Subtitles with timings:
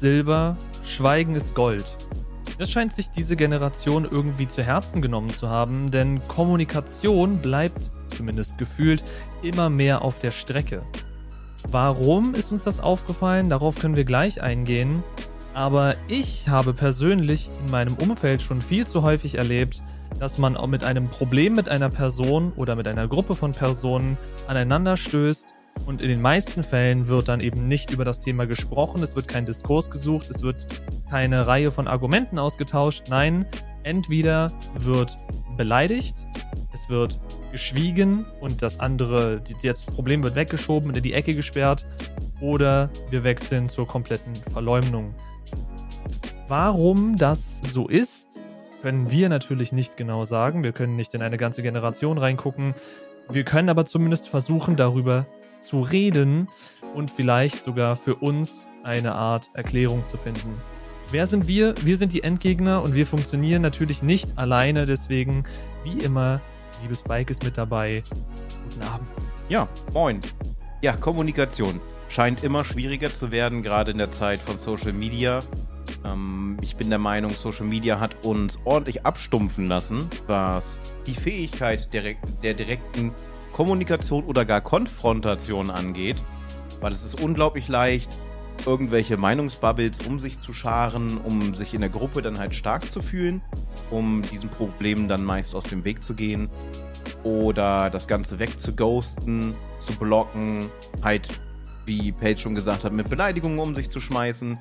[0.00, 1.84] Silber, Schweigen ist Gold.
[2.58, 8.56] Das scheint sich diese Generation irgendwie zu Herzen genommen zu haben, denn Kommunikation bleibt, zumindest
[8.56, 9.04] gefühlt,
[9.42, 10.80] immer mehr auf der Strecke.
[11.68, 13.50] Warum ist uns das aufgefallen?
[13.50, 15.04] Darauf können wir gleich eingehen.
[15.52, 19.82] Aber ich habe persönlich in meinem Umfeld schon viel zu häufig erlebt,
[20.18, 24.16] dass man auch mit einem Problem mit einer Person oder mit einer Gruppe von Personen
[24.46, 25.54] aneinander stößt
[25.86, 29.28] und in den meisten Fällen wird dann eben nicht über das Thema gesprochen, es wird
[29.28, 30.66] kein Diskurs gesucht, es wird
[31.10, 33.04] keine Reihe von Argumenten ausgetauscht.
[33.08, 33.46] Nein,
[33.82, 35.16] entweder wird
[35.56, 36.26] beleidigt,
[36.72, 37.20] es wird
[37.52, 41.86] geschwiegen und das andere, das Problem wird weggeschoben in die Ecke gesperrt
[42.40, 45.14] oder wir wechseln zur kompletten Verleumdung.
[46.48, 48.40] Warum das so ist,
[48.82, 50.64] können wir natürlich nicht genau sagen.
[50.64, 52.74] Wir können nicht in eine ganze Generation reingucken.
[53.28, 55.26] Wir können aber zumindest versuchen, darüber
[55.60, 56.48] zu reden
[56.94, 60.54] und vielleicht sogar für uns eine Art Erklärung zu finden.
[61.10, 61.74] Wer sind wir?
[61.84, 64.86] Wir sind die Endgegner und wir funktionieren natürlich nicht alleine.
[64.86, 65.44] Deswegen,
[65.84, 66.40] wie immer,
[66.82, 68.02] liebes Bike ist mit dabei.
[68.64, 69.08] Guten Abend.
[69.48, 70.20] Ja, moin.
[70.82, 75.40] Ja, Kommunikation scheint immer schwieriger zu werden, gerade in der Zeit von Social Media.
[76.04, 81.92] Ähm, ich bin der Meinung, Social Media hat uns ordentlich abstumpfen lassen, was die Fähigkeit
[81.92, 83.12] der, der direkten
[83.52, 86.16] Kommunikation oder gar Konfrontation angeht,
[86.80, 88.08] weil es ist unglaublich leicht,
[88.66, 93.02] irgendwelche Meinungsbubbles um sich zu scharen, um sich in der Gruppe dann halt stark zu
[93.02, 93.42] fühlen,
[93.90, 96.48] um diesen Problemen dann meist aus dem Weg zu gehen
[97.22, 100.70] oder das Ganze wegzughosten, zu blocken,
[101.02, 101.28] halt,
[101.86, 104.58] wie Paige schon gesagt hat, mit Beleidigungen um sich zu schmeißen.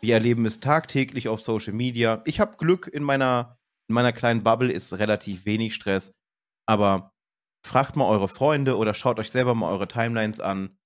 [0.00, 2.22] Wir erleben es tagtäglich auf Social Media.
[2.24, 3.58] Ich habe Glück in meiner,
[3.88, 6.12] in meiner kleinen Bubble, ist relativ wenig Stress,
[6.66, 7.12] aber
[7.68, 10.76] fragt mal eure Freunde oder schaut euch selber mal eure Timelines an.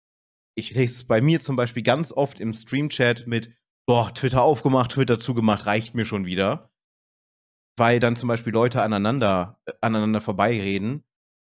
[0.54, 3.54] Ich lese es bei mir zum Beispiel ganz oft im Stream-Chat mit,
[3.86, 6.70] boah, Twitter aufgemacht, Twitter zugemacht, reicht mir schon wieder.
[7.78, 11.04] Weil dann zum Beispiel Leute aneinander, äh, aneinander vorbeireden.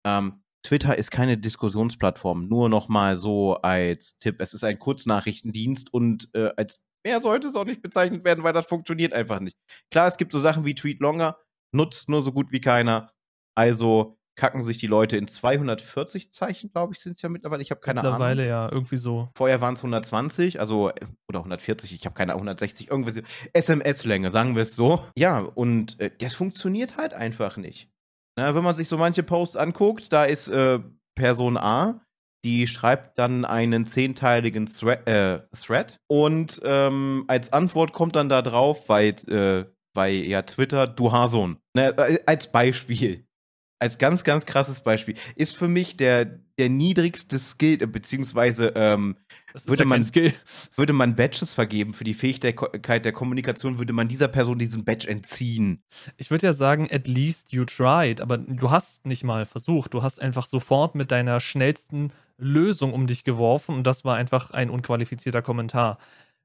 [0.07, 4.37] Ähm, Twitter ist keine Diskussionsplattform, nur nochmal so als Tipp.
[4.41, 8.53] Es ist ein Kurznachrichtendienst und äh, als mehr sollte es auch nicht bezeichnet werden, weil
[8.53, 9.57] das funktioniert einfach nicht.
[9.91, 11.39] Klar, es gibt so Sachen wie Tweet Longer,
[11.73, 13.11] nutzt nur so gut wie keiner.
[13.57, 17.63] Also kacken sich die Leute in 240 Zeichen, glaube ich, sind es ja mittlerweile.
[17.63, 18.37] Ich habe keine mittlerweile, Ahnung.
[18.37, 19.29] Mittlerweile ja, irgendwie so.
[19.37, 20.95] Vorher waren es 120, also äh,
[21.29, 23.21] oder 140, ich habe keine Ahnung, 160, irgendwie so.
[23.53, 25.05] SMS-Länge, sagen wir es so.
[25.17, 27.91] Ja, und äh, das funktioniert halt einfach nicht.
[28.37, 30.81] Na, wenn man sich so manche Posts anguckt, da ist äh,
[31.15, 32.01] Person A,
[32.45, 38.41] die schreibt dann einen zehnteiligen Thread, äh, Thread und ähm, als Antwort kommt dann da
[38.41, 41.59] drauf, weil, äh, weil ja Twitter, du Hason.
[41.75, 43.27] Ne, äh, als Beispiel
[43.81, 46.27] als ganz, ganz krasses Beispiel, ist für mich der,
[46.59, 49.17] der niedrigste Skill, äh, beziehungsweise ähm,
[49.65, 50.07] würde, man,
[50.77, 55.09] würde man Badges vergeben für die Fähigkeit der Kommunikation, würde man dieser Person diesen Badge
[55.09, 55.83] entziehen.
[56.19, 59.95] Ich würde ja sagen, at least you tried, aber du hast nicht mal versucht.
[59.95, 64.51] Du hast einfach sofort mit deiner schnellsten Lösung um dich geworfen und das war einfach
[64.51, 65.99] ein unqualifizierter Kommentar.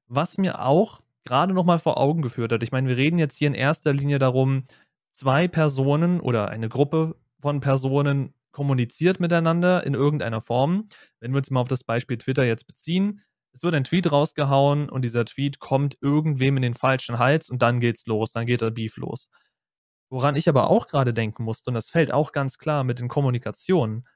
[0.07, 3.37] Was mir auch gerade noch mal vor Augen geführt hat, ich meine, wir reden jetzt
[3.37, 4.63] hier in erster Linie darum,
[5.11, 10.89] zwei Personen oder eine Gruppe von Personen kommuniziert miteinander in irgendeiner Form.
[11.19, 13.21] Wenn wir uns mal auf das Beispiel Twitter jetzt beziehen,
[13.53, 17.61] es wird ein Tweet rausgehauen und dieser Tweet kommt irgendwem in den falschen Hals und
[17.61, 19.29] dann geht's los, dann geht der Beef los.
[20.09, 23.09] Woran ich aber auch gerade denken musste, und das fällt auch ganz klar mit den
[23.09, 24.07] Kommunikationen,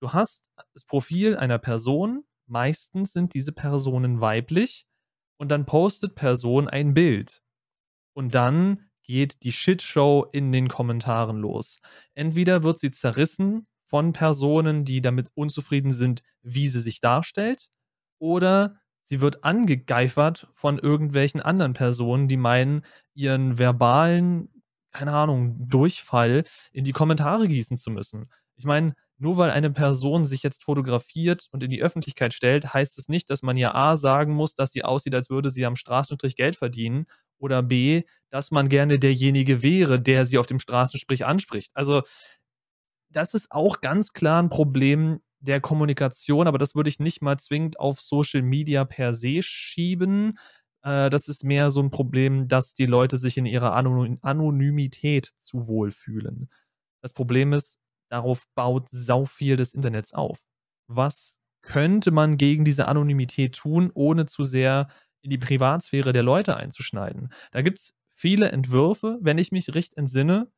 [0.00, 4.86] du hast das Profil einer Person, meistens sind diese Personen weiblich,
[5.36, 7.42] und dann postet Person ein Bild.
[8.14, 11.80] Und dann geht die Shitshow in den Kommentaren los.
[12.14, 17.70] Entweder wird sie zerrissen von Personen, die damit unzufrieden sind, wie sie sich darstellt,
[18.20, 24.62] oder sie wird angegeifert von irgendwelchen anderen Personen, die meinen, ihren verbalen,
[24.92, 28.30] keine Ahnung, Durchfall in die Kommentare gießen zu müssen.
[28.54, 32.96] Ich meine, nur weil eine Person sich jetzt fotografiert und in die Öffentlichkeit stellt, heißt
[32.96, 35.74] es nicht, dass man ja A sagen muss, dass sie aussieht, als würde sie am
[35.74, 37.06] Straßenstrich Geld verdienen
[37.40, 41.72] oder B, dass man gerne derjenige wäre, der sie auf dem Straßenstrich anspricht.
[41.74, 42.02] Also
[43.10, 47.38] das ist auch ganz klar ein Problem der Kommunikation, aber das würde ich nicht mal
[47.38, 50.38] zwingend auf Social Media per se schieben.
[50.82, 55.66] Äh, das ist mehr so ein Problem, dass die Leute sich in ihrer Anonymität zu
[55.66, 56.50] wohl fühlen.
[57.02, 57.78] Das Problem ist,
[58.10, 60.38] darauf baut sau viel des Internets auf.
[60.88, 64.88] Was könnte man gegen diese Anonymität tun, ohne zu sehr
[65.22, 67.32] in die Privatsphäre der Leute einzuschneiden.
[67.52, 70.50] Da gibt es viele Entwürfe, wenn ich mich recht entsinne.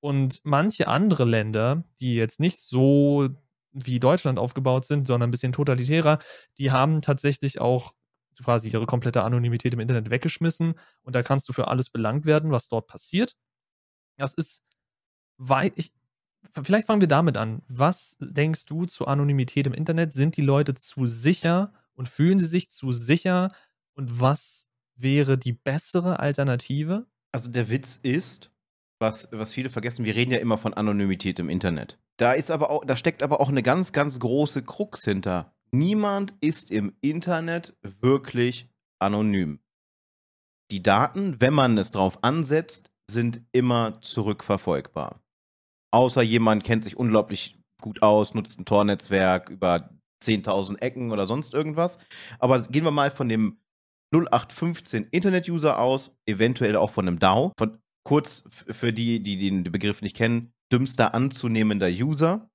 [0.00, 3.30] Und manche andere Länder, die jetzt nicht so
[3.72, 6.18] wie Deutschland aufgebaut sind, sondern ein bisschen totalitärer,
[6.58, 7.94] die haben tatsächlich auch
[8.42, 12.50] quasi ihre komplette Anonymität im Internet weggeschmissen und da kannst du für alles belangt werden,
[12.50, 13.36] was dort passiert.
[14.16, 14.62] Das ist
[15.38, 15.92] weit, ich,
[16.62, 17.62] vielleicht fangen wir damit an.
[17.68, 20.12] Was denkst du zu Anonymität im Internet?
[20.12, 23.50] Sind die Leute zu sicher und fühlen sie sich zu sicher?
[23.94, 27.06] Und was wäre die bessere Alternative?
[27.32, 28.50] Also der Witz ist,
[29.00, 31.98] was, was viele vergessen, wir reden ja immer von Anonymität im Internet.
[32.16, 35.52] Da ist aber auch, da steckt aber auch eine ganz, ganz große Krux hinter.
[35.72, 38.68] Niemand ist im Internet wirklich
[39.00, 39.60] anonym.
[40.70, 45.20] Die Daten, wenn man es drauf ansetzt, sind immer zurückverfolgbar.
[45.90, 49.90] Außer jemand kennt sich unglaublich gut aus, nutzt ein Tor-Netzwerk über
[50.22, 51.98] 10.000 Ecken oder sonst irgendwas.
[52.38, 53.58] Aber gehen wir mal von dem
[54.14, 60.02] 0815 Internet-User aus, eventuell auch von einem DAO, von kurz für die, die den Begriff
[60.02, 62.50] nicht kennen, dümmster anzunehmender User.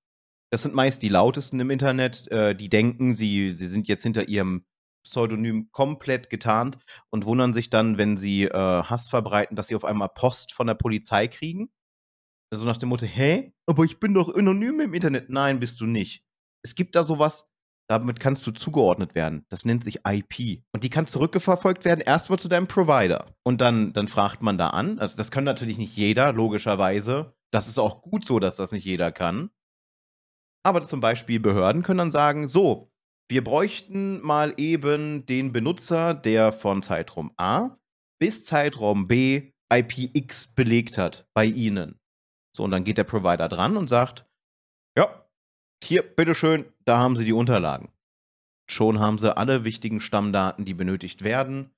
[0.52, 4.30] Das sind meist die lautesten im Internet, äh, die denken, sie, sie sind jetzt hinter
[4.30, 4.66] ihrem
[5.04, 6.78] Pseudonym komplett getarnt
[7.10, 10.68] und wundern sich dann, wenn sie äh, Hass verbreiten, dass sie auf einmal Post von
[10.68, 11.70] der Polizei kriegen.
[12.52, 13.54] Also nach dem Motto, hä?
[13.68, 15.30] Aber ich bin doch anonym im Internet.
[15.30, 16.24] Nein, bist du nicht.
[16.64, 17.49] Es gibt da sowas,
[17.90, 19.46] damit kannst du zugeordnet werden.
[19.50, 20.64] Das nennt sich IP.
[20.72, 23.26] Und die kann zurückverfolgt werden, erstmal zu deinem Provider.
[23.44, 25.00] Und dann, dann fragt man da an.
[25.00, 27.34] Also das kann natürlich nicht jeder, logischerweise.
[27.52, 29.50] Das ist auch gut so, dass das nicht jeder kann.
[30.64, 32.92] Aber zum Beispiel Behörden können dann sagen, so,
[33.28, 37.78] wir bräuchten mal eben den Benutzer, der von Zeitraum A
[38.20, 42.00] bis Zeitraum B IPX belegt hat bei Ihnen.
[42.56, 44.29] So, und dann geht der Provider dran und sagt,
[45.84, 47.90] hier, bitteschön, da haben Sie die Unterlagen.
[48.70, 51.72] Schon haben sie alle wichtigen Stammdaten, die benötigt werden,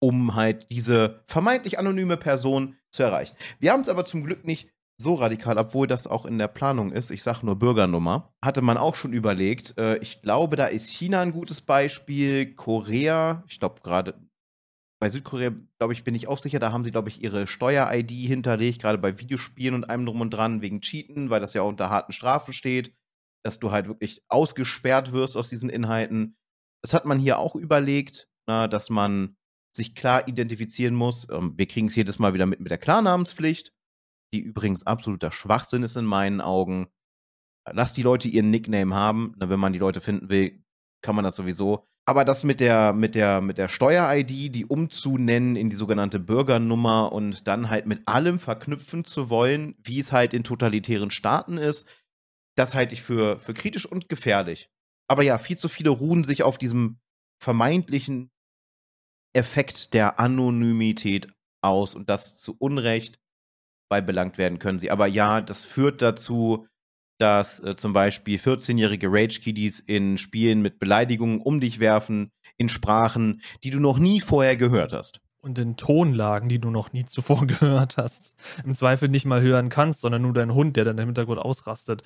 [0.00, 3.36] um halt diese vermeintlich anonyme Person zu erreichen.
[3.58, 6.92] Wir haben es aber zum Glück nicht so radikal, obwohl das auch in der Planung
[6.92, 9.76] ist, ich sage nur Bürgernummer, hatte man auch schon überlegt.
[9.78, 14.14] Äh, ich glaube, da ist China ein gutes Beispiel, Korea, ich glaube gerade
[15.00, 18.10] bei Südkorea, glaube ich, bin ich auch sicher, da haben sie, glaube ich, ihre Steuer-ID
[18.10, 21.90] hinterlegt, gerade bei Videospielen und allem drum und dran, wegen Cheaten, weil das ja unter
[21.90, 22.94] harten Strafen steht,
[23.42, 26.36] dass du halt wirklich ausgesperrt wirst aus diesen Inhalten.
[26.82, 29.36] Das hat man hier auch überlegt, na, dass man
[29.74, 31.28] sich klar identifizieren muss.
[31.30, 33.72] Ähm, wir kriegen es jedes Mal wieder mit mit der Klarnamenspflicht
[34.32, 36.88] die übrigens absoluter Schwachsinn ist in meinen Augen.
[37.70, 39.34] Lass die Leute ihren Nickname haben.
[39.36, 40.62] wenn man die Leute finden will,
[41.02, 41.89] kann man das sowieso.
[42.10, 47.12] Aber das mit der, mit der, mit der Steuer-ID, die umzunennen in die sogenannte Bürgernummer
[47.12, 51.88] und dann halt mit allem verknüpfen zu wollen, wie es halt in totalitären Staaten ist,
[52.56, 54.72] das halte ich für, für kritisch und gefährlich.
[55.06, 56.98] Aber ja, viel zu viele ruhen sich auf diesem
[57.40, 58.32] vermeintlichen
[59.32, 63.20] Effekt der Anonymität aus und das zu Unrecht
[63.88, 64.90] beibelangt werden können sie.
[64.90, 66.66] Aber ja, das führt dazu,
[67.20, 73.42] dass äh, zum Beispiel 14-jährige Rage-Kiddies in Spielen mit Beleidigungen um dich werfen, in Sprachen,
[73.62, 75.20] die du noch nie vorher gehört hast.
[75.42, 78.34] Und in Tonlagen, die du noch nie zuvor gehört hast.
[78.64, 82.02] Im Zweifel nicht mal hören kannst, sondern nur dein Hund, der dann im Hintergrund ausrastet.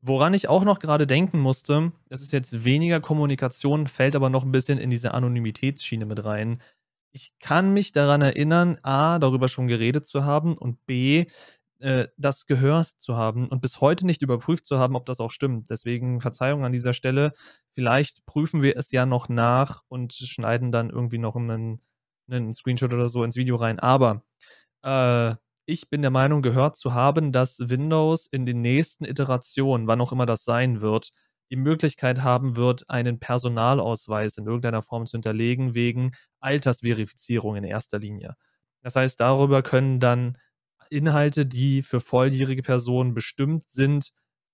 [0.00, 4.44] Woran ich auch noch gerade denken musste, das ist jetzt weniger Kommunikation, fällt aber noch
[4.44, 6.58] ein bisschen in diese Anonymitätsschiene mit rein
[7.12, 11.26] ich kann mich daran erinnern, A, darüber schon geredet zu haben und B,
[11.82, 15.32] äh, das gehört zu haben und bis heute nicht überprüft zu haben, ob das auch
[15.32, 15.68] stimmt.
[15.68, 17.32] Deswegen Verzeihung an dieser Stelle.
[17.74, 21.80] Vielleicht prüfen wir es ja noch nach und schneiden dann irgendwie noch einen,
[22.30, 23.80] einen Screenshot oder so ins Video rein.
[23.80, 24.22] Aber
[24.84, 25.34] äh,
[25.66, 30.12] ich bin der Meinung, gehört zu haben, dass Windows in den nächsten Iterationen, wann auch
[30.12, 31.10] immer das sein wird,
[31.50, 37.98] die Möglichkeit haben wird, einen Personalausweis in irgendeiner Form zu hinterlegen, wegen Altersverifizierung in erster
[37.98, 38.36] Linie.
[38.82, 40.38] Das heißt, darüber können dann
[40.92, 44.12] Inhalte, die für volljährige Personen bestimmt sind,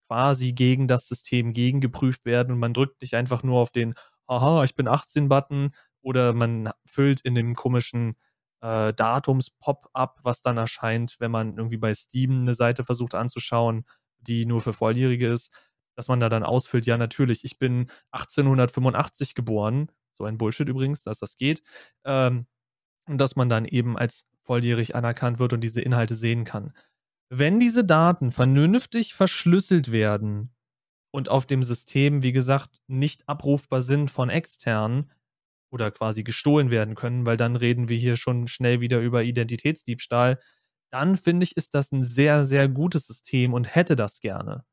[0.08, 3.94] quasi gegen das System gegengeprüft werden und man drückt nicht einfach nur auf den
[4.26, 5.70] Aha, ich bin 18-Button
[6.02, 8.16] oder man füllt in dem komischen
[8.60, 13.84] äh, Datums-Pop-up, was dann erscheint, wenn man irgendwie bei Steam eine Seite versucht anzuschauen,
[14.18, 15.52] die nur für Volljährige ist,
[15.96, 21.02] dass man da dann ausfüllt, ja, natürlich, ich bin 1885 geboren, so ein Bullshit übrigens,
[21.02, 21.62] dass das geht,
[22.04, 22.46] ähm,
[23.08, 26.72] und dass man dann eben als volljährig anerkannt wird und diese Inhalte sehen kann.
[27.30, 30.54] Wenn diese Daten vernünftig verschlüsselt werden
[31.12, 35.12] und auf dem System, wie gesagt, nicht abrufbar sind von externen
[35.70, 40.40] oder quasi gestohlen werden können, weil dann reden wir hier schon schnell wieder über Identitätsdiebstahl,
[40.90, 44.64] dann finde ich, ist das ein sehr, sehr gutes System und hätte das gerne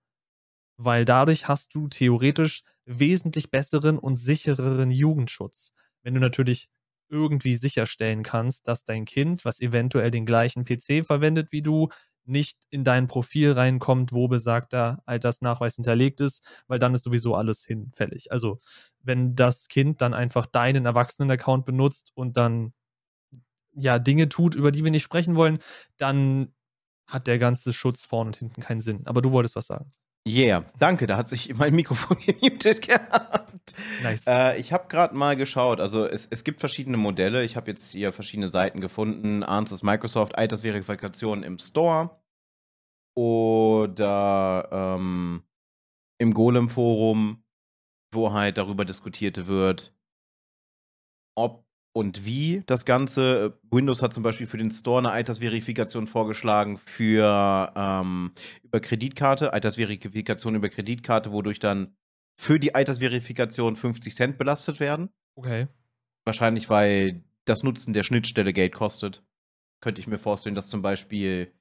[0.78, 5.74] weil dadurch hast du theoretisch wesentlich besseren und sichereren Jugendschutz.
[6.04, 6.70] Wenn du natürlich
[7.16, 11.90] irgendwie sicherstellen kannst, dass dein Kind, was eventuell den gleichen PC verwendet wie du,
[12.26, 17.64] nicht in dein Profil reinkommt, wo besagter Altersnachweis hinterlegt ist, weil dann ist sowieso alles
[17.66, 18.32] hinfällig.
[18.32, 18.60] Also,
[19.04, 22.74] wenn das Kind dann einfach deinen Erwachsenen-Account benutzt und dann
[23.74, 25.60] ja Dinge tut, über die wir nicht sprechen wollen,
[25.98, 26.54] dann
[27.08, 29.06] hat der ganze Schutz vorne und hinten keinen Sinn.
[29.06, 29.94] Aber du wolltest was sagen.
[30.28, 33.76] Yeah, danke, da hat sich mein Mikrofon gemutet gehabt.
[34.02, 34.26] Nice.
[34.28, 37.44] Äh, ich habe gerade mal geschaut, also es, es gibt verschiedene Modelle.
[37.44, 39.44] Ich habe jetzt hier verschiedene Seiten gefunden.
[39.44, 42.10] Answers Microsoft Altersverifikation im Store
[43.16, 45.44] oder ähm,
[46.18, 47.44] im Golem-Forum,
[48.12, 49.96] wo halt darüber diskutiert wird,
[51.36, 51.65] ob
[51.96, 53.58] und wie das Ganze.
[53.72, 58.34] Windows hat zum Beispiel für den Store eine Altersverifikation vorgeschlagen für ähm,
[58.64, 61.96] über Kreditkarte, Altersverifikation über Kreditkarte, wodurch dann
[62.38, 65.10] für die Altersverifikation 50 Cent belastet werden.
[65.36, 65.68] Okay.
[66.26, 69.24] Wahrscheinlich, weil das Nutzen der Schnittstelle Geld kostet.
[69.80, 71.54] Könnte ich mir vorstellen, dass zum Beispiel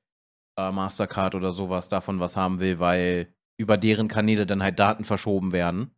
[0.58, 5.04] äh, Mastercard oder sowas davon was haben will, weil über deren Kanäle dann halt Daten
[5.04, 5.94] verschoben werden.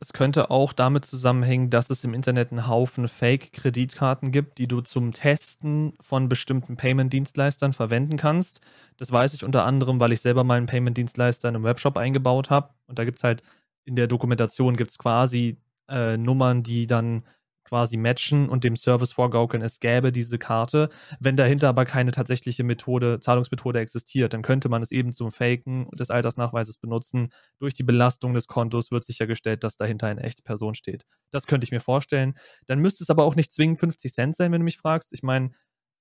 [0.00, 4.80] Es könnte auch damit zusammenhängen, dass es im Internet einen Haufen Fake-Kreditkarten gibt, die du
[4.80, 8.60] zum Testen von bestimmten Payment-Dienstleistern verwenden kannst.
[8.96, 12.70] Das weiß ich unter anderem, weil ich selber meinen Payment-Dienstleister in einem Webshop eingebaut habe.
[12.86, 13.42] Und da gibt es halt
[13.84, 17.24] in der Dokumentation gibt's quasi äh, Nummern, die dann
[17.64, 20.90] quasi matchen und dem Service vorgaukeln, es gäbe diese Karte.
[21.18, 25.88] Wenn dahinter aber keine tatsächliche Methode, Zahlungsmethode existiert, dann könnte man es eben zum Faken
[25.92, 27.30] des Altersnachweises benutzen.
[27.58, 31.04] Durch die Belastung des Kontos wird sichergestellt, dass dahinter eine echte Person steht.
[31.30, 32.34] Das könnte ich mir vorstellen.
[32.66, 35.12] Dann müsste es aber auch nicht zwingend 50 Cent sein, wenn du mich fragst.
[35.12, 35.50] Ich meine,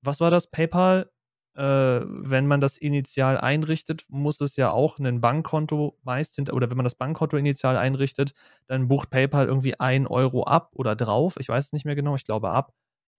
[0.02, 0.52] was war das?
[0.52, 1.10] PayPal
[1.56, 6.70] äh, wenn man das initial einrichtet, muss es ja auch ein Bankkonto meist hinter, oder
[6.70, 8.34] wenn man das Bankkonto initial einrichtet,
[8.66, 11.36] dann bucht PayPal irgendwie ein Euro ab oder drauf.
[11.40, 12.74] Ich weiß es nicht mehr genau, ich glaube ab,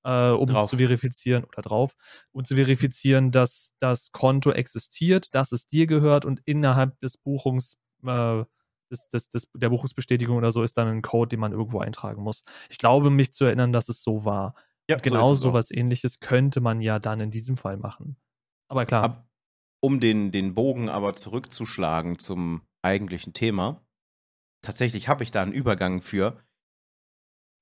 [0.05, 0.69] äh, um drauf.
[0.69, 1.95] zu verifizieren oder drauf,
[2.33, 7.77] um zu verifizieren, dass das Konto existiert, dass es dir gehört und innerhalb des Buchungs,
[8.05, 8.45] äh,
[8.91, 12.23] des, des, des, der Buchungsbestätigung oder so ist dann ein Code, den man irgendwo eintragen
[12.23, 12.45] muss.
[12.69, 14.55] Ich glaube, mich zu erinnern, dass es so war.
[14.89, 18.17] Ja, genau so was ähnliches könnte man ja dann in diesem Fall machen.
[18.69, 19.05] Aber klar.
[19.05, 19.29] Ab,
[19.81, 23.85] um den, den Bogen aber zurückzuschlagen zum eigentlichen Thema,
[24.63, 26.43] tatsächlich habe ich da einen Übergang für.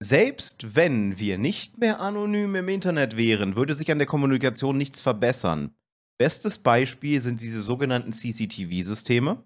[0.00, 5.00] Selbst wenn wir nicht mehr anonym im Internet wären, würde sich an der Kommunikation nichts
[5.00, 5.76] verbessern.
[6.19, 9.45] Bestes Beispiel sind diese sogenannten CCTV-Systeme.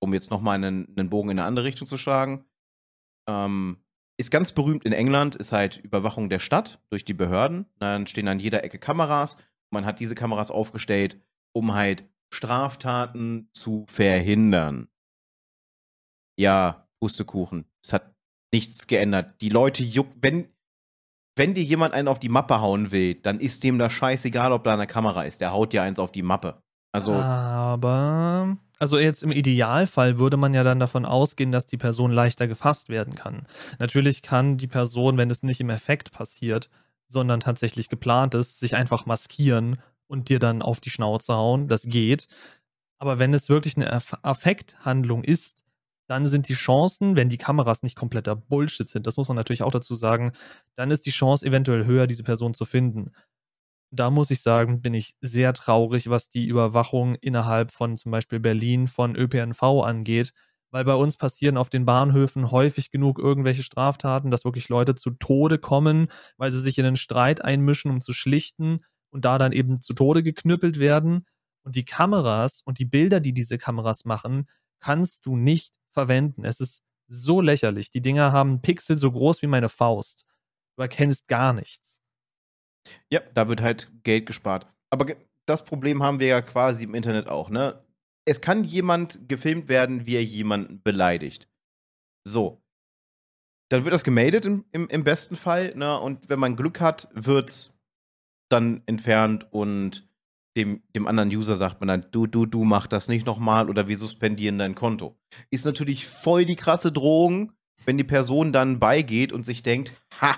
[0.00, 2.44] Um jetzt nochmal einen, einen Bogen in eine andere Richtung zu schlagen.
[3.28, 3.84] Ähm,
[4.18, 7.66] ist ganz berühmt in England, ist halt Überwachung der Stadt durch die Behörden.
[7.78, 9.38] Dann stehen an jeder Ecke Kameras.
[9.70, 11.20] Man hat diese Kameras aufgestellt,
[11.52, 14.88] um halt Straftaten zu verhindern.
[16.38, 17.66] Ja, Pustekuchen.
[17.82, 18.14] Es hat
[18.52, 19.40] nichts geändert.
[19.40, 20.48] Die Leute juckt, wenn,
[21.36, 24.64] wenn dir jemand einen auf die Mappe hauen will, dann ist dem das scheißegal, ob
[24.64, 25.40] da eine Kamera ist.
[25.40, 26.62] Der haut dir eins auf die Mappe.
[26.92, 27.12] Also.
[27.12, 32.48] Aber also jetzt im Idealfall würde man ja dann davon ausgehen, dass die Person leichter
[32.48, 33.46] gefasst werden kann.
[33.78, 36.68] Natürlich kann die Person, wenn es nicht im Effekt passiert,
[37.06, 41.68] sondern tatsächlich geplant ist, sich einfach maskieren und dir dann auf die Schnauze hauen.
[41.68, 42.26] Das geht.
[42.98, 45.62] Aber wenn es wirklich eine Affekthandlung ist,
[46.08, 49.62] dann sind die Chancen, wenn die Kameras nicht kompletter Bullshit sind, das muss man natürlich
[49.62, 50.32] auch dazu sagen,
[50.74, 53.12] dann ist die Chance eventuell höher, diese Person zu finden
[53.92, 58.40] da muss ich sagen, bin ich sehr traurig, was die Überwachung innerhalb von zum Beispiel
[58.40, 60.32] Berlin von ÖPNV angeht,
[60.70, 65.10] weil bei uns passieren auf den Bahnhöfen häufig genug irgendwelche Straftaten, dass wirklich Leute zu
[65.10, 66.08] Tode kommen,
[66.38, 68.80] weil sie sich in einen Streit einmischen, um zu schlichten
[69.10, 71.26] und da dann eben zu Tode geknüppelt werden.
[71.64, 74.48] Und die Kameras und die Bilder, die diese Kameras machen,
[74.80, 76.44] kannst du nicht verwenden.
[76.44, 77.90] Es ist so lächerlich.
[77.90, 80.24] Die Dinger haben Pixel so groß wie meine Faust.
[80.76, 82.01] Du erkennst gar nichts.
[83.10, 84.66] Ja, da wird halt Geld gespart.
[84.90, 85.06] Aber
[85.46, 87.84] das Problem haben wir ja quasi im Internet auch, ne?
[88.24, 91.48] Es kann jemand gefilmt werden, wie er jemanden beleidigt.
[92.24, 92.62] So.
[93.68, 95.98] Dann wird das gemeldet im, im, im besten Fall, ne?
[95.98, 97.74] Und wenn man Glück hat, wird's
[98.48, 100.06] dann entfernt und
[100.56, 103.88] dem, dem anderen User sagt man dann, du, du, du mach das nicht nochmal oder
[103.88, 105.16] wir suspendieren dein Konto.
[105.50, 107.52] Ist natürlich voll die krasse Drohung,
[107.86, 110.36] wenn die Person dann beigeht und sich denkt, ha,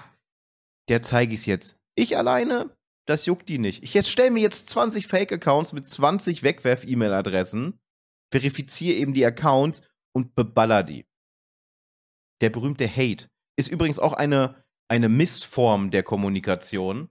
[0.88, 1.80] der zeige ich's jetzt.
[1.96, 3.82] Ich alleine, das juckt die nicht.
[3.82, 7.78] Ich jetzt stelle mir jetzt 20 Fake-Accounts mit 20 Wegwerf-E-Mail-Adressen,
[8.32, 9.82] verifiziere eben die Accounts
[10.12, 11.06] und beballer die.
[12.40, 17.10] Der berühmte Hate ist übrigens auch eine, eine Missform der Kommunikation,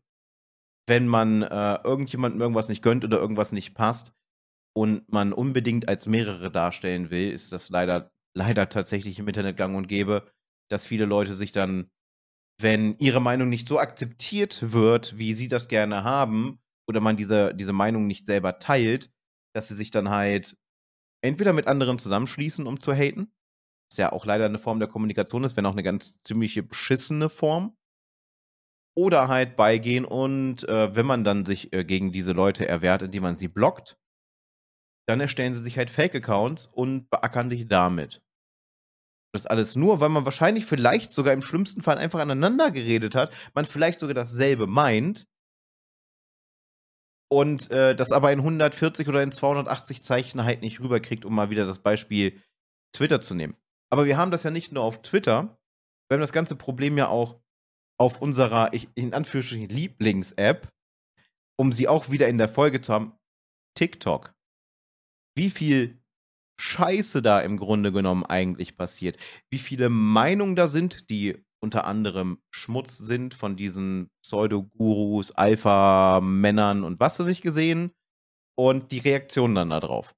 [0.87, 4.13] wenn man äh, irgendjemandem irgendwas nicht gönnt oder irgendwas nicht passt
[4.75, 9.77] und man unbedingt als mehrere darstellen will, ist das leider, leider tatsächlich im Internet gang
[9.77, 10.29] und gäbe,
[10.69, 11.89] dass viele Leute sich dann
[12.59, 17.53] wenn ihre Meinung nicht so akzeptiert wird, wie sie das gerne haben, oder man diese,
[17.53, 19.11] diese Meinung nicht selber teilt,
[19.53, 20.57] dass sie sich dann halt
[21.23, 23.31] entweder mit anderen zusammenschließen, um zu haten.
[23.89, 27.29] Was ja auch leider eine Form der Kommunikation ist, wenn auch eine ganz ziemliche beschissene
[27.29, 27.77] Form.
[28.95, 33.23] Oder halt beigehen und äh, wenn man dann sich äh, gegen diese Leute erwehrt, indem
[33.23, 33.97] man sie blockt,
[35.07, 38.22] dann erstellen sie sich halt Fake-Accounts und beackern dich damit.
[39.33, 43.33] Das alles nur, weil man wahrscheinlich vielleicht sogar im schlimmsten Fall einfach aneinander geredet hat,
[43.55, 45.25] man vielleicht sogar dasselbe meint
[47.31, 51.49] und äh, das aber in 140 oder in 280 Zeichen halt nicht rüberkriegt, um mal
[51.49, 52.39] wieder das Beispiel
[52.95, 53.57] Twitter zu nehmen.
[53.89, 55.57] Aber wir haben das ja nicht nur auf Twitter,
[56.07, 57.41] wir haben das ganze Problem ja auch
[57.99, 60.67] auf unserer, in Anführungsstrichen, Lieblings-App,
[61.57, 63.17] um sie auch wieder in der Folge zu haben,
[63.75, 64.33] TikTok.
[65.35, 66.02] Wie viel
[66.59, 69.17] Scheiße da im Grunde genommen eigentlich passiert.
[69.49, 76.99] Wie viele Meinungen da sind, die unter anderem Schmutz sind von diesen Pseudo-Gurus, Alpha-Männern und
[76.99, 77.91] was du nicht gesehen.
[78.55, 80.13] Und die Reaktionen dann darauf.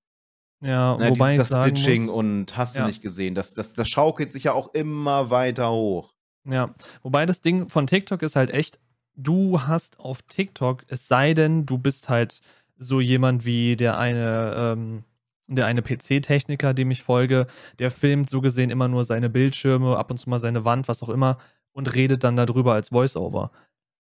[0.62, 2.82] Ja, ne, wobei das, das Stitching muss, und hast ja.
[2.82, 3.36] du nicht gesehen.
[3.36, 6.14] Das, das, das schaukelt sich ja auch immer weiter hoch.
[6.44, 8.80] Ja, wobei das Ding von TikTok ist halt echt,
[9.16, 12.42] du hast auf TikTok, es sei denn, du bist halt
[12.78, 15.04] so jemand wie der eine, ähm,
[15.48, 17.48] der eine PC-Techniker, dem ich folge,
[17.80, 21.04] der filmt so gesehen immer nur seine Bildschirme, ab und zu mal seine Wand, was
[21.04, 21.38] auch immer,
[21.72, 23.52] und redet dann darüber als Voiceover.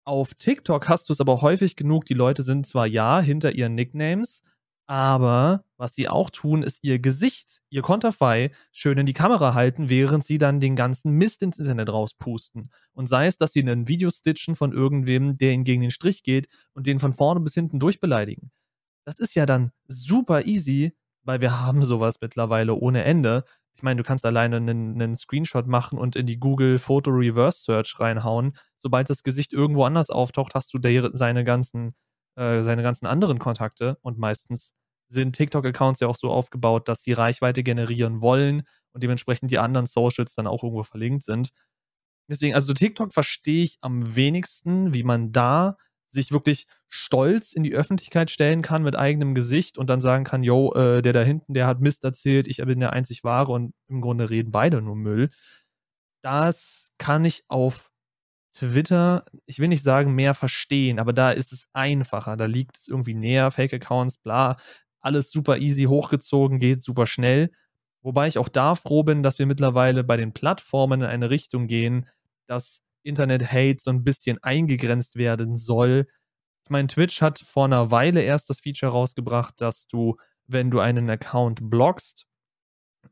[0.04, 3.74] Auf TikTok hast du es aber häufig genug, die Leute sind zwar ja hinter ihren
[3.74, 4.42] Nicknames,
[4.86, 9.88] aber was sie auch tun, ist ihr Gesicht, ihr Konterfei schön in die Kamera halten,
[9.88, 12.68] während sie dann den ganzen Mist ins Internet rauspusten.
[12.92, 16.24] Und sei es, dass sie ein Video stitchen von irgendwem, der ihnen gegen den Strich
[16.24, 18.50] geht und den von vorne bis hinten durchbeleidigen.
[19.04, 20.92] Das ist ja dann super easy,
[21.25, 23.45] weil wir haben sowas mittlerweile ohne Ende.
[23.75, 27.63] Ich meine, du kannst alleine einen, einen Screenshot machen und in die Google Photo Reverse
[27.63, 28.56] Search reinhauen.
[28.76, 31.95] Sobald das Gesicht irgendwo anders auftaucht, hast du der, seine ganzen,
[32.37, 34.75] äh, seine ganzen anderen Kontakte und meistens
[35.08, 39.87] sind TikTok-Accounts ja auch so aufgebaut, dass sie Reichweite generieren wollen und dementsprechend die anderen
[39.87, 41.50] Socials dann auch irgendwo verlinkt sind.
[42.28, 45.76] Deswegen, also TikTok verstehe ich am wenigsten, wie man da
[46.12, 50.42] sich wirklich stolz in die Öffentlichkeit stellen kann mit eigenem Gesicht und dann sagen kann,
[50.42, 53.75] yo, äh, der da hinten, der hat Mist erzählt, ich bin der einzig Wahre und
[53.88, 55.30] im Grunde reden beide nur Müll.
[56.22, 57.90] Das kann ich auf
[58.54, 62.88] Twitter, ich will nicht sagen mehr verstehen, aber da ist es einfacher, da liegt es
[62.88, 64.56] irgendwie näher, Fake-Accounts, bla,
[65.00, 67.50] alles super easy hochgezogen, geht super schnell.
[68.02, 71.66] Wobei ich auch da froh bin, dass wir mittlerweile bei den Plattformen in eine Richtung
[71.66, 72.06] gehen,
[72.46, 76.06] dass Internet-Hate so ein bisschen eingegrenzt werden soll.
[76.65, 80.80] Ich meine, Twitch hat vor einer Weile erst das Feature rausgebracht, dass du, wenn du
[80.80, 82.26] einen Account blockst,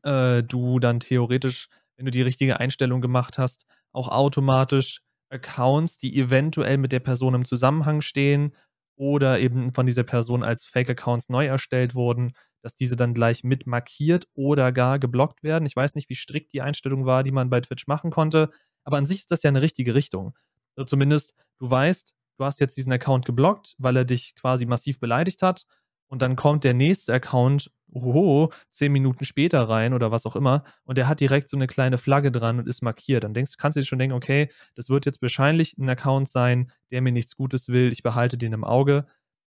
[0.03, 6.17] äh, du dann theoretisch, wenn du die richtige Einstellung gemacht hast, auch automatisch Accounts, die
[6.17, 8.53] eventuell mit der Person im Zusammenhang stehen
[8.97, 13.65] oder eben von dieser Person als Fake-Accounts neu erstellt wurden, dass diese dann gleich mit
[13.65, 15.65] markiert oder gar geblockt werden.
[15.65, 18.51] Ich weiß nicht, wie strikt die Einstellung war, die man bei Twitch machen konnte,
[18.83, 20.35] aber an sich ist das ja eine richtige Richtung.
[20.75, 24.99] Also zumindest, du weißt, du hast jetzt diesen Account geblockt, weil er dich quasi massiv
[24.99, 25.65] beleidigt hat.
[26.07, 30.63] Und dann kommt der nächste Account, oho, zehn Minuten später rein oder was auch immer,
[30.83, 33.23] und der hat direkt so eine kleine Flagge dran und ist markiert.
[33.23, 36.71] Dann denkst, kannst du dir schon denken, okay, das wird jetzt wahrscheinlich ein Account sein,
[36.89, 39.05] der mir nichts Gutes will, ich behalte den im Auge.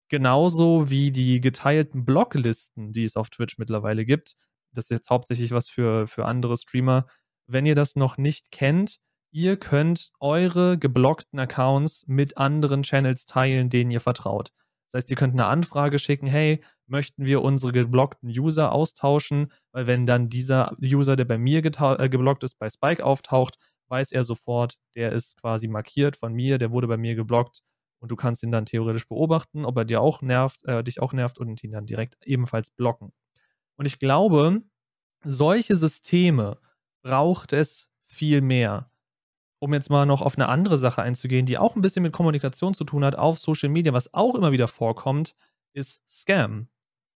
[0.07, 4.35] Genauso wie die geteilten Blocklisten, die es auf Twitch mittlerweile gibt.
[4.71, 7.07] Das ist jetzt hauptsächlich was für, für andere Streamer.
[7.47, 8.99] Wenn ihr das noch nicht kennt,
[9.33, 14.51] ihr könnt eure geblockten Accounts mit anderen Channels teilen, denen ihr vertraut.
[14.87, 19.51] Das heißt, ihr könnt eine Anfrage schicken, hey, möchten wir unsere geblockten User austauschen?
[19.71, 24.11] Weil wenn dann dieser User, der bei mir äh, geblockt ist, bei Spike auftaucht, weiß
[24.11, 27.61] er sofort, der ist quasi markiert von mir, der wurde bei mir geblockt
[27.99, 31.11] und du kannst ihn dann theoretisch beobachten, ob er dir auch nervt, äh, dich auch
[31.11, 33.13] nervt und ihn dann direkt ebenfalls blocken.
[33.77, 34.61] Und ich glaube,
[35.23, 36.59] solche Systeme
[37.01, 38.92] braucht es viel mehr.
[39.63, 42.73] Um jetzt mal noch auf eine andere Sache einzugehen, die auch ein bisschen mit Kommunikation
[42.73, 45.35] zu tun hat auf Social Media, was auch immer wieder vorkommt,
[45.71, 46.67] ist Scam.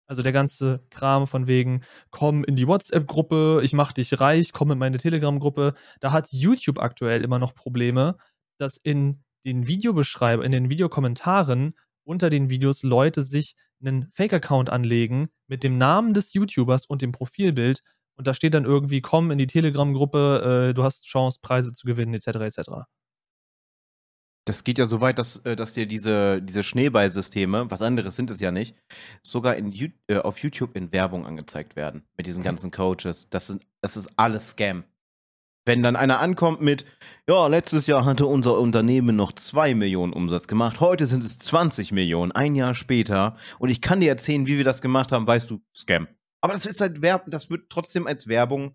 [0.05, 4.71] Also der ganze Kram von wegen, komm in die WhatsApp-Gruppe, ich mach dich reich, komm
[4.71, 5.73] in meine Telegram-Gruppe.
[5.99, 8.15] Da hat YouTube aktuell immer noch Probleme,
[8.57, 11.73] dass in den Videobeschreibungen, in den Videokommentaren
[12.05, 17.11] unter den Videos Leute sich einen Fake-Account anlegen mit dem Namen des YouTubers und dem
[17.11, 17.83] Profilbild
[18.17, 21.85] und da steht dann irgendwie, komm in die Telegram-Gruppe, äh, du hast Chance, Preise zu
[21.85, 22.27] gewinnen, etc.
[22.39, 22.69] etc.
[24.45, 28.31] Das geht ja so weit, dass, äh, dass dir diese, diese Schneeballsysteme, was anderes sind
[28.31, 28.75] es ja nicht,
[29.21, 32.03] sogar in, äh, auf YouTube in Werbung angezeigt werden.
[32.15, 33.29] Mit diesen ganzen Coaches.
[33.29, 34.83] Das, sind, das ist alles Scam.
[35.65, 36.85] Wenn dann einer ankommt mit,
[37.27, 41.91] ja, letztes Jahr hatte unser Unternehmen noch 2 Millionen Umsatz gemacht, heute sind es 20
[41.91, 43.35] Millionen, ein Jahr später.
[43.59, 46.07] Und ich kann dir erzählen, wie wir das gemacht haben, weißt du, Scam.
[46.47, 48.73] Aber das ist halt Werbung, das wird trotzdem als Werbung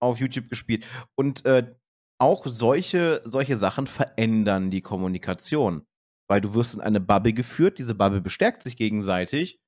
[0.00, 0.86] auf YouTube gespielt.
[1.18, 1.74] Und äh,
[2.18, 5.84] auch solche, solche Sachen verändern die Kommunikation.
[6.30, 9.60] Weil du wirst in eine Bubble geführt, diese Bubble bestärkt sich gegenseitig,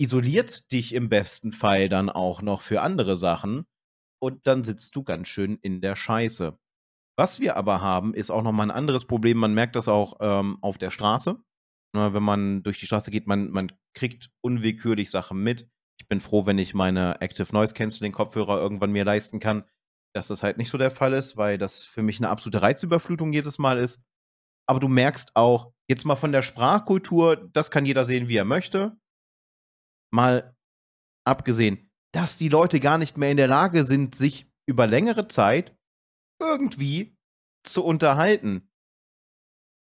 [0.00, 3.66] isoliert dich im besten Fall dann auch noch für andere Sachen
[4.22, 6.56] und dann sitzt du ganz schön in der Scheiße.
[7.18, 9.38] Was wir aber haben, ist auch nochmal ein anderes Problem.
[9.38, 11.42] Man merkt das auch ähm, auf der Straße.
[11.92, 15.68] Na, wenn man durch die Straße geht, man, man kriegt unwillkürlich Sachen mit.
[16.00, 19.64] Ich bin froh, wenn ich meine Active Noise Canceling Kopfhörer irgendwann mir leisten kann,
[20.14, 23.34] dass das halt nicht so der Fall ist, weil das für mich eine absolute Reizüberflutung
[23.34, 24.02] jedes Mal ist.
[24.66, 28.46] Aber du merkst auch, jetzt mal von der Sprachkultur, das kann jeder sehen, wie er
[28.46, 28.98] möchte.
[30.10, 30.56] Mal
[31.26, 35.76] abgesehen, dass die Leute gar nicht mehr in der Lage sind, sich über längere Zeit
[36.40, 37.14] irgendwie
[37.62, 38.70] zu unterhalten.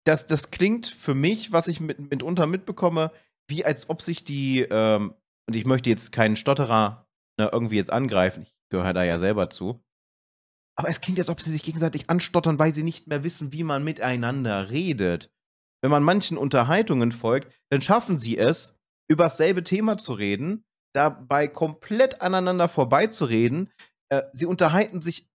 [0.04, 3.12] Das, das klingt für mich, was ich mit, mitunter mitbekomme,
[3.48, 5.14] wie als ob sich die, ähm,
[5.48, 7.08] und ich möchte jetzt keinen Stotterer
[7.40, 9.82] ne, irgendwie jetzt angreifen, ich gehöre da ja selber zu,
[10.78, 13.64] aber es klingt, als ob sie sich gegenseitig anstottern, weil sie nicht mehr wissen, wie
[13.64, 15.32] man miteinander redet.
[15.82, 18.78] Wenn man manchen Unterhaltungen folgt, dann schaffen sie es,
[19.10, 23.72] über dasselbe Thema zu reden, dabei komplett aneinander vorbeizureden.
[24.10, 25.28] Äh, sie unterhalten sich,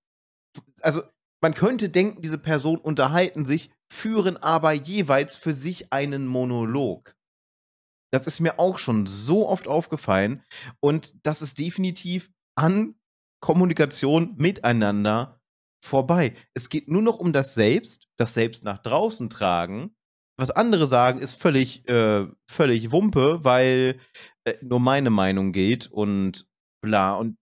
[0.81, 1.03] also
[1.43, 7.17] man könnte denken, diese Personen unterhalten sich, führen aber jeweils für sich einen Monolog.
[8.13, 10.43] Das ist mir auch schon so oft aufgefallen
[10.81, 12.95] und das ist definitiv an
[13.41, 15.41] Kommunikation miteinander
[15.85, 16.35] vorbei.
[16.55, 19.95] Es geht nur noch um das Selbst, das Selbst nach draußen tragen.
[20.39, 24.01] Was andere sagen, ist völlig, äh, völlig Wumpe, weil
[24.45, 26.47] äh, nur meine Meinung geht und
[26.83, 27.15] bla.
[27.15, 27.37] Und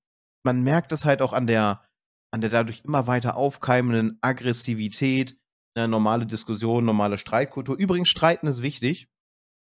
[0.45, 1.85] man merkt es halt auch an der,
[2.33, 5.37] an der dadurch immer weiter aufkeimenden Aggressivität,
[5.77, 7.77] eine normale Diskussion, normale Streitkultur.
[7.77, 9.09] Übrigens, Streiten ist wichtig.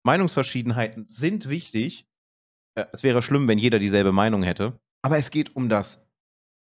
[0.04, 2.08] Meinungsverschiedenheiten sind wichtig.
[2.76, 4.80] Äh, es wäre schlimm, wenn jeder dieselbe Meinung hätte.
[5.02, 6.08] Aber es geht um das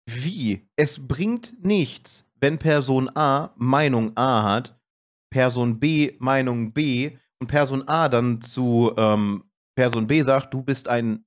[0.08, 0.68] Wie.
[0.76, 4.78] Es bringt nichts, wenn Person A Meinung A hat,
[5.30, 9.44] Person B Meinung B und Person A dann zu ähm,
[9.74, 11.24] Person B sagt, du bist ein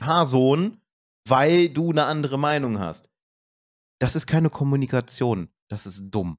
[0.00, 0.80] Haarsohn,
[1.26, 3.08] weil du eine andere Meinung hast.
[4.00, 5.48] Das ist keine Kommunikation.
[5.68, 6.38] Das ist dumm.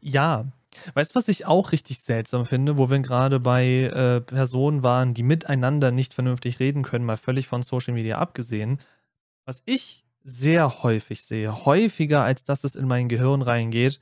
[0.00, 0.52] Ja.
[0.94, 5.14] Weißt du, was ich auch richtig seltsam finde, wo wir gerade bei äh, Personen waren,
[5.14, 8.80] die miteinander nicht vernünftig reden können, mal völlig von Social Media abgesehen?
[9.44, 14.00] Was ich sehr häufig sehe, häufiger als dass es in mein Gehirn reingeht,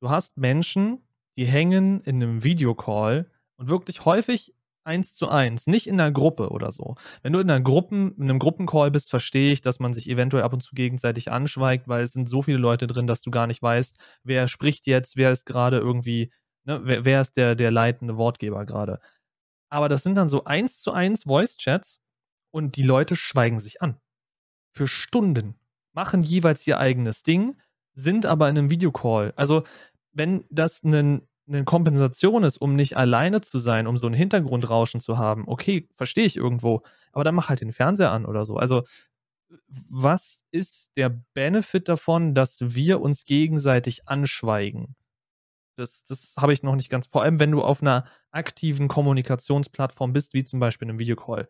[0.00, 1.02] du hast Menschen,
[1.36, 4.54] die hängen in einem Videocall und wirklich häufig
[4.88, 6.96] eins zu eins, nicht in einer Gruppe oder so.
[7.22, 10.42] Wenn du in einer Gruppen, in einem Gruppencall bist, verstehe ich, dass man sich eventuell
[10.42, 13.46] ab und zu gegenseitig anschweigt, weil es sind so viele Leute drin, dass du gar
[13.46, 16.32] nicht weißt, wer spricht jetzt, wer ist gerade irgendwie,
[16.64, 18.98] ne, wer, wer ist der, der leitende Wortgeber gerade.
[19.70, 22.00] Aber das sind dann so eins zu eins Voice-Chats
[22.50, 24.00] und die Leute schweigen sich an.
[24.74, 25.54] Für Stunden.
[25.92, 27.60] Machen jeweils ihr eigenes Ding,
[27.94, 29.32] sind aber in einem Videocall.
[29.36, 29.64] Also,
[30.12, 35.00] wenn das ein eine Kompensation ist, um nicht alleine zu sein, um so ein Hintergrundrauschen
[35.00, 36.82] zu haben, okay, verstehe ich irgendwo,
[37.12, 38.56] aber dann mach halt den Fernseher an oder so.
[38.56, 38.82] Also,
[39.68, 44.94] was ist der Benefit davon, dass wir uns gegenseitig anschweigen?
[45.76, 47.06] Das, das habe ich noch nicht ganz.
[47.06, 51.48] Vor allem, wenn du auf einer aktiven Kommunikationsplattform bist, wie zum Beispiel einem Videocall.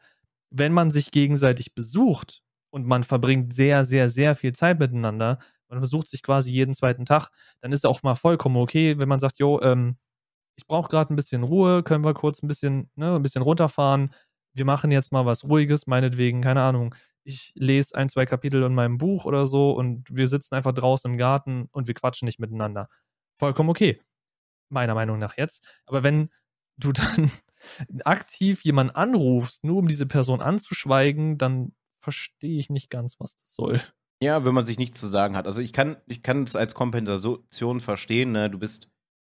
[0.50, 5.80] Wenn man sich gegenseitig besucht und man verbringt sehr, sehr, sehr viel Zeit miteinander, man
[5.80, 9.38] besucht sich quasi jeden zweiten Tag, dann ist auch mal vollkommen okay, wenn man sagt,
[9.38, 9.96] jo, ähm,
[10.56, 14.12] ich brauche gerade ein bisschen Ruhe, können wir kurz ein bisschen, ne, ein bisschen runterfahren.
[14.54, 16.94] Wir machen jetzt mal was Ruhiges, meinetwegen, keine Ahnung.
[17.24, 21.12] Ich lese ein, zwei Kapitel in meinem Buch oder so und wir sitzen einfach draußen
[21.12, 22.88] im Garten und wir quatschen nicht miteinander.
[23.38, 24.00] Vollkommen okay.
[24.70, 25.64] Meiner Meinung nach jetzt.
[25.86, 26.30] Aber wenn
[26.76, 27.30] du dann
[28.04, 33.54] aktiv jemanden anrufst, nur um diese Person anzuschweigen, dann verstehe ich nicht ganz, was das
[33.54, 33.80] soll.
[34.22, 35.46] Ja, wenn man sich nichts zu sagen hat.
[35.46, 38.32] Also ich kann, ich kann es als Kompensation verstehen.
[38.32, 38.50] Ne?
[38.50, 38.88] Du bist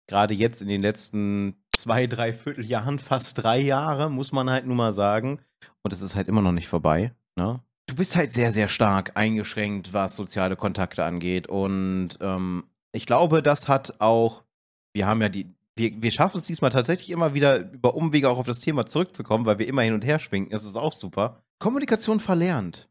[0.07, 4.77] gerade jetzt in den letzten zwei, drei Vierteljahren, fast drei Jahre, muss man halt nur
[4.77, 5.41] mal sagen.
[5.83, 7.13] Und es ist halt immer noch nicht vorbei.
[7.37, 7.61] Ne?
[7.87, 11.49] Du bist halt sehr, sehr stark eingeschränkt, was soziale Kontakte angeht.
[11.49, 14.45] Und ähm, ich glaube, das hat auch,
[14.93, 18.39] wir haben ja die, wir, wir schaffen es diesmal tatsächlich immer wieder über Umwege auch
[18.39, 20.51] auf das Thema zurückzukommen, weil wir immer hin und her schwingen.
[20.51, 21.43] Das ist auch super.
[21.59, 22.88] Kommunikation verlernt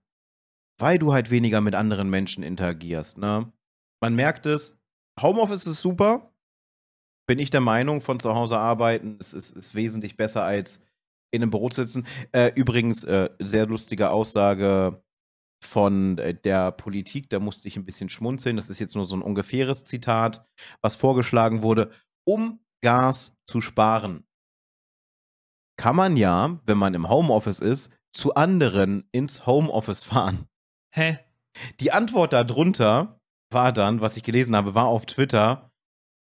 [0.77, 3.17] weil du halt weniger mit anderen Menschen interagierst.
[3.17, 3.51] Ne?
[4.01, 4.77] Man merkt es,
[5.19, 6.33] Homeoffice ist super.
[7.27, 10.85] Bin ich der Meinung, von zu Hause arbeiten ist, ist, ist wesentlich besser als
[11.31, 12.07] in einem Büro sitzen.
[12.31, 15.03] Äh, übrigens, äh, sehr lustige Aussage
[15.63, 18.55] von äh, der Politik, da musste ich ein bisschen schmunzeln.
[18.55, 20.45] Das ist jetzt nur so ein ungefähres Zitat,
[20.81, 21.91] was vorgeschlagen wurde,
[22.25, 24.25] um Gas zu sparen.
[25.77, 30.47] Kann man ja, wenn man im Homeoffice ist, zu anderen ins Homeoffice fahren.
[30.97, 31.19] Hä?
[31.79, 35.71] Die Antwort darunter war dann, was ich gelesen habe, war auf Twitter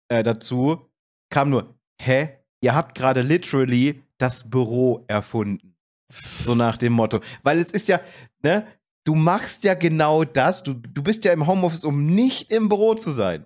[0.10, 0.92] äh, dazu,
[1.30, 2.38] kam nur, hä?
[2.62, 5.78] Ihr habt gerade literally das Büro erfunden.
[6.12, 7.22] So nach dem Motto.
[7.44, 8.02] Weil es ist ja,
[8.44, 8.68] ne,
[9.06, 10.64] du machst ja genau das.
[10.64, 13.46] Du, du bist ja im Homeoffice, um nicht im Büro zu sein.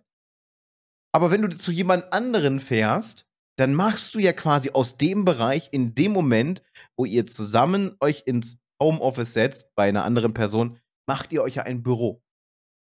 [1.12, 5.69] Aber wenn du zu jemand anderen fährst, dann machst du ja quasi aus dem Bereich
[5.71, 6.63] in dem Moment,
[6.97, 11.64] wo ihr zusammen euch ins Homeoffice setzt bei einer anderen Person, macht ihr euch ja
[11.64, 12.22] ein Büro.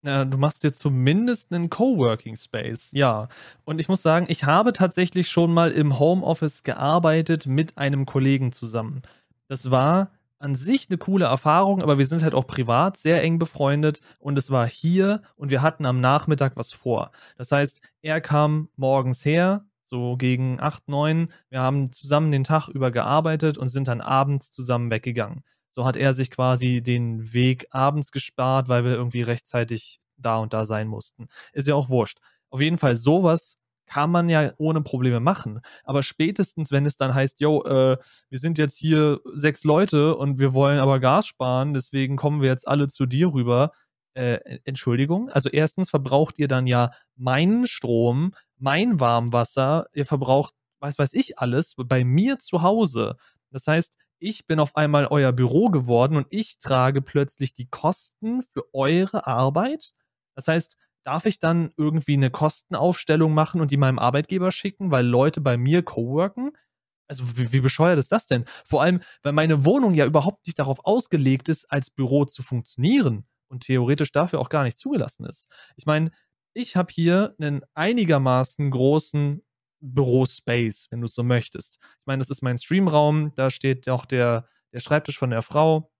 [0.03, 3.27] Ja, du machst dir zumindest einen Coworking Space, ja.
[3.63, 8.51] Und ich muss sagen, ich habe tatsächlich schon mal im Homeoffice gearbeitet mit einem Kollegen
[8.51, 9.01] zusammen.
[9.47, 13.39] Das war an sich eine coole Erfahrung, aber wir sind halt auch privat sehr eng
[13.39, 17.11] befreundet und es war hier und wir hatten am Nachmittag was vor.
[17.37, 21.31] Das heißt, er kam morgens her, so gegen 8, 9.
[21.49, 25.43] Wir haben zusammen den Tag über gearbeitet und sind dann abends zusammen weggegangen.
[25.75, 30.53] So hat er sich quasi den Weg abends gespart, weil wir irgendwie rechtzeitig da und
[30.53, 31.27] da sein mussten.
[31.51, 32.19] Ist ja auch wurscht.
[32.49, 35.59] Auf jeden Fall sowas kann man ja ohne Probleme machen.
[35.83, 37.97] Aber spätestens, wenn es dann heißt, yo, äh,
[38.29, 42.47] wir sind jetzt hier sechs Leute und wir wollen aber Gas sparen, deswegen kommen wir
[42.47, 43.71] jetzt alle zu dir rüber.
[44.13, 45.27] Äh, Entschuldigung.
[45.27, 51.37] Also erstens verbraucht ihr dann ja meinen Strom, mein Warmwasser, ihr verbraucht, weiß weiß ich
[51.37, 53.17] alles, bei mir zu Hause.
[53.51, 58.41] Das heißt, ich bin auf einmal euer Büro geworden und ich trage plötzlich die Kosten
[58.41, 59.91] für eure Arbeit.
[60.35, 65.05] Das heißt, darf ich dann irgendwie eine Kostenaufstellung machen und die meinem Arbeitgeber schicken, weil
[65.05, 66.51] Leute bei mir coworken?
[67.07, 68.45] Also wie, wie bescheuert ist das denn?
[68.65, 73.25] Vor allem, weil meine Wohnung ja überhaupt nicht darauf ausgelegt ist, als Büro zu funktionieren
[73.47, 75.47] und theoretisch dafür auch gar nicht zugelassen ist.
[75.75, 76.11] Ich meine,
[76.53, 79.43] ich habe hier einen einigermaßen großen
[79.81, 81.79] Bürospace, wenn du so möchtest.
[81.99, 85.91] Ich meine, das ist mein Streamraum, da steht auch der, der Schreibtisch von der Frau.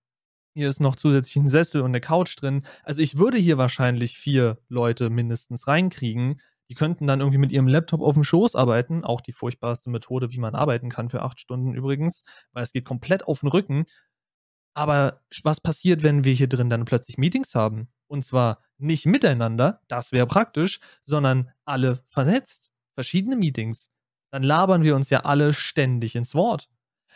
[0.54, 2.64] Hier ist noch zusätzlich ein Sessel und eine Couch drin.
[2.82, 6.40] Also ich würde hier wahrscheinlich vier Leute mindestens reinkriegen.
[6.70, 9.04] Die könnten dann irgendwie mit ihrem Laptop auf dem Schoß arbeiten.
[9.04, 12.86] Auch die furchtbarste Methode, wie man arbeiten kann für acht Stunden übrigens, weil es geht
[12.86, 13.84] komplett auf den Rücken.
[14.74, 17.88] Aber was passiert, wenn wir hier drin dann plötzlich Meetings haben?
[18.08, 23.90] Und zwar nicht miteinander, das wäre praktisch, sondern alle vernetzt verschiedene Meetings,
[24.32, 26.68] dann labern wir uns ja alle ständig ins Wort.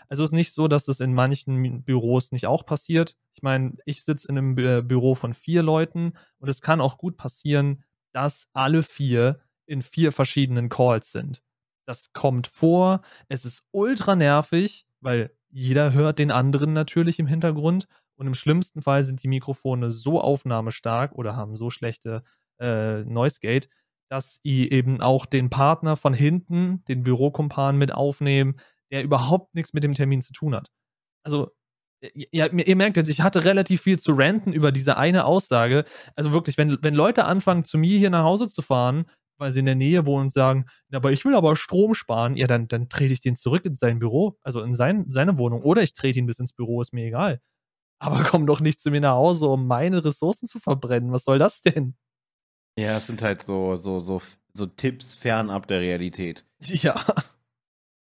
[0.08, 3.16] Also es ist nicht so, dass das in manchen Büros nicht auch passiert.
[3.32, 6.98] Ich meine, ich sitze in einem Bü Büro von vier Leuten und es kann auch
[6.98, 11.42] gut passieren, dass alle vier in vier verschiedenen Calls sind.
[11.86, 17.86] Das kommt vor, es ist ultra nervig, weil jeder hört den anderen natürlich im Hintergrund
[18.16, 22.22] und im schlimmsten Fall sind die Mikrofone so aufnahmestark oder haben so schlechte
[22.58, 23.68] äh, Noise Gate,
[24.10, 28.56] dass sie eben auch den Partner von hinten, den Bürokumpan mit aufnehmen,
[28.90, 30.68] der überhaupt nichts mit dem Termin zu tun hat.
[31.24, 31.50] Also,
[32.14, 35.84] ja, ihr merkt jetzt, ich hatte relativ viel zu ranten über diese eine Aussage.
[36.16, 39.04] Also wirklich, wenn, wenn Leute anfangen, zu mir hier nach Hause zu fahren,
[39.38, 42.46] weil sie in der Nähe wohnen und sagen, aber ich will aber Strom sparen, ja,
[42.46, 45.62] dann, dann trete ich den zurück in sein Büro, also in sein, seine Wohnung.
[45.62, 47.40] Oder ich trete ihn bis ins Büro, ist mir egal.
[48.00, 51.12] Aber komm doch nicht zu mir nach Hause, um meine Ressourcen zu verbrennen.
[51.12, 51.96] Was soll das denn?
[52.80, 56.44] Ja, es sind halt so, so, so, so Tipps fernab der Realität.
[56.60, 57.04] Ja.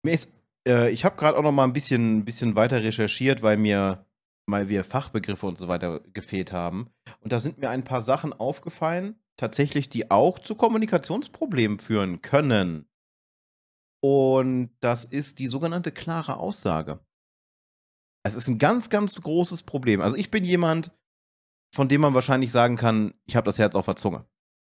[0.04, 0.34] Mir ist,
[0.68, 4.06] äh, ich habe gerade auch noch mal ein bisschen, bisschen weiter recherchiert, weil mir
[4.48, 6.90] mal wir Fachbegriffe und so weiter gefehlt haben.
[7.22, 12.88] Und da sind mir ein paar Sachen aufgefallen, tatsächlich, die auch zu Kommunikationsproblemen führen können.
[14.02, 17.00] Und das ist die sogenannte klare Aussage.
[18.24, 20.02] Es ist ein ganz, ganz großes Problem.
[20.02, 20.92] Also ich bin jemand,
[21.74, 24.26] von dem man wahrscheinlich sagen kann, ich habe das Herz auf der Zunge.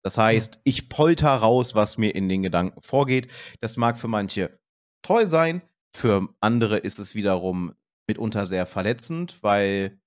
[0.03, 3.31] Das heißt, ich polter raus, was mir in den Gedanken vorgeht.
[3.59, 4.59] Das mag für manche
[5.03, 5.61] toll sein,
[5.95, 7.73] für andere ist es wiederum
[8.07, 9.99] mitunter sehr verletzend, weil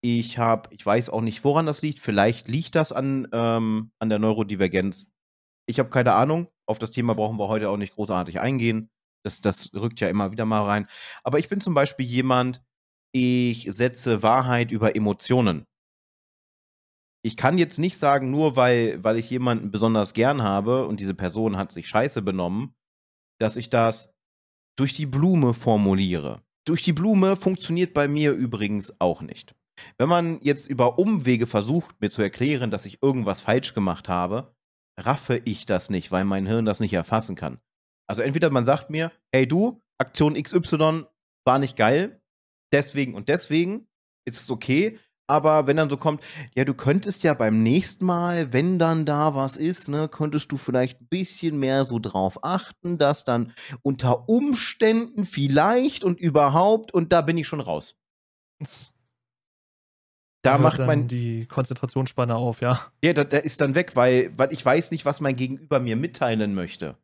[0.00, 2.00] ich habe, ich weiß auch nicht, woran das liegt.
[2.00, 5.10] Vielleicht liegt das an, ähm, an der Neurodivergenz.
[5.66, 6.48] Ich habe keine Ahnung.
[6.66, 8.90] Auf das Thema brauchen wir heute auch nicht großartig eingehen.
[9.24, 10.86] Das, das rückt ja immer wieder mal rein.
[11.24, 12.62] Aber ich bin zum Beispiel jemand,
[13.12, 15.66] ich setze Wahrheit über Emotionen
[17.22, 21.14] ich kann jetzt nicht sagen, nur weil, weil ich jemanden besonders gern habe und diese
[21.14, 22.74] Person hat sich scheiße benommen,
[23.38, 24.14] dass ich das
[24.76, 26.42] durch die Blume formuliere.
[26.64, 29.54] Durch die Blume funktioniert bei mir übrigens auch nicht.
[29.96, 34.54] Wenn man jetzt über Umwege versucht, mir zu erklären, dass ich irgendwas falsch gemacht habe,
[34.98, 37.60] raffe ich das nicht, weil mein Hirn das nicht erfassen kann.
[38.08, 41.04] Also entweder man sagt mir, hey du, Aktion XY
[41.44, 42.20] war nicht geil,
[42.72, 43.88] deswegen und deswegen
[44.26, 44.98] ist es okay,
[45.30, 49.34] Aber wenn dann so kommt, ja, du könntest ja beim nächsten Mal, wenn dann da
[49.34, 54.28] was ist, ne, könntest du vielleicht ein bisschen mehr so drauf achten, dass dann unter
[54.28, 57.94] Umständen vielleicht und überhaupt und da bin ich schon raus.
[60.42, 62.86] Da macht man die Konzentrationsspanne auf, ja.
[63.04, 65.96] Ja, da, da ist dann weg, weil, weil ich weiß nicht, was mein Gegenüber mir
[65.96, 66.96] mitteilen möchte.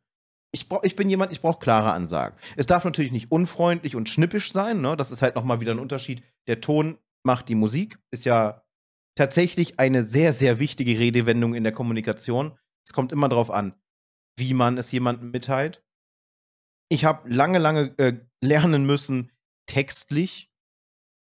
[0.51, 2.37] Ich, brauch, ich bin jemand, ich brauche klare Ansagen.
[2.55, 4.95] Es darf natürlich nicht unfreundlich und schnippisch sein, ne?
[4.95, 6.23] Das ist halt nochmal wieder ein Unterschied.
[6.47, 8.63] Der Ton macht die Musik, ist ja
[9.15, 12.57] tatsächlich eine sehr, sehr wichtige Redewendung in der Kommunikation.
[12.85, 13.73] Es kommt immer darauf an,
[14.37, 15.83] wie man es jemandem mitteilt.
[16.89, 19.31] Ich habe lange, lange äh, lernen müssen,
[19.65, 20.51] textlich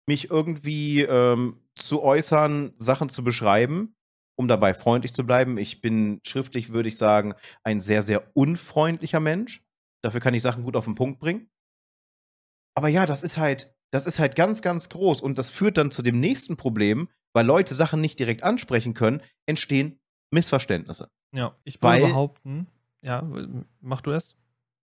[0.08, 3.96] mich irgendwie ähm, zu äußern, Sachen zu beschreiben,
[4.38, 5.58] um dabei freundlich zu bleiben.
[5.58, 9.64] Ich bin schriftlich, würde ich sagen, ein sehr, sehr unfreundlicher Mensch.
[10.04, 11.50] Dafür kann ich Sachen gut auf den Punkt bringen.
[12.76, 15.22] Aber ja, das ist halt das ist halt ganz, ganz groß.
[15.22, 19.22] Und das führt dann zu dem nächsten Problem, weil Leute Sachen nicht direkt ansprechen können,
[19.46, 20.00] entstehen
[20.32, 21.12] Missverständnisse.
[21.32, 22.68] Ja, ich würde behaupten,
[23.04, 23.24] ja,
[23.82, 24.36] mach du erst.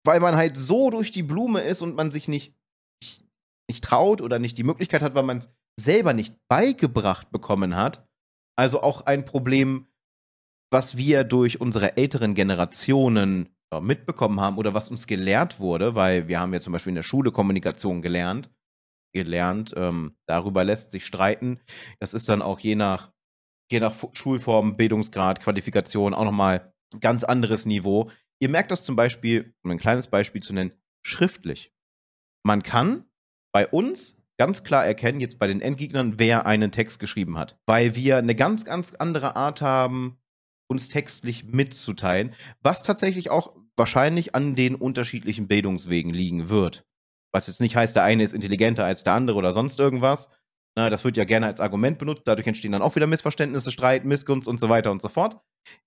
[0.05, 2.53] Weil man halt so durch die Blume ist und man sich nicht,
[3.01, 3.25] nicht,
[3.71, 8.09] nicht traut oder nicht die Möglichkeit hat, weil man es selber nicht beigebracht bekommen hat.
[8.57, 9.87] Also auch ein Problem,
[10.73, 16.41] was wir durch unsere älteren Generationen mitbekommen haben oder was uns gelehrt wurde, weil wir
[16.41, 18.51] haben ja zum Beispiel in der Schule Kommunikation gelernt
[19.25, 19.75] gelernt.
[19.77, 21.61] Ähm, darüber lässt sich streiten.
[21.99, 23.13] Das ist dann auch je nach,
[23.71, 28.11] je nach Schulform, Bildungsgrad, Qualifikation auch nochmal ein ganz anderes Niveau.
[28.41, 30.73] Ihr merkt das zum Beispiel, um ein kleines Beispiel zu nennen,
[31.05, 31.73] schriftlich.
[32.45, 33.07] Man kann
[33.53, 37.59] bei uns ganz klar erkennen, jetzt bei den Endgegnern, wer einen Text geschrieben hat.
[37.67, 40.19] Weil wir eine ganz, ganz andere Art haben,
[40.69, 46.85] uns textlich mitzuteilen, was tatsächlich auch wahrscheinlich an den unterschiedlichen Bildungswegen liegen wird.
[47.37, 50.33] Was jetzt nicht heißt, der eine ist intelligenter als der andere oder sonst irgendwas.
[50.75, 52.23] Na, das wird ja gerne als Argument benutzt.
[52.25, 55.39] Dadurch entstehen dann auch wieder Missverständnisse, Streit, Missgunst und so weiter und so fort.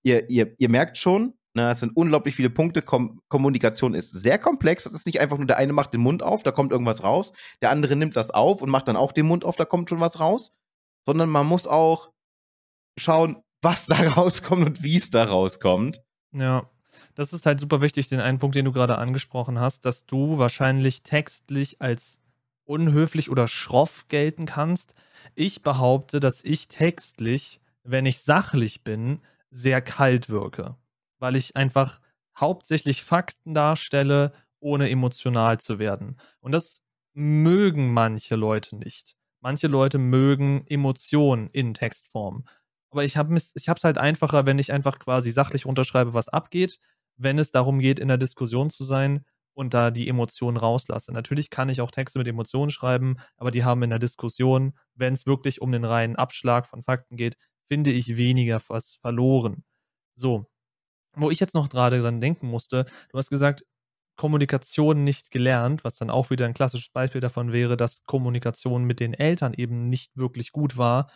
[0.04, 2.82] Ihr, ihr, ihr merkt schon, na, es sind unglaublich viele Punkte.
[2.82, 4.84] Kom Kommunikation ist sehr komplex.
[4.84, 7.32] Das ist nicht einfach nur der eine macht den Mund auf, da kommt irgendwas raus.
[7.62, 9.98] Der andere nimmt das auf und macht dann auch den Mund auf, da kommt schon
[9.98, 10.52] was raus.
[11.04, 12.12] Sondern man muss auch
[12.96, 16.00] schauen, was da rauskommt und wie es da rauskommt.
[16.32, 16.70] Ja.
[17.14, 20.38] Das ist halt super wichtig, den einen Punkt, den du gerade angesprochen hast, dass du
[20.38, 22.20] wahrscheinlich textlich als
[22.64, 24.94] unhöflich oder schroff gelten kannst.
[25.34, 30.76] Ich behaupte, dass ich textlich, wenn ich sachlich bin, sehr kalt wirke,
[31.18, 32.00] weil ich einfach
[32.38, 36.16] hauptsächlich Fakten darstelle, ohne emotional zu werden.
[36.40, 39.16] Und das mögen manche Leute nicht.
[39.40, 42.44] Manche Leute mögen Emotionen in Textform.
[42.90, 46.78] Aber ich habe es ich halt einfacher, wenn ich einfach quasi sachlich unterschreibe, was abgeht,
[47.16, 49.24] wenn es darum geht, in der Diskussion zu sein
[49.54, 51.12] und da die Emotionen rauslasse.
[51.12, 55.12] Natürlich kann ich auch Texte mit Emotionen schreiben, aber die haben in der Diskussion, wenn
[55.12, 57.36] es wirklich um den reinen Abschlag von Fakten geht,
[57.68, 59.64] finde ich weniger was verloren.
[60.16, 60.46] So,
[61.14, 63.64] wo ich jetzt noch gerade dran denken musste, du hast gesagt,
[64.16, 69.00] Kommunikation nicht gelernt, was dann auch wieder ein klassisches Beispiel davon wäre, dass Kommunikation mit
[69.00, 71.10] den Eltern eben nicht wirklich gut war.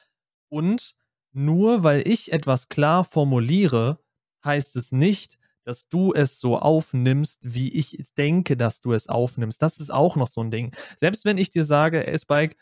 [0.49, 0.95] Und
[1.35, 3.99] nur weil ich etwas klar formuliere,
[4.45, 9.63] heißt es nicht, dass du es so aufnimmst, wie ich denke, dass du es aufnimmst.
[9.63, 10.75] Das ist auch noch so ein Ding.
[10.97, 12.57] Selbst wenn ich dir sage, ey Spike,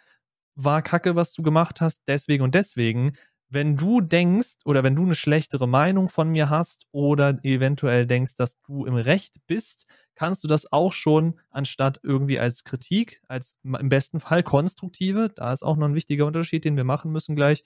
[0.54, 3.12] war kacke, was du gemacht hast, deswegen und deswegen,
[3.48, 8.34] wenn du denkst oder wenn du eine schlechtere Meinung von mir hast oder eventuell denkst,
[8.36, 13.58] dass du im Recht bist, kannst du das auch schon anstatt irgendwie als Kritik, als
[13.62, 17.34] im besten Fall konstruktive, da ist auch noch ein wichtiger Unterschied, den wir machen müssen
[17.34, 17.64] gleich,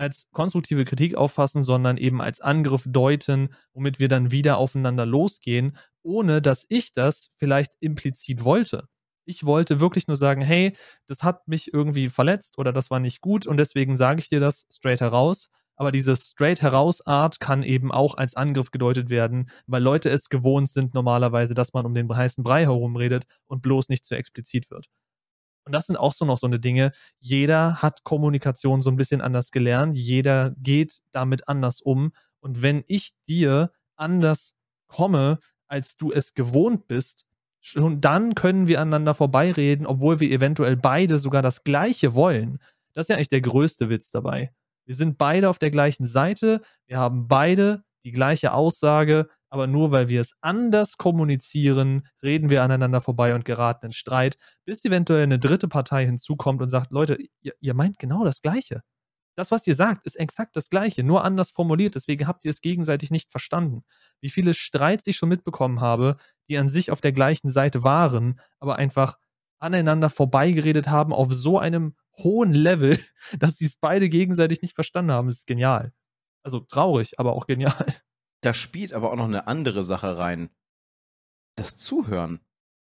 [0.00, 5.76] als konstruktive Kritik auffassen, sondern eben als Angriff deuten, womit wir dann wieder aufeinander losgehen,
[6.02, 8.88] ohne dass ich das vielleicht implizit wollte.
[9.26, 10.74] Ich wollte wirklich nur sagen, hey,
[11.06, 14.40] das hat mich irgendwie verletzt oder das war nicht gut und deswegen sage ich dir
[14.40, 15.48] das straight heraus.
[15.76, 20.28] Aber diese straight heraus Art kann eben auch als Angriff gedeutet werden, weil Leute es
[20.28, 24.70] gewohnt sind normalerweise, dass man um den heißen Brei herumredet und bloß nicht zu explizit
[24.70, 24.88] wird.
[25.70, 26.90] Und das sind auch so noch so eine Dinge.
[27.20, 29.96] Jeder hat Kommunikation so ein bisschen anders gelernt.
[29.96, 32.10] Jeder geht damit anders um.
[32.40, 34.56] Und wenn ich dir anders
[34.88, 37.24] komme, als du es gewohnt bist,
[37.60, 42.58] schon dann können wir aneinander vorbeireden, obwohl wir eventuell beide sogar das Gleiche wollen.
[42.92, 44.52] Das ist ja eigentlich der größte Witz dabei.
[44.86, 46.62] Wir sind beide auf der gleichen Seite.
[46.88, 52.62] Wir haben beide die gleiche Aussage, aber nur weil wir es anders kommunizieren, reden wir
[52.62, 57.18] aneinander vorbei und geraten in Streit, bis eventuell eine dritte Partei hinzukommt und sagt, Leute,
[57.42, 58.82] ihr, ihr meint genau das Gleiche.
[59.36, 61.94] Das, was ihr sagt, ist exakt das Gleiche, nur anders formuliert.
[61.94, 63.84] Deswegen habt ihr es gegenseitig nicht verstanden.
[64.20, 66.16] Wie viele Streits ich schon mitbekommen habe,
[66.48, 69.16] die an sich auf der gleichen Seite waren, aber einfach
[69.58, 72.98] aneinander vorbeigeredet haben auf so einem hohen Level,
[73.38, 75.28] dass sie es beide gegenseitig nicht verstanden haben.
[75.28, 75.92] Das ist genial.
[76.42, 77.86] Also traurig, aber auch genial.
[78.42, 80.50] Da spielt aber auch noch eine andere Sache rein.
[81.56, 82.40] Das Zuhören.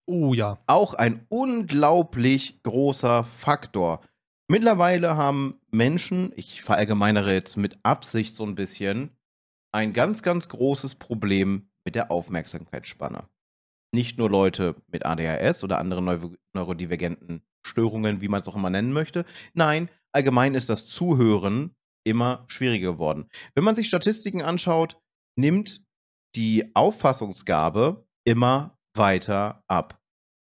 [0.07, 0.59] Oh ja.
[0.66, 4.01] Auch ein unglaublich großer Faktor.
[4.48, 9.16] Mittlerweile haben Menschen, ich verallgemeinere jetzt mit Absicht so ein bisschen,
[9.72, 13.28] ein ganz, ganz großes Problem mit der Aufmerksamkeitsspanne.
[13.92, 16.18] Nicht nur Leute mit ADHS oder anderen neu
[16.53, 19.24] neurodivergenten Störungen, wie man es auch immer nennen möchte.
[19.53, 21.74] Nein, allgemein ist das Zuhören
[22.05, 23.28] immer schwieriger geworden.
[23.55, 25.01] Wenn man sich Statistiken anschaut,
[25.37, 25.83] nimmt
[26.35, 30.01] die Auffassungsgabe immer weiter ab.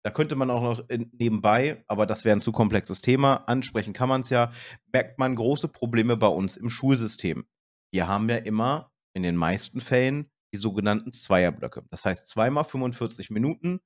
[0.04, 4.10] Da könnte man auch noch nebenbei, aber das wäre ein zu komplexes Thema, ansprechen kann
[4.10, 4.52] man es ja,
[4.92, 7.46] merkt man große Probleme bei uns im Schulsystem.
[7.94, 11.84] Wir haben ja immer in den meisten Fällen die sogenannten Zweierblöcke.
[11.92, 13.80] Das heißt zweimal 45 Minuten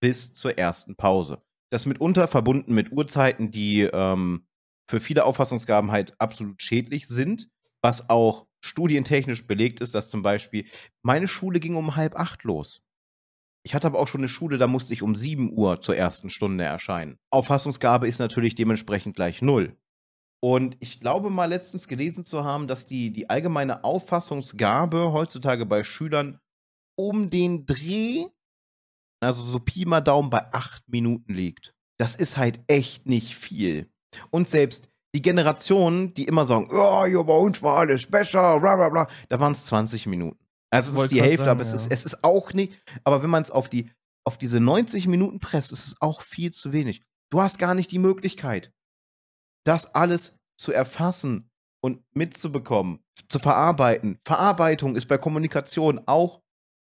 [0.00, 1.42] bis zur ersten Pause.
[1.70, 4.46] Das mitunter verbunden mit Uhrzeiten, die ähm,
[4.88, 7.50] für viele Auffassungsgaben halt absolut schädlich sind,
[7.82, 10.66] was auch studientechnisch belegt ist, dass zum Beispiel
[11.02, 12.86] meine Schule ging um halb acht los.
[13.62, 16.30] Ich hatte aber auch schon eine Schule, da musste ich um 7 Uhr zur ersten
[16.30, 17.18] Stunde erscheinen.
[17.30, 19.76] Auffassungsgabe ist natürlich dementsprechend gleich null.
[20.40, 25.82] Und ich glaube mal letztens gelesen zu haben, dass die, die allgemeine Auffassungsgabe heutzutage bei
[25.82, 26.38] Schülern
[26.96, 28.26] um den Dreh,
[29.20, 31.74] also so Pi mal Daumen, bei 8 Minuten liegt.
[31.98, 33.90] Das ist halt echt nicht viel.
[34.30, 38.76] Und selbst die Generationen, die immer sagen, oh, ja, bei uns war alles besser, bla
[38.76, 40.38] bla bla, da waren es 20 Minuten.
[40.70, 41.76] Also es ist die Hälfte, sagen, aber es, ja.
[41.76, 42.78] ist, es ist auch nicht.
[43.02, 43.90] Aber wenn man es auf, die,
[44.26, 47.00] auf diese 90 Minuten presst, ist es auch viel zu wenig.
[47.30, 48.74] Du hast gar nicht die Möglichkeit,
[49.64, 51.50] das alles zu erfassen
[51.82, 54.18] und mitzubekommen, zu verarbeiten.
[54.22, 56.42] Verarbeitung ist bei Kommunikation auch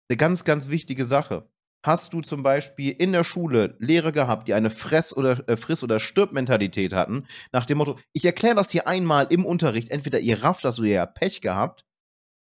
[0.09, 1.47] eine ganz, ganz wichtige Sache.
[1.85, 5.83] Hast du zum Beispiel in der Schule Lehrer gehabt, die eine Fress- oder äh, Friss-
[5.83, 10.43] oder Stirb-Mentalität hatten, nach dem Motto, ich erkläre das hier einmal im Unterricht, entweder ihr
[10.43, 11.85] rafft das oder ihr habt Pech gehabt,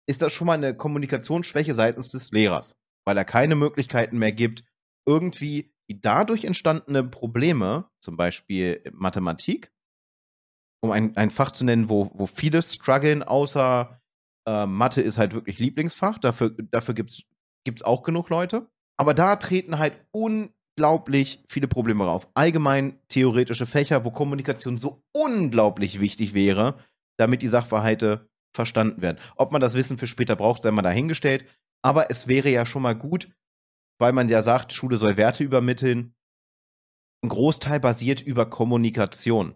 [0.09, 4.65] ist das schon mal eine Kommunikationsschwäche seitens des Lehrers, weil er keine Möglichkeiten mehr gibt,
[5.07, 9.71] irgendwie die dadurch entstandene Probleme, zum Beispiel Mathematik,
[10.81, 14.01] um ein, ein Fach zu nennen, wo, wo viele strugglen, außer
[14.45, 17.11] äh, Mathe ist halt wirklich Lieblingsfach, dafür, dafür gibt
[17.65, 18.69] es auch genug Leute.
[18.97, 22.27] Aber da treten halt unglaublich viele Probleme auf.
[22.33, 26.77] Allgemein theoretische Fächer, wo Kommunikation so unglaublich wichtig wäre,
[27.17, 29.17] damit die Sachverhalte verstanden werden.
[29.35, 31.45] Ob man das Wissen für später braucht, sei mal dahingestellt.
[31.83, 33.29] Aber es wäre ja schon mal gut,
[33.99, 36.15] weil man ja sagt, Schule soll Werte übermitteln.
[37.23, 39.55] Ein Großteil basiert über Kommunikation.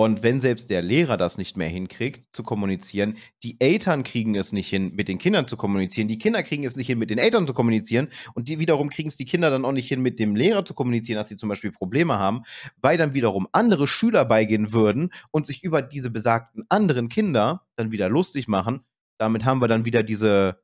[0.00, 4.50] Und wenn selbst der Lehrer das nicht mehr hinkriegt, zu kommunizieren, die Eltern kriegen es
[4.50, 7.18] nicht hin, mit den Kindern zu kommunizieren, die Kinder kriegen es nicht hin, mit den
[7.18, 10.18] Eltern zu kommunizieren und die wiederum kriegen es die Kinder dann auch nicht hin, mit
[10.18, 12.44] dem Lehrer zu kommunizieren, dass sie zum Beispiel Probleme haben,
[12.80, 17.92] weil dann wiederum andere Schüler beigehen würden und sich über diese besagten anderen Kinder dann
[17.92, 18.80] wieder lustig machen.
[19.18, 20.62] Damit haben wir dann wieder diese,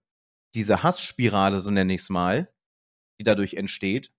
[0.55, 2.49] diese Hassspirale, so nenne ich es mal,
[3.21, 4.13] die dadurch entsteht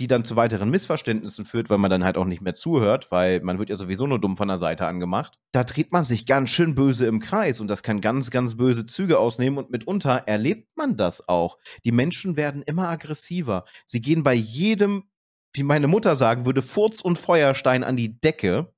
[0.00, 3.40] die dann zu weiteren Missverständnissen führt, weil man dann halt auch nicht mehr zuhört, weil
[3.40, 5.38] man wird ja sowieso nur dumm von der Seite angemacht.
[5.52, 8.86] Da dreht man sich ganz schön böse im Kreis und das kann ganz, ganz böse
[8.86, 11.58] Züge ausnehmen und mitunter erlebt man das auch.
[11.84, 13.64] Die Menschen werden immer aggressiver.
[13.86, 15.04] Sie gehen bei jedem,
[15.52, 18.72] wie meine Mutter sagen würde, Furz und Feuerstein an die Decke.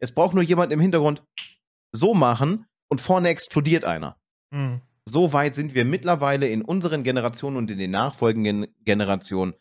[0.00, 1.22] Es braucht nur jemand im Hintergrund
[1.92, 4.16] so machen und vorne explodiert einer.
[4.50, 4.80] Mhm.
[5.04, 9.54] So weit sind wir mittlerweile in unseren Generationen und in den nachfolgenden Generationen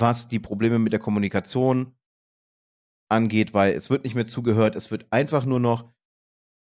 [0.00, 1.94] was die Probleme mit der Kommunikation
[3.10, 5.92] angeht, weil es wird nicht mehr zugehört, es wird einfach nur noch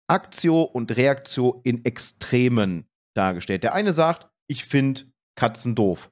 [0.08, 3.62] Aktio und Reaktio in Extremen dargestellt.
[3.62, 5.02] Der eine sagt, ich finde
[5.36, 6.10] Katzen doof.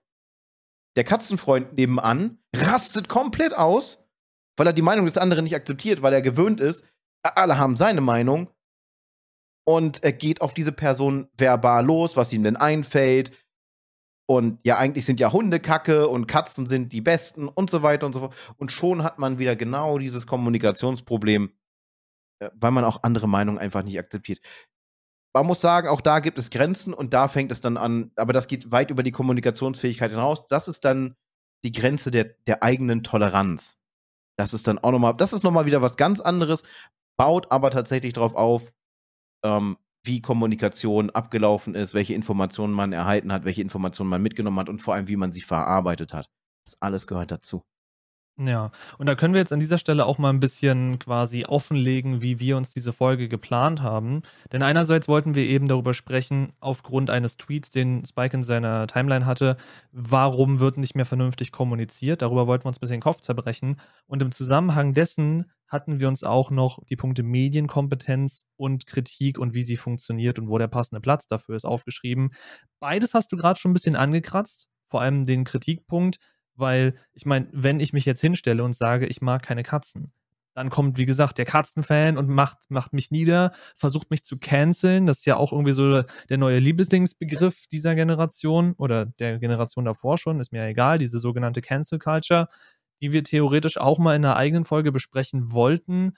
[0.97, 4.07] Der Katzenfreund nebenan rastet komplett aus,
[4.57, 6.85] weil er die Meinung des anderen nicht akzeptiert, weil er gewöhnt ist,
[7.23, 8.51] alle haben seine Meinung
[9.67, 13.33] und er geht auf diese Person verbal los, was ihm denn einfällt,
[14.27, 18.07] und ja, eigentlich sind ja Hunde Kacke und Katzen sind die besten und so weiter
[18.07, 18.35] und so fort.
[18.57, 21.53] Und schon hat man wieder genau dieses Kommunikationsproblem,
[22.41, 24.41] äh, weil man auch andere Meinungen einfach nicht akzeptiert.
[25.33, 28.33] Man muss sagen, auch da gibt es Grenzen und da fängt es dann an, aber
[28.33, 30.49] das geht weit über die Kommunikationsfähigkeit hinaus.
[30.49, 31.15] Das ist dann
[31.65, 33.77] die Grenze der, der eigenen Toleranz.
[34.39, 36.63] Das ist dann auch nochmal, das ist nochmal wieder was ganz anderes,
[37.17, 38.73] baut aber tatsächlich darauf auf,
[39.45, 39.77] ähm,
[40.07, 44.81] wie Kommunikation abgelaufen ist, welche Informationen man erhalten hat, welche Informationen man mitgenommen hat und
[44.81, 46.31] vor allem, wie man sie verarbeitet hat.
[46.65, 47.63] Das alles gehört dazu.
[48.39, 52.21] Ja, und da können wir jetzt an dieser Stelle auch mal ein bisschen quasi offenlegen,
[52.21, 54.21] wie wir uns diese Folge geplant haben.
[54.53, 59.25] Denn einerseits wollten wir eben darüber sprechen, aufgrund eines Tweets, den Spike in seiner Timeline
[59.25, 59.57] hatte,
[59.91, 62.21] warum wird nicht mehr vernünftig kommuniziert.
[62.21, 63.81] Darüber wollten wir uns ein bisschen den Kopf zerbrechen.
[64.07, 69.55] Und im Zusammenhang dessen hatten wir uns auch noch die Punkte Medienkompetenz und Kritik und
[69.55, 72.31] wie sie funktioniert und wo der passende Platz dafür ist aufgeschrieben.
[72.81, 76.19] Beides hast du gerade schon ein bisschen angekratzt, vor allem den Kritikpunkt,
[76.55, 80.13] weil ich meine, wenn ich mich jetzt hinstelle und sage, ich mag keine Katzen,
[80.57, 85.05] dann kommt, wie gesagt, der Katzenfan und macht, macht mich nieder, versucht mich zu canceln.
[85.05, 90.17] Das ist ja auch irgendwie so der neue Lieblingsbegriff dieser Generation oder der Generation davor
[90.17, 92.49] schon, ist mir ja egal, diese sogenannte Cancel Culture,
[93.01, 96.15] die wir theoretisch auch mal in einer eigenen Folge besprechen wollten.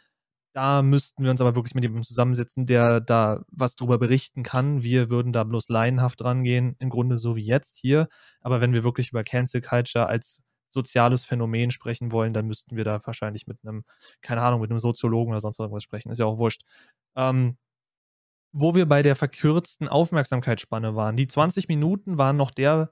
[0.54, 4.82] Da müssten wir uns aber wirklich mit jemandem zusammensetzen, der da was drüber berichten kann.
[4.82, 8.08] Wir würden da bloß laienhaft rangehen, im Grunde so wie jetzt hier.
[8.40, 12.84] Aber wenn wir wirklich über Cancel Culture als soziales Phänomen sprechen wollen, dann müssten wir
[12.84, 13.84] da wahrscheinlich mit einem,
[14.20, 16.10] keine Ahnung, mit einem Soziologen oder sonst irgendwas sprechen.
[16.10, 16.62] Ist ja auch wurscht.
[17.16, 17.56] Ähm,
[18.52, 21.16] wo wir bei der verkürzten Aufmerksamkeitsspanne waren.
[21.16, 22.90] Die 20 Minuten waren noch der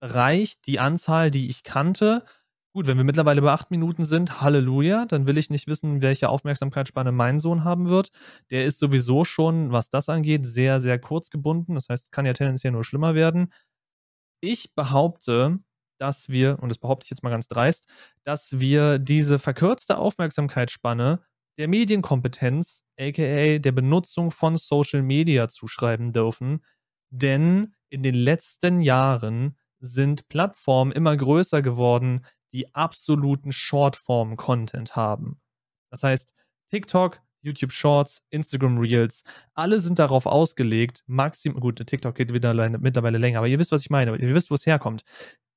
[0.00, 2.24] Bereich, die Anzahl, die ich kannte.
[2.74, 6.30] Gut, wenn wir mittlerweile bei 8 Minuten sind, Halleluja, dann will ich nicht wissen, welche
[6.30, 8.10] Aufmerksamkeitsspanne mein Sohn haben wird.
[8.50, 11.74] Der ist sowieso schon, was das angeht, sehr, sehr kurz gebunden.
[11.74, 13.52] Das heißt, es kann ja tendenziell nur schlimmer werden.
[14.40, 15.58] Ich behaupte,
[15.98, 17.88] dass wir, und das behaupte ich jetzt mal ganz dreist,
[18.22, 21.20] dass wir diese verkürzte Aufmerksamkeitsspanne
[21.58, 26.64] der Medienkompetenz, aka der Benutzung von Social Media zuschreiben dürfen.
[27.10, 35.40] Denn in den letzten Jahren sind Plattformen immer größer geworden, die absoluten Shortform-Content haben.
[35.90, 36.34] Das heißt,
[36.68, 39.24] TikTok, YouTube Shorts, Instagram Reels,
[39.54, 43.90] alle sind darauf ausgelegt, maximal, gut, TikTok geht mittlerweile länger, aber ihr wisst, was ich
[43.90, 45.04] meine, ihr wisst, wo es herkommt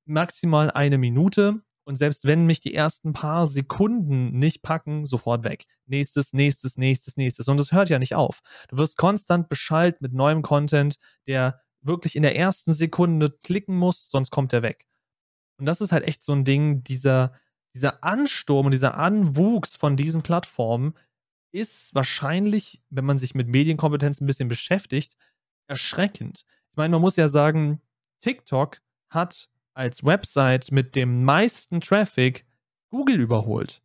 [0.06, 1.60] maximal eine Minute.
[1.84, 5.66] Und selbst wenn mich die ersten paar Sekunden nicht packen, sofort weg.
[5.86, 7.46] Nächstes, nächstes, nächstes, nächstes.
[7.46, 8.40] Und es hört ja nicht auf.
[8.68, 10.96] Du wirst konstant beschallt mit neuem Content,
[11.28, 14.86] der wirklich in der ersten Sekunde klicken muss, sonst kommt er weg.
[15.58, 17.32] Und das ist halt echt so ein Ding, dieser,
[17.74, 20.94] dieser Ansturm und dieser Anwuchs von diesen Plattformen
[21.52, 25.16] ist wahrscheinlich, wenn man sich mit Medienkompetenz ein bisschen beschäftigt,
[25.68, 26.44] erschreckend.
[26.70, 27.80] Ich meine, man muss ja sagen,
[28.20, 32.44] TikTok hat als Website mit dem meisten Traffic
[32.90, 33.82] Google überholt.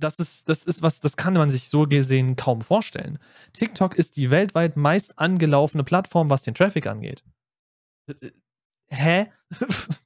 [0.00, 3.18] Das ist, das ist was, das kann man sich so gesehen kaum vorstellen.
[3.52, 7.24] TikTok ist die weltweit meist angelaufene Plattform, was den Traffic angeht.
[8.06, 8.32] Äh,
[8.88, 9.32] hä?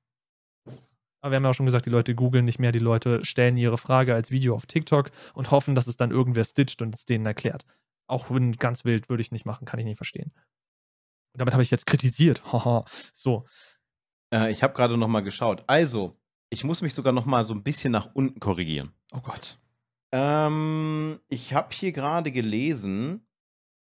[1.21, 3.57] Aber wir haben ja auch schon gesagt, die Leute googeln nicht mehr, die Leute stellen
[3.57, 7.05] ihre Frage als Video auf TikTok und hoffen, dass es dann irgendwer stitcht und es
[7.05, 7.65] denen erklärt.
[8.07, 10.33] Auch wenn ganz wild würde ich nicht machen, kann ich nicht verstehen.
[11.33, 12.45] Und damit habe ich jetzt kritisiert.
[12.53, 12.85] Haha.
[13.13, 13.45] so.
[14.33, 15.65] Äh, ich habe gerade noch mal geschaut.
[15.67, 16.17] Also,
[16.51, 18.93] ich muss mich sogar noch mal so ein bisschen nach unten korrigieren.
[19.13, 19.59] Oh Gott.
[20.13, 23.27] Ähm, ich habe hier gerade gelesen,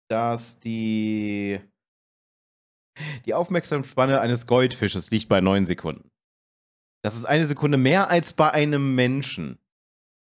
[0.09, 1.61] dass die
[3.25, 6.11] die Aufmerksamkeitsspanne eines Goldfisches liegt bei 9 Sekunden.
[7.03, 9.59] Das ist eine Sekunde mehr als bei einem Menschen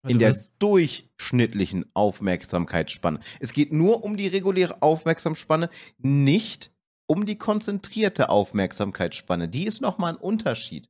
[0.08, 3.20] in der durchschnittlichen Aufmerksamkeitsspanne.
[3.40, 6.72] Es geht nur um die reguläre Aufmerksamkeitsspanne, nicht
[7.06, 9.48] um die konzentrierte Aufmerksamkeitsspanne.
[9.48, 10.88] Die ist nochmal ein Unterschied.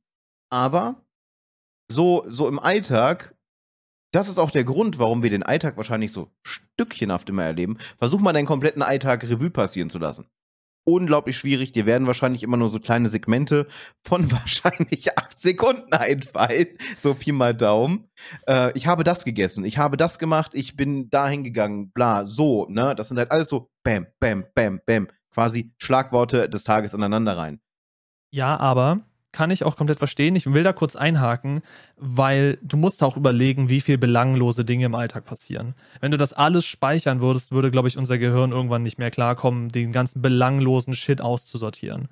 [0.49, 1.05] Aber
[1.91, 3.35] so, so im Alltag,
[4.11, 7.77] das ist auch der Grund, warum wir den Alltag wahrscheinlich so stückchenhaft immer erleben.
[7.97, 10.27] Versuch mal deinen kompletten Alltag Revue passieren zu lassen.
[10.85, 11.71] Unglaublich schwierig.
[11.71, 13.67] Dir werden wahrscheinlich immer nur so kleine Segmente
[14.03, 16.67] von wahrscheinlich acht Sekunden einfallen.
[16.97, 18.09] So Pi mal Daumen.
[18.47, 19.65] Äh, ich habe das gegessen.
[19.65, 20.51] Ich habe das gemacht.
[20.53, 21.91] Ich bin dahin gegangen.
[21.91, 22.95] Bla, so, ne?
[22.95, 27.59] Das sind halt alles so Bam, Bam, Bam, Bam quasi Schlagworte des Tages aneinander rein.
[28.31, 29.01] Ja, aber
[29.33, 30.35] kann ich auch komplett verstehen.
[30.35, 31.61] Ich will da kurz einhaken,
[31.97, 35.73] weil du musst auch überlegen, wie viel belanglose Dinge im Alltag passieren.
[35.99, 39.69] Wenn du das alles speichern würdest, würde, glaube ich, unser Gehirn irgendwann nicht mehr klarkommen,
[39.69, 42.07] den ganzen belanglosen Shit auszusortieren.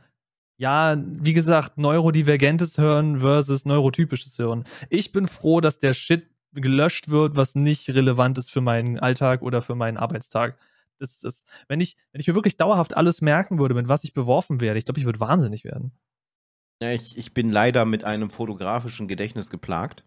[0.57, 4.65] Ja, wie gesagt, neurodivergentes Hören versus neurotypisches Hören.
[4.89, 9.41] Ich bin froh, dass der Shit gelöscht wird, was nicht relevant ist für meinen Alltag
[9.41, 10.57] oder für meinen Arbeitstag.
[10.99, 14.13] Das, das, wenn, ich, wenn ich mir wirklich dauerhaft alles merken würde, mit was ich
[14.13, 15.93] beworfen werde, ich glaube, ich würde wahnsinnig werden.
[16.81, 20.03] Ja, ich, ich bin leider mit einem fotografischen Gedächtnis geplagt.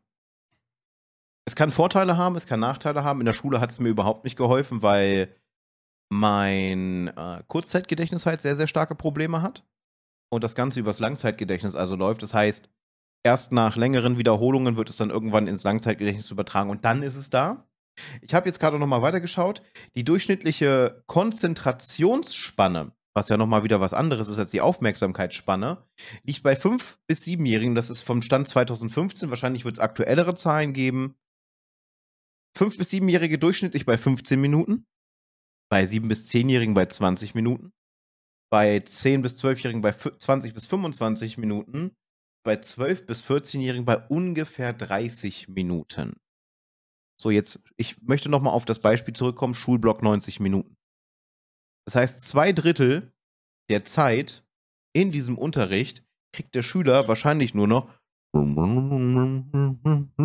[1.47, 3.20] Es kann Vorteile haben, es kann Nachteile haben.
[3.20, 5.37] In der Schule hat es mir überhaupt nicht geholfen, weil
[6.11, 9.64] mein äh, Kurzzeitgedächtnis halt sehr, sehr starke Probleme hat.
[10.31, 12.22] Und das Ganze übers Langzeitgedächtnis also läuft.
[12.22, 12.68] Das heißt,
[13.22, 17.31] erst nach längeren Wiederholungen wird es dann irgendwann ins Langzeitgedächtnis übertragen und dann ist es
[17.31, 17.68] da.
[18.20, 19.62] Ich habe jetzt gerade noch mal weitergeschaut.
[19.95, 25.87] Die durchschnittliche Konzentrationsspanne, was ja noch mal wieder was anderes ist als die Aufmerksamkeitsspanne,
[26.25, 27.75] liegt bei 5- bis 7-Jährigen.
[27.75, 29.31] Das ist vom Stand 2015.
[29.31, 31.17] Wahrscheinlich wird es aktuellere Zahlen geben.
[32.59, 34.87] 5- bis 7-Jährige durchschnittlich bei 15 Minuten.
[35.71, 37.73] Bei 7- bis 10-Jährigen bei 20 Minuten.
[38.51, 41.95] Bei 10- bis 12-Jährigen bei 20 bis 25 Minuten.
[42.45, 46.17] Bei 12- bis 14-Jährigen bei ungefähr 30 Minuten.
[47.21, 50.77] So, jetzt, ich möchte nochmal auf das Beispiel zurückkommen, Schulblock 90 Minuten.
[51.85, 53.12] Das heißt, zwei Drittel
[53.68, 54.43] der Zeit
[54.93, 57.89] in diesem Unterricht kriegt der Schüler wahrscheinlich nur noch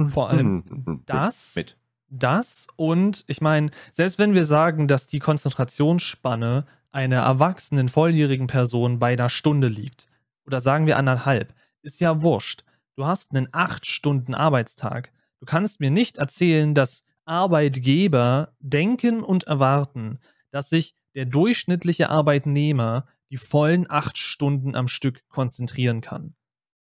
[0.09, 1.77] Vor allem das, mit.
[2.07, 8.97] das und ich meine, selbst wenn wir sagen, dass die Konzentrationsspanne einer erwachsenen, volljährigen Person
[8.99, 10.07] bei einer Stunde liegt,
[10.45, 11.53] oder sagen wir anderthalb,
[11.83, 12.63] ist ja wurscht.
[12.95, 15.11] Du hast einen acht Stunden Arbeitstag.
[15.39, 20.17] Du kannst mir nicht erzählen, dass Arbeitgeber denken und erwarten,
[20.49, 26.33] dass sich der durchschnittliche Arbeitnehmer die vollen acht Stunden am Stück konzentrieren kann.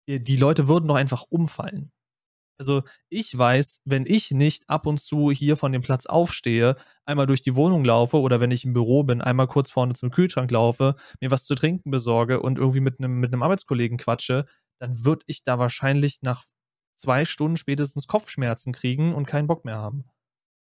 [0.09, 1.93] Die, die Leute würden doch einfach umfallen.
[2.59, 7.27] Also ich weiß, wenn ich nicht ab und zu hier von dem Platz aufstehe, einmal
[7.27, 10.51] durch die Wohnung laufe oder wenn ich im Büro bin, einmal kurz vorne zum Kühlschrank
[10.51, 14.47] laufe, mir was zu trinken besorge und irgendwie mit einem, mit einem Arbeitskollegen quatsche,
[14.81, 16.47] dann würde ich da wahrscheinlich nach
[16.97, 20.07] zwei Stunden spätestens Kopfschmerzen kriegen und keinen Bock mehr haben.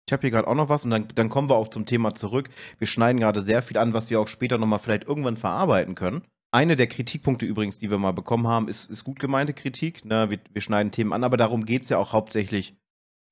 [0.09, 2.15] Ich habe hier gerade auch noch was und dann, dann kommen wir auch zum Thema
[2.15, 2.49] zurück.
[2.79, 6.23] Wir schneiden gerade sehr viel an, was wir auch später nochmal vielleicht irgendwann verarbeiten können.
[6.53, 10.05] Eine der Kritikpunkte übrigens, die wir mal bekommen haben, ist, ist gut gemeinte Kritik.
[10.05, 10.31] Ne?
[10.31, 12.77] Wir, wir schneiden Themen an, aber darum geht es ja auch hauptsächlich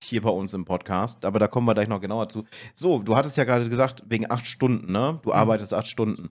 [0.03, 1.25] hier bei uns im Podcast.
[1.25, 2.45] Aber da kommen wir gleich noch genauer zu.
[2.75, 5.20] So, du hattest ja gerade gesagt, wegen acht Stunden, ne?
[5.22, 5.37] Du mhm.
[5.37, 6.31] arbeitest acht Stunden.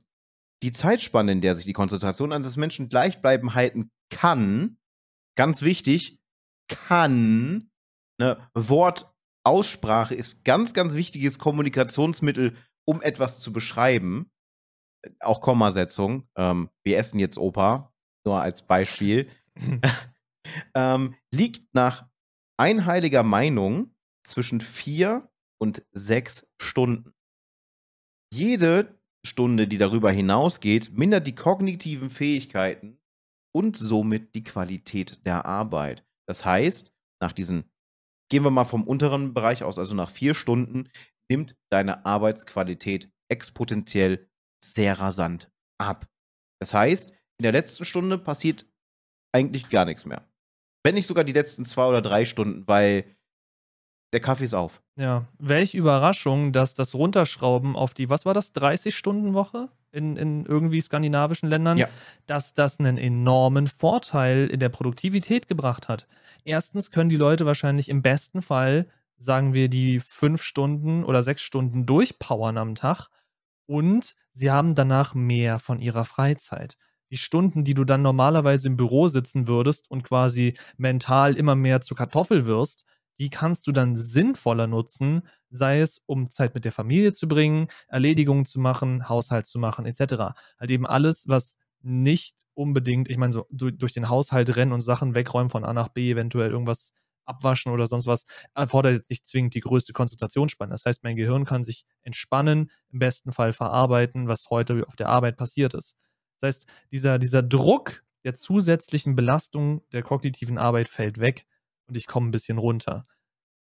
[0.62, 4.78] Die Zeitspanne, in der sich die Konzentration eines Menschen gleichbleiben halten kann,
[5.36, 6.20] ganz wichtig,
[6.68, 7.70] kann,
[8.20, 8.38] ne,
[9.46, 14.32] Wortaussprache ist ganz, ganz wichtiges Kommunikationsmittel, um etwas zu beschreiben.
[15.20, 16.28] Auch Kommasetzung.
[16.38, 17.94] Ähm, wir essen jetzt Opa,
[18.26, 19.30] nur als Beispiel.
[20.76, 22.08] ähm, liegt nach
[22.58, 23.94] einheiliger Meinung
[24.26, 25.30] zwischen vier
[25.60, 27.14] und sechs Stunden.
[28.34, 33.00] Jede Stunde, die darüber hinausgeht, mindert die kognitiven Fähigkeiten
[33.54, 36.06] und somit die Qualität der Arbeit.
[36.28, 37.66] Das heißt, nach diesen,
[38.34, 40.90] gehen wir mal vom unteren Bereich aus, also nach vier Stunden,
[41.30, 44.28] nimmt deine Arbeitsqualität exponentiell
[44.66, 46.08] sehr rasant ab.
[46.60, 48.66] Das heißt, in der letzten Stunde passiert
[49.36, 50.28] eigentlich gar nichts mehr.
[50.84, 53.06] Wenn nicht sogar die letzten zwei oder drei Stunden, weil
[54.14, 54.82] der Kaffee ist auf.
[55.00, 60.82] Ja, welch Überraschung, dass das Runterschrauben auf die, was war das, 30-Stunden-Woche in, in irgendwie
[60.82, 61.88] skandinavischen Ländern, ja.
[62.26, 66.08] dass das einen enormen Vorteil in der Produktivität gebracht hat.
[66.44, 68.88] Erstens können die Leute wahrscheinlich im besten Fall,
[69.18, 73.08] sagen wir, die fünf Stunden oder sechs Stunden durchpowern am Tag
[73.68, 76.76] und sie haben danach mehr von ihrer Freizeit
[77.14, 81.80] die Stunden, die du dann normalerweise im Büro sitzen würdest und quasi mental immer mehr
[81.82, 82.86] zur Kartoffel wirst,
[83.20, 87.68] die kannst du dann sinnvoller nutzen, sei es um Zeit mit der Familie zu bringen,
[87.88, 90.34] Erledigungen zu machen, Haushalt zu machen, etc.
[90.60, 95.16] Halt eben alles, was nicht unbedingt, ich meine, so durch den Haushalt rennen und Sachen
[95.16, 96.94] wegräumen von A nach B, eventuell irgendwas
[97.26, 100.72] abwaschen oder sonst was, erfordert jetzt nicht zwingend die größte Konzentrationsspanne.
[100.72, 105.10] Das heißt, mein Gehirn kann sich entspannen, im besten Fall verarbeiten, was heute auf der
[105.10, 105.98] Arbeit passiert ist.
[106.40, 111.46] Das heißt, dieser, dieser Druck der zusätzlichen Belastung der kognitiven Arbeit fällt weg
[111.88, 113.04] und ich komme ein bisschen runter.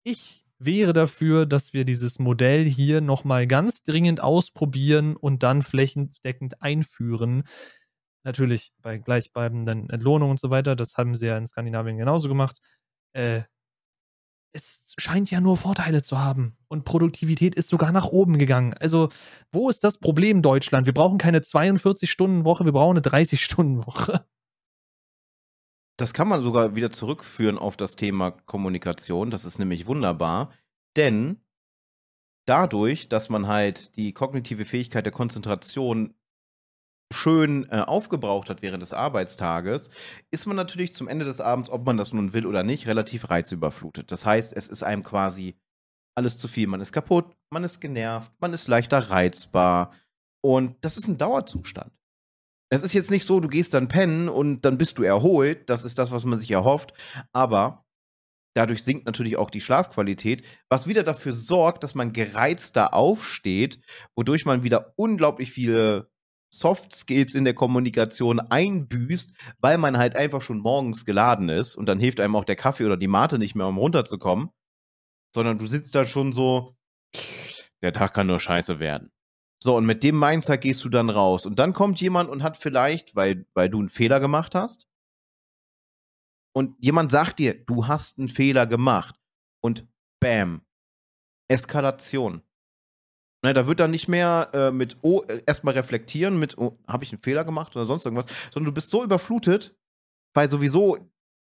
[0.04, 6.62] Ich wäre dafür, dass wir dieses Modell hier nochmal ganz dringend ausprobieren und dann flächendeckend
[6.62, 7.44] einführen.
[8.24, 10.76] Natürlich bei gleichbleibenden Entlohnungen und so weiter.
[10.76, 12.60] Das haben sie ja in Skandinavien genauso gemacht.
[13.14, 13.44] Äh,
[14.54, 16.56] es scheint ja nur Vorteile zu haben.
[16.68, 18.74] Und Produktivität ist sogar nach oben gegangen.
[18.76, 19.10] Also,
[19.52, 20.86] wo ist das Problem Deutschland?
[20.86, 24.26] Wir brauchen keine 42-Stunden-Woche, wir brauchen eine 30-Stunden-Woche.
[25.98, 29.30] Das kann man sogar wieder zurückführen auf das Thema Kommunikation.
[29.30, 30.52] Das ist nämlich wunderbar,
[30.96, 31.42] denn
[32.46, 36.14] dadurch, dass man halt die kognitive Fähigkeit der Konzentration
[37.14, 39.92] schön äh, aufgebraucht hat während des Arbeitstages,
[40.32, 43.30] ist man natürlich zum Ende des Abends, ob man das nun will oder nicht, relativ
[43.30, 44.12] reizüberflutet.
[44.12, 45.56] Das heißt, es ist einem quasi
[46.16, 46.68] alles zu viel.
[46.68, 49.94] Man ist kaputt, man ist genervt, man ist leichter reizbar.
[50.42, 51.92] Und das ist ein Dauerzustand.
[52.74, 55.70] Es ist jetzt nicht so, du gehst dann pennen und dann bist du erholt.
[55.70, 56.92] Das ist das, was man sich erhofft.
[57.32, 57.86] Aber
[58.56, 63.80] dadurch sinkt natürlich auch die Schlafqualität, was wieder dafür sorgt, dass man gereizter aufsteht,
[64.16, 66.10] wodurch man wieder unglaublich viele
[66.52, 71.86] Soft Skills in der Kommunikation einbüßt, weil man halt einfach schon morgens geladen ist und
[71.86, 74.50] dann hilft einem auch der Kaffee oder die Mate nicht mehr, um runterzukommen,
[75.36, 76.76] sondern du sitzt da schon so,
[77.84, 79.12] der Tag kann nur scheiße werden.
[79.64, 81.46] So, und mit dem Mindset gehst du dann raus.
[81.46, 84.90] Und dann kommt jemand und hat vielleicht, weil, weil du einen Fehler gemacht hast,
[86.54, 89.16] und jemand sagt dir, du hast einen Fehler gemacht.
[89.62, 89.88] Und
[90.20, 90.64] bam,
[91.48, 92.44] Eskalation.
[93.42, 97.14] Ne, da wird dann nicht mehr äh, mit, oh, erstmal reflektieren, mit, oh, habe ich
[97.14, 99.76] einen Fehler gemacht oder sonst irgendwas, sondern du bist so überflutet,
[100.34, 100.98] weil sowieso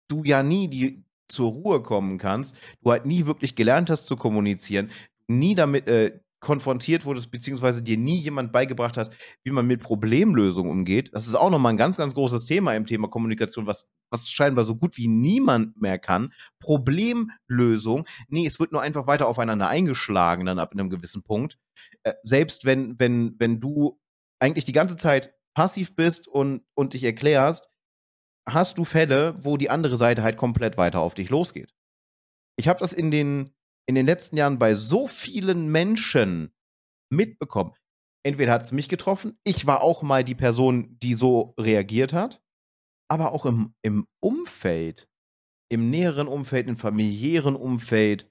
[0.09, 4.17] du ja nie die zur Ruhe kommen kannst, du halt nie wirklich gelernt hast zu
[4.17, 4.91] kommunizieren,
[5.29, 9.11] nie damit äh, konfrontiert wurdest, beziehungsweise dir nie jemand beigebracht hat,
[9.43, 11.11] wie man mit Problemlösungen umgeht.
[11.13, 14.65] Das ist auch nochmal ein ganz, ganz großes Thema im Thema Kommunikation, was, was scheinbar
[14.65, 16.33] so gut wie niemand mehr kann.
[16.61, 18.07] Problemlösung.
[18.29, 21.59] Nee, es wird nur einfach weiter aufeinander eingeschlagen, dann ab einem gewissen Punkt.
[22.05, 24.01] Äh, selbst wenn, wenn, wenn du
[24.39, 27.69] eigentlich die ganze Zeit passiv bist und, und dich erklärst,
[28.49, 31.75] hast du Fälle, wo die andere Seite halt komplett weiter auf dich losgeht.
[32.57, 33.53] Ich habe das in den,
[33.87, 36.53] in den letzten Jahren bei so vielen Menschen
[37.11, 37.73] mitbekommen.
[38.25, 42.43] Entweder hat es mich getroffen, ich war auch mal die Person, die so reagiert hat,
[43.09, 45.09] aber auch im, im Umfeld,
[45.71, 48.29] im näheren Umfeld, im familiären Umfeld,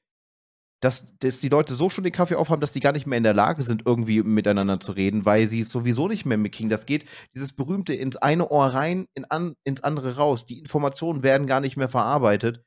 [0.84, 3.24] dass, dass die Leute so schon den Kaffee aufhaben, dass sie gar nicht mehr in
[3.24, 6.70] der Lage sind, irgendwie miteinander zu reden, weil sie es sowieso nicht mehr mitkriegen.
[6.70, 10.46] Das geht, dieses berühmte ins eine Ohr rein, in an, ins andere raus.
[10.46, 12.64] Die Informationen werden gar nicht mehr verarbeitet.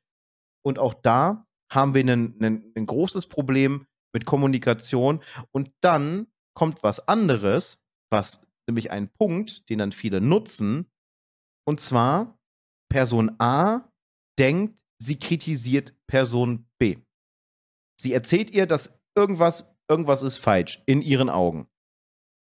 [0.64, 5.22] Und auch da haben wir ein großes Problem mit Kommunikation.
[5.52, 7.78] Und dann kommt was anderes,
[8.10, 10.90] was nämlich ein Punkt, den dann viele nutzen.
[11.66, 12.38] Und zwar,
[12.90, 13.92] Person A
[14.38, 16.98] denkt, sie kritisiert Person B.
[18.00, 21.68] Sie erzählt ihr, dass irgendwas, irgendwas ist falsch in ihren Augen.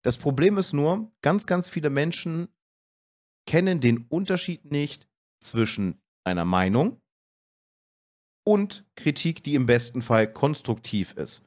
[0.03, 2.47] Das Problem ist nur, ganz, ganz viele Menschen
[3.47, 5.09] kennen den Unterschied nicht
[5.41, 7.01] zwischen einer Meinung
[8.47, 11.43] und Kritik, die im besten Fall konstruktiv ist.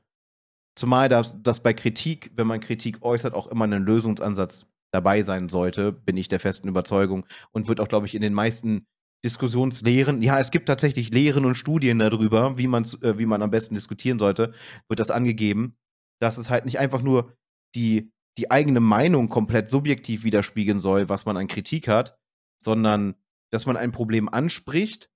[0.76, 5.48] Zumal das, das bei Kritik, wenn man Kritik äußert, auch immer ein Lösungsansatz dabei sein
[5.48, 8.86] sollte, bin ich der festen Überzeugung und wird auch, glaube ich, in den meisten
[9.24, 10.20] Diskussionslehren.
[10.20, 13.74] Ja, es gibt tatsächlich Lehren und Studien darüber, wie, man's, äh, wie man am besten
[13.74, 14.53] diskutieren sollte,
[14.88, 15.78] wird das angegeben,
[16.20, 17.32] dass es halt nicht einfach nur
[17.74, 22.18] die, die eigene Meinung komplett subjektiv widerspiegeln soll, was man an Kritik hat,
[22.62, 23.14] sondern
[23.51, 25.11] dass man ein Problem anspricht,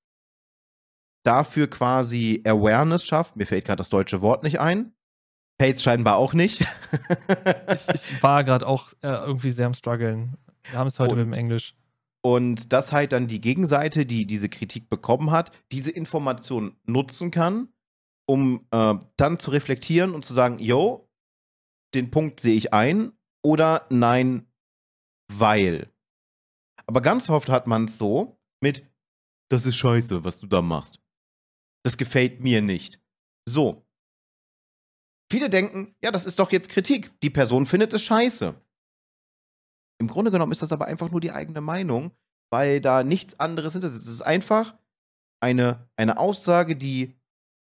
[1.25, 3.37] dafür quasi Awareness schafft.
[3.37, 4.93] Mir fällt gerade das deutsche Wort nicht ein.
[5.61, 6.61] Fällt scheinbar auch nicht.
[7.73, 10.37] ich, ich, war gerade auch äh, irgendwie sehr am struggeln.
[10.71, 11.75] Wir haben es heute und, mit dem Englisch.
[12.23, 17.69] Und dass halt dann die Gegenseite, die diese Kritik bekommen hat, diese Information nutzen kann,
[18.27, 21.09] um äh, dann zu reflektieren und zu sagen, yo,
[21.95, 23.13] den Punkt sehe ich ein
[23.43, 24.47] oder nein,
[25.33, 25.91] weil.
[26.87, 28.87] Aber ganz oft hat man es so mit,
[29.51, 31.04] das ist scheiße, was du da machst.
[31.85, 33.01] Das gefällt mir nicht.
[33.47, 33.87] So.
[35.31, 37.13] Viele denken, ja, das ist doch jetzt Kritik.
[37.21, 38.55] Die Person findet es scheiße.
[40.01, 42.13] Im Grunde genommen ist das aber einfach nur die eigene Meinung,
[42.51, 44.07] weil da nichts anderes hinter sitzt.
[44.07, 44.77] Es ist einfach
[45.41, 47.15] eine, eine Aussage, die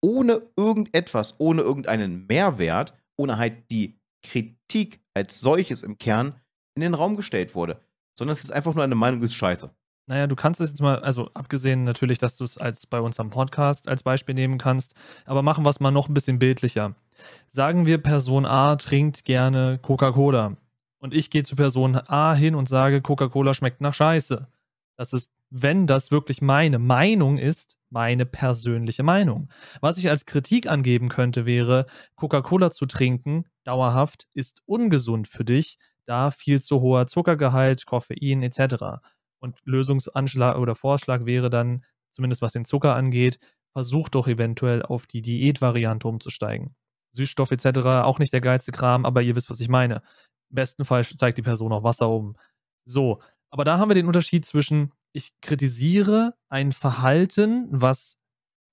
[0.02, 6.40] ohne irgendetwas, ohne irgendeinen Mehrwert, ohne halt die Kritik als solches im Kern
[6.76, 7.82] in den Raum gestellt wurde.
[8.18, 9.76] Sondern es ist einfach nur eine Meinung, ist scheiße.
[10.08, 13.20] Naja, du kannst es jetzt mal, also abgesehen natürlich, dass du es als bei uns
[13.20, 14.94] am Podcast als Beispiel nehmen kannst,
[15.26, 16.96] aber machen wir es mal noch ein bisschen bildlicher.
[17.50, 20.58] Sagen wir, Person A trinkt gerne Coca-Cola
[21.00, 24.48] und ich gehe zu Person A hin und sage, Coca-Cola schmeckt nach Scheiße.
[24.96, 29.50] Das ist, wenn das wirklich meine Meinung ist, meine persönliche Meinung.
[29.82, 35.80] Was ich als Kritik angeben könnte, wäre, Coca-Cola zu trinken, dauerhaft, ist ungesund für dich,
[36.06, 39.02] da viel zu hoher Zuckergehalt, Koffein etc.
[39.46, 43.38] Und Lösungsanschlag oder Vorschlag wäre dann, zumindest was den Zucker angeht,
[43.74, 46.76] versuch doch eventuell auf die Diätvariante umzusteigen.
[47.12, 47.86] Süßstoff etc.
[48.04, 50.02] auch nicht der geilste Kram, aber ihr wisst, was ich meine.
[50.50, 52.36] Im besten Fall steigt die Person auf Wasser um.
[52.86, 53.22] So,
[53.52, 58.18] aber da haben wir den Unterschied zwischen, ich kritisiere ein Verhalten, was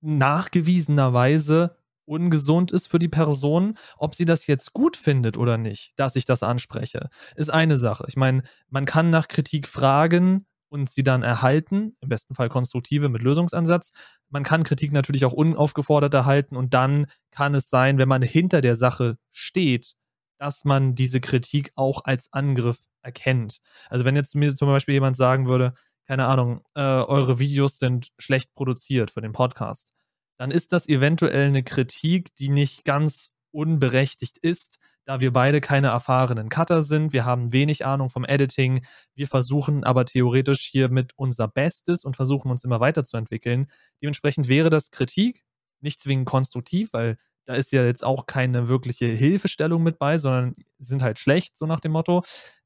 [0.01, 6.17] nachgewiesenerweise ungesund ist für die Person, ob sie das jetzt gut findet oder nicht, dass
[6.17, 8.07] ich das anspreche, ist eine Sache.
[8.09, 13.11] Ich meine, man kann nach Kritik fragen und sie dann erhalten, im besten Fall konstruktive
[13.11, 13.93] mit Lösungsansatz.
[14.31, 18.63] Man kann Kritik natürlich auch unaufgefordert erhalten und dann kann es sein, wenn man hinter
[18.63, 19.93] der Sache steht,
[20.39, 23.59] dass man diese Kritik auch als Angriff erkennt.
[23.91, 25.75] Also wenn jetzt mir zum Beispiel jemand sagen würde,
[26.07, 29.93] keine Ahnung, äh, eure Videos sind schlecht produziert für den Podcast,
[30.39, 35.89] dann ist das eventuell eine Kritik, die nicht ganz unberechtigt ist, da wir beide keine
[35.89, 37.13] erfahrenen Cutter sind.
[37.13, 38.85] Wir haben wenig Ahnung vom Editing.
[39.15, 43.67] Wir versuchen aber theoretisch hier mit unser Bestes und versuchen uns immer weiterzuentwickeln.
[44.01, 45.45] Dementsprechend wäre das Kritik,
[45.81, 50.53] nicht zwingend konstruktiv, weil da ist ja jetzt auch keine wirkliche Hilfestellung mit bei, sondern
[50.79, 52.23] sind halt schlecht, so nach dem Motto.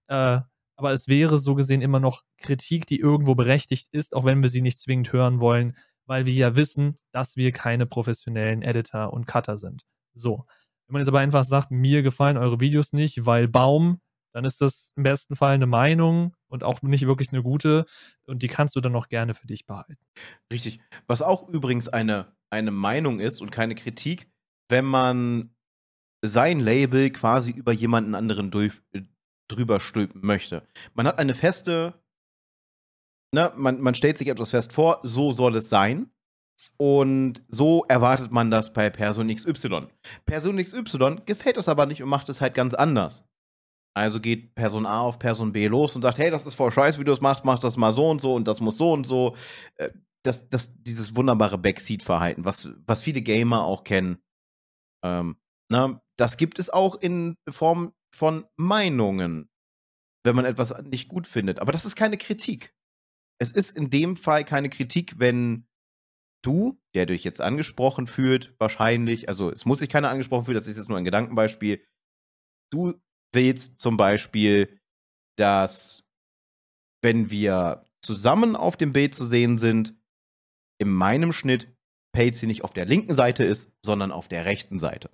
[0.09, 0.41] Äh,
[0.77, 4.51] aber es wäre so gesehen immer noch Kritik, die irgendwo berechtigt ist, auch wenn wir
[4.51, 5.75] sie nicht zwingend hören wollen,
[6.05, 9.83] weil wir ja wissen, dass wir keine professionellen Editor und Cutter sind.
[10.13, 10.45] So.
[10.87, 14.01] Wenn man jetzt aber einfach sagt, mir gefallen eure Videos nicht, weil Baum,
[14.33, 17.87] dann ist das im besten Fall eine Meinung und auch nicht wirklich eine gute
[18.27, 19.97] und die kannst du dann auch gerne für dich behalten.
[20.53, 20.81] Richtig.
[21.07, 24.29] Was auch übrigens eine, eine Meinung ist und keine Kritik,
[24.69, 25.55] wenn man
[26.25, 28.73] sein Label quasi über jemanden anderen durch,
[29.49, 30.67] drüber stülpen möchte.
[30.95, 31.95] Man hat eine feste,
[33.33, 36.11] ne, man, man stellt sich etwas fest vor, so soll es sein.
[36.79, 39.89] Und so erwartet man das bei Person XY.
[40.27, 43.25] Person XY gefällt das aber nicht und macht es halt ganz anders.
[43.97, 47.01] Also geht Person A auf Person B los und sagt, hey, das ist voll scheiße,
[47.01, 49.07] wie du es machst, mach das mal so und so und das muss so und
[49.07, 49.35] so.
[49.77, 49.91] Äh,
[50.23, 54.19] das, das, dieses wunderbare Backseat-Verhalten, was, was viele Gamer auch kennen.
[55.03, 55.37] Ähm,
[55.71, 59.49] na, das gibt es auch in Form von Meinungen,
[60.25, 61.61] wenn man etwas nicht gut findet.
[61.61, 62.75] Aber das ist keine Kritik.
[63.39, 65.67] Es ist in dem Fall keine Kritik, wenn
[66.47, 70.67] du, der dich jetzt angesprochen fühlt, wahrscheinlich, also es muss sich keiner angesprochen fühlen, das
[70.67, 71.85] ist jetzt nur ein Gedankenbeispiel,
[72.73, 72.95] du
[73.33, 74.81] willst zum Beispiel,
[75.37, 76.05] dass
[77.03, 79.95] wenn wir zusammen auf dem Bild zu sehen sind,
[80.79, 81.75] in meinem Schnitt
[82.13, 85.11] Patsy nicht auf der linken Seite ist, sondern auf der rechten Seite.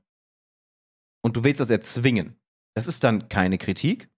[1.25, 2.41] Und du willst das erzwingen.
[2.75, 4.11] Das ist dann keine Kritik,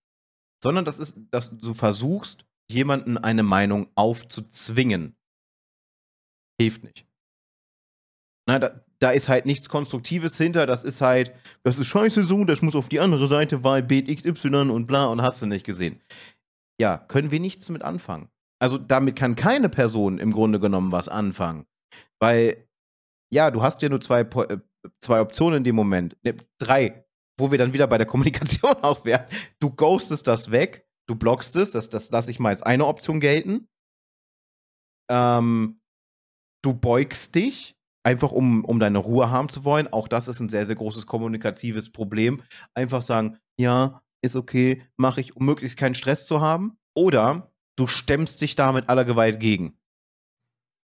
[0.63, 5.17] sondern das ist, dass du versuchst, jemanden eine Meinung aufzuzwingen.
[6.61, 7.07] Hilft nicht.
[8.47, 10.67] Na, da, da ist halt nichts Konstruktives hinter.
[10.67, 14.09] Das ist halt, das ist scheiße so, das muss auf die andere Seite, weil Bild
[14.09, 16.01] XY und bla und hast du nicht gesehen.
[16.81, 18.29] Ja, können wir nichts mit anfangen.
[18.61, 21.67] Also damit kann keine Person im Grunde genommen was anfangen.
[22.19, 22.69] Weil,
[23.33, 24.59] ja, du hast ja nur zwei, äh,
[25.01, 26.17] zwei Optionen in dem Moment.
[26.23, 27.05] Ne, drei,
[27.39, 29.27] wo wir dann wieder bei der Kommunikation auch wären.
[29.61, 33.21] Du ghostest das weg, du blockst es, das, das lasse ich mal als eine Option
[33.21, 33.69] gelten.
[35.11, 35.81] Ähm,
[36.65, 39.93] du beugst dich, einfach um, um deine Ruhe haben zu wollen.
[39.93, 42.43] Auch das ist ein sehr, sehr großes kommunikatives Problem.
[42.75, 46.79] Einfach sagen, ja, ist okay, mache ich, um möglichst keinen Stress zu haben.
[46.95, 49.79] Oder du stemmst dich da mit aller Gewalt gegen.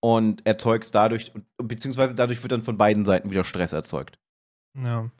[0.00, 4.18] Und erzeugst dadurch, beziehungsweise dadurch wird dann von beiden Seiten wieder Stress erzeugt.
[4.74, 5.10] Ja,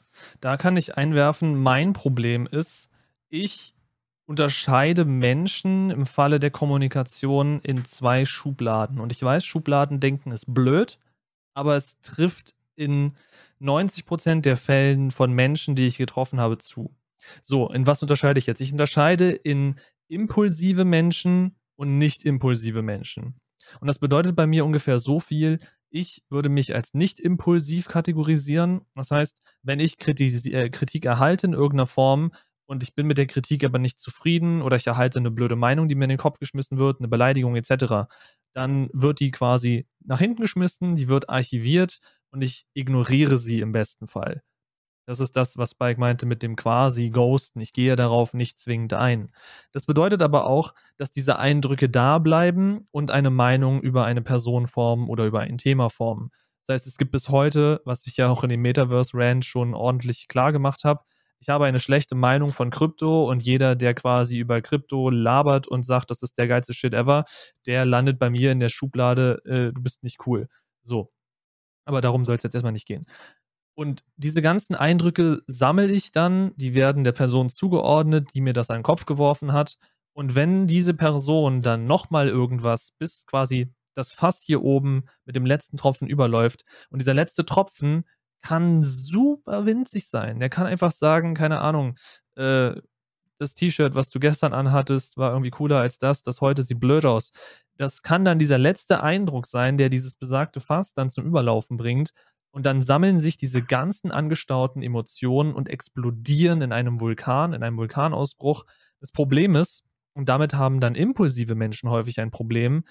[0.41, 2.89] da kann ich einwerfen, mein Problem ist,
[3.29, 3.72] ich
[4.25, 8.99] unterscheide Menschen im Falle der Kommunikation in zwei Schubladen.
[8.99, 10.97] Und ich weiß, Schubladendenken ist blöd,
[11.53, 13.13] aber es trifft in
[13.61, 16.95] 90% der Fällen von Menschen, die ich getroffen habe, zu.
[17.41, 18.61] So, in was unterscheide ich jetzt?
[18.61, 19.75] Ich unterscheide in
[20.07, 23.35] impulsive Menschen und nicht impulsive Menschen.
[23.79, 25.59] Und das bedeutet bei mir ungefähr so viel,
[25.89, 28.81] ich würde mich als nicht impulsiv kategorisieren.
[28.95, 32.31] Das heißt, wenn ich äh, Kritik erhalte in irgendeiner Form
[32.65, 35.87] und ich bin mit der Kritik aber nicht zufrieden oder ich erhalte eine blöde Meinung,
[35.87, 38.07] die mir in den Kopf geschmissen wird, eine Beleidigung etc.,
[38.53, 41.99] dann wird die quasi nach hinten geschmissen, die wird archiviert
[42.31, 44.43] und ich ignoriere sie im besten Fall.
[45.05, 47.59] Das ist das, was Spike meinte mit dem quasi Ghosten.
[47.59, 49.31] Ich gehe darauf nicht zwingend ein.
[49.73, 54.67] Das bedeutet aber auch, dass diese Eindrücke da bleiben und eine Meinung über eine Person
[54.67, 56.31] formen oder über ein Thema formen.
[56.65, 59.73] Das heißt, es gibt bis heute, was ich ja auch in dem Metaverse Rant schon
[59.73, 61.03] ordentlich klar gemacht habe,
[61.43, 65.85] ich habe eine schlechte Meinung von Krypto und jeder, der quasi über Krypto labert und
[65.85, 67.25] sagt, das ist der geilste Shit ever,
[67.65, 70.47] der landet bei mir in der Schublade, äh, du bist nicht cool.
[70.83, 71.11] So.
[71.83, 73.05] Aber darum soll es jetzt erstmal nicht gehen.
[73.75, 78.69] Und diese ganzen Eindrücke sammle ich dann, die werden der Person zugeordnet, die mir das
[78.69, 79.75] an den Kopf geworfen hat.
[80.13, 85.45] Und wenn diese Person dann nochmal irgendwas, bis quasi das Fass hier oben mit dem
[85.45, 88.05] letzten Tropfen überläuft und dieser letzte Tropfen
[88.43, 90.39] kann super winzig sein.
[90.39, 91.95] Der kann einfach sagen, keine Ahnung,
[92.35, 92.73] äh,
[93.39, 97.05] das T-Shirt, was du gestern anhattest, war irgendwie cooler als das, das heute sieht blöd
[97.05, 97.31] aus.
[97.77, 102.11] Das kann dann dieser letzte Eindruck sein, der dieses besagte Fass dann zum Überlaufen bringt
[102.51, 107.77] und dann sammeln sich diese ganzen angestauten Emotionen und explodieren in einem Vulkan, in einem
[107.77, 108.65] Vulkanausbruch.
[108.99, 109.83] Das Problem ist,
[110.13, 112.83] und damit haben dann impulsive Menschen häufig ein Problem,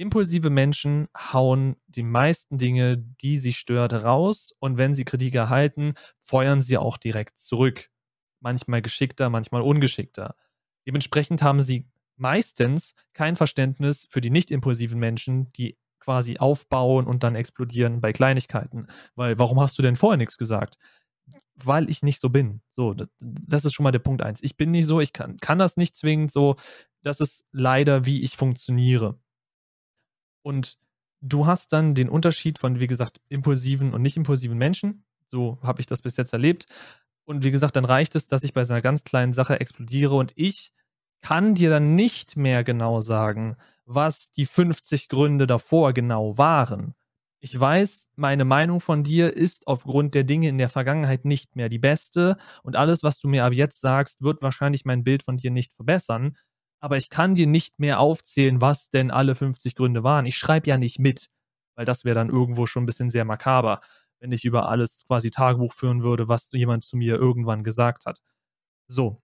[0.00, 5.92] impulsive Menschen hauen die meisten Dinge, die sie stört, raus und wenn sie Kritik erhalten,
[6.22, 7.90] feuern sie auch direkt zurück.
[8.40, 10.36] Manchmal geschickter, manchmal ungeschickter.
[10.86, 11.86] Dementsprechend haben sie
[12.16, 18.14] meistens kein Verständnis für die nicht impulsiven Menschen, die quasi aufbauen und dann explodieren bei
[18.14, 18.86] Kleinigkeiten.
[19.16, 20.78] Weil, warum hast du denn vorher nichts gesagt?
[21.56, 22.62] Weil ich nicht so bin.
[22.70, 24.42] So, das, ist schon mal der Punkt eins.
[24.42, 26.56] Ich bin nicht so, ich kann, kann das nicht zwingend so.
[27.02, 29.18] Das ist leider, wie ich funktioniere.
[30.42, 30.78] Und
[31.20, 35.04] du hast dann den Unterschied von, wie gesagt, impulsiven und nicht impulsiven Menschen.
[35.26, 36.66] So habe ich das bis jetzt erlebt.
[37.24, 40.14] Und wie gesagt, dann reicht es, dass ich bei so einer ganz kleinen Sache explodiere
[40.14, 40.72] und ich
[41.20, 46.94] kann dir dann nicht mehr genau sagen, was die 50 Gründe davor genau waren.
[47.42, 51.68] Ich weiß, meine Meinung von dir ist aufgrund der Dinge in der Vergangenheit nicht mehr
[51.68, 55.36] die beste und alles, was du mir ab jetzt sagst, wird wahrscheinlich mein Bild von
[55.36, 56.36] dir nicht verbessern.
[56.80, 60.26] Aber ich kann dir nicht mehr aufzählen, was denn alle 50 Gründe waren.
[60.26, 61.28] Ich schreibe ja nicht mit,
[61.76, 63.80] weil das wäre dann irgendwo schon ein bisschen sehr makaber,
[64.20, 68.20] wenn ich über alles quasi Tagebuch führen würde, was jemand zu mir irgendwann gesagt hat.
[68.88, 69.22] So,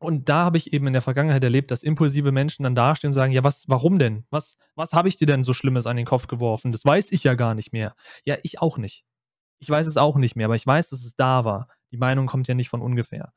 [0.00, 3.14] und da habe ich eben in der Vergangenheit erlebt, dass impulsive Menschen dann dastehen und
[3.14, 4.24] sagen, ja, was, warum denn?
[4.30, 6.70] Was, was habe ich dir denn so Schlimmes an den Kopf geworfen?
[6.70, 7.96] Das weiß ich ja gar nicht mehr.
[8.24, 9.04] Ja, ich auch nicht.
[9.58, 11.68] Ich weiß es auch nicht mehr, aber ich weiß, dass es da war.
[11.90, 13.32] Die Meinung kommt ja nicht von ungefähr.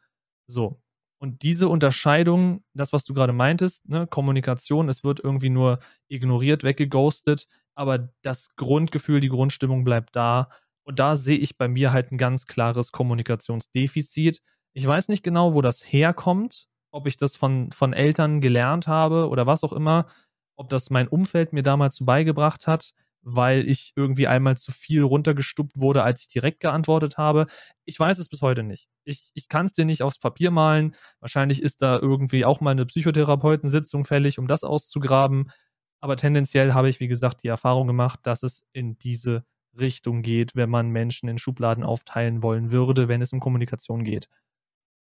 [0.48, 0.80] So.
[1.22, 6.64] Und diese Unterscheidung, das, was du gerade meintest, ne, Kommunikation, es wird irgendwie nur ignoriert,
[6.64, 10.50] weggeghostet, aber das Grundgefühl, die Grundstimmung bleibt da.
[10.84, 14.42] Und da sehe ich bei mir halt ein ganz klares Kommunikationsdefizit
[14.74, 19.30] ich weiß nicht genau, wo das herkommt, ob ich das von, von Eltern gelernt habe
[19.30, 20.08] oder was auch immer,
[20.56, 22.94] ob das mein Umfeld mir damals so beigebracht hat,
[23.24, 27.46] weil ich irgendwie einmal zu viel runtergestuppt wurde, als ich direkt geantwortet habe.
[27.86, 28.88] Ich weiß es bis heute nicht.
[29.04, 30.96] Ich, ich kann es dir nicht aufs Papier malen.
[31.20, 35.52] Wahrscheinlich ist da irgendwie auch mal eine Psychotherapeutensitzung fällig, um das auszugraben.
[36.00, 39.46] Aber tendenziell habe ich, wie gesagt, die Erfahrung gemacht, dass es in diese
[39.80, 44.28] Richtung geht, wenn man Menschen in Schubladen aufteilen wollen würde, wenn es um Kommunikation geht.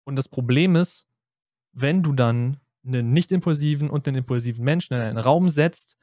[0.05, 1.09] Und das Problem ist,
[1.73, 5.97] wenn du dann einen nicht impulsiven und einen impulsiven Menschen in einen Raum setzt,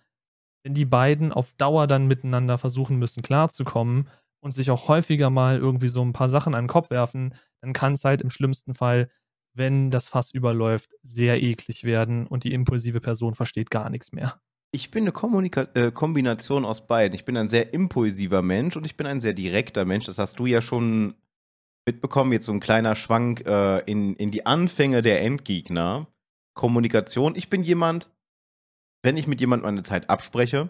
[0.63, 4.09] wenn die beiden auf Dauer dann miteinander versuchen müssen klarzukommen
[4.41, 7.73] und sich auch häufiger mal irgendwie so ein paar Sachen an den Kopf werfen, dann
[7.73, 9.09] kann es halt im schlimmsten Fall,
[9.53, 14.39] wenn das Fass überläuft, sehr eklig werden und die impulsive Person versteht gar nichts mehr.
[14.71, 17.15] Ich bin eine Kommunika äh, Kombination aus beiden.
[17.15, 20.05] Ich bin ein sehr impulsiver Mensch und ich bin ein sehr direkter Mensch.
[20.05, 21.15] Das hast du ja schon
[21.87, 26.07] mitbekommen, jetzt so ein kleiner Schwank äh, in, in die Anfänge der Endgegner.
[26.53, 27.35] Kommunikation.
[27.35, 28.09] Ich bin jemand,
[29.03, 30.69] wenn ich mit jemandem meine Zeit abspreche,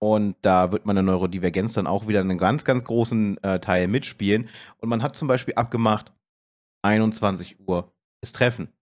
[0.00, 4.48] und da wird meine Neurodivergenz dann auch wieder einen ganz, ganz großen äh, Teil mitspielen.
[4.78, 6.12] Und man hat zum Beispiel abgemacht,
[6.82, 7.92] 21 Uhr
[8.22, 8.72] ist Treffen.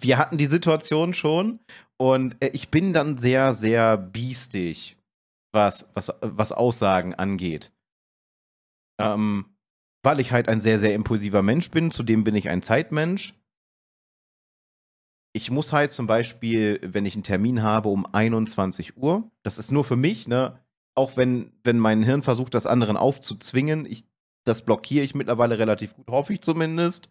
[0.00, 1.60] Wir hatten die Situation schon
[1.96, 4.98] und äh, ich bin dann sehr, sehr biestig,
[5.52, 7.72] was, was, was Aussagen angeht.
[9.00, 9.56] Ähm,
[10.02, 11.90] weil ich halt ein sehr, sehr impulsiver Mensch bin.
[11.90, 13.34] Zudem bin ich ein Zeitmensch.
[15.36, 19.72] Ich muss halt zum Beispiel, wenn ich einen Termin habe um 21 Uhr, das ist
[19.72, 20.60] nur für mich, ne?
[20.96, 24.06] Auch wenn, wenn mein Hirn versucht, das anderen aufzuzwingen, ich,
[24.44, 27.10] das blockiere ich mittlerweile relativ gut, hoffe ich zumindest.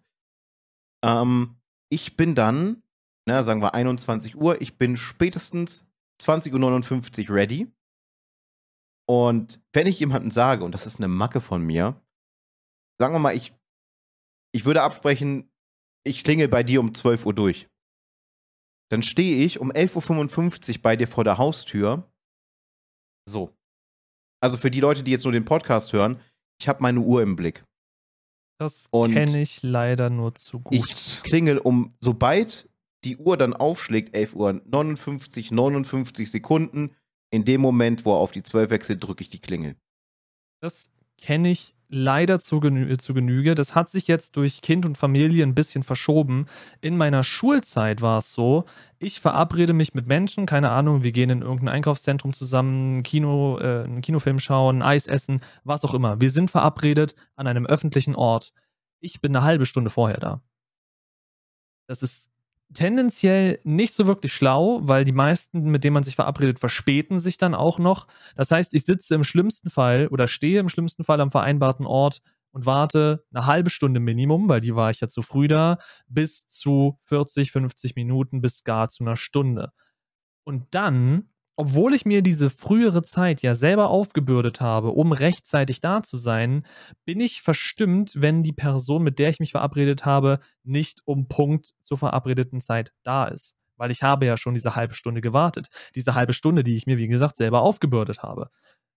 [1.03, 1.57] Ähm,
[1.89, 2.82] ich bin dann,
[3.28, 5.86] ne, sagen wir 21 Uhr, ich bin spätestens
[6.21, 7.71] 20.59 Uhr ready.
[9.05, 12.01] Und wenn ich jemandem sage, und das ist eine Macke von mir,
[12.99, 13.53] sagen wir mal, ich,
[14.53, 15.51] ich würde absprechen,
[16.05, 17.69] ich klingel bei dir um 12 Uhr durch.
[18.94, 22.08] Dann stehe ich um 11.55 Uhr bei dir vor der Haustür.
[23.28, 23.50] So.
[24.39, 26.22] Also für die Leute, die jetzt nur den Podcast hören,
[26.62, 27.66] ich habe meine Uhr im Blick.
[28.60, 30.76] Das kenne ich leider nur zu gut.
[30.76, 32.70] Ich klingel um, sobald
[33.04, 36.96] die Uhr dann aufschlägt, 11 Uhr 59, 59 Sekunden,
[37.32, 39.76] in dem Moment, wo er auf die 12 wechselt, drücke ich die Klingel.
[40.62, 43.54] Das kenne ich leider zu, genü zu Genüge.
[43.54, 46.48] Das hat sich jetzt durch Kind und Familie ein bisschen verschoben.
[46.82, 48.66] In meiner Schulzeit war es so,
[48.98, 53.84] ich verabrede mich mit Menschen, keine Ahnung, wir gehen in irgendein Einkaufszentrum zusammen, Kino, äh,
[53.84, 56.20] einen Kinofilm schauen, Eis essen, was auch immer.
[56.20, 58.54] Wir sind verabredet an einem öffentlichen Ort.
[59.00, 60.41] Ich bin eine halbe Stunde vorher da.
[61.88, 62.33] Das ist
[62.74, 67.38] tendenziell nicht so wirklich schlau, weil die meisten, mit denen man sich verabredet, verspäten sich
[67.38, 68.07] dann auch noch.
[68.36, 72.21] Das heißt, ich sitze im schlimmsten Fall oder stehe im schlimmsten Fall am vereinbarten Ort
[72.51, 76.47] und warte eine halbe Stunde Minimum, weil die war ich ja zu früh da, bis
[76.47, 79.71] zu 40, 50 Minuten, bis gar zu einer Stunde.
[80.43, 86.01] Und dann obwohl ich mir diese frühere Zeit ja selber aufgebürdet habe, um rechtzeitig da
[86.01, 86.66] zu sein,
[87.06, 91.72] bin ich verstimmt, wenn die Person, mit der ich mich verabredet habe, nicht um Punkt
[91.82, 93.56] zur verabredeten Zeit da ist.
[93.78, 95.68] Weil ich habe ja schon diese halbe Stunde gewartet.
[95.95, 98.49] Diese halbe Stunde, die ich mir, wie gesagt, selber aufgebürdet habe.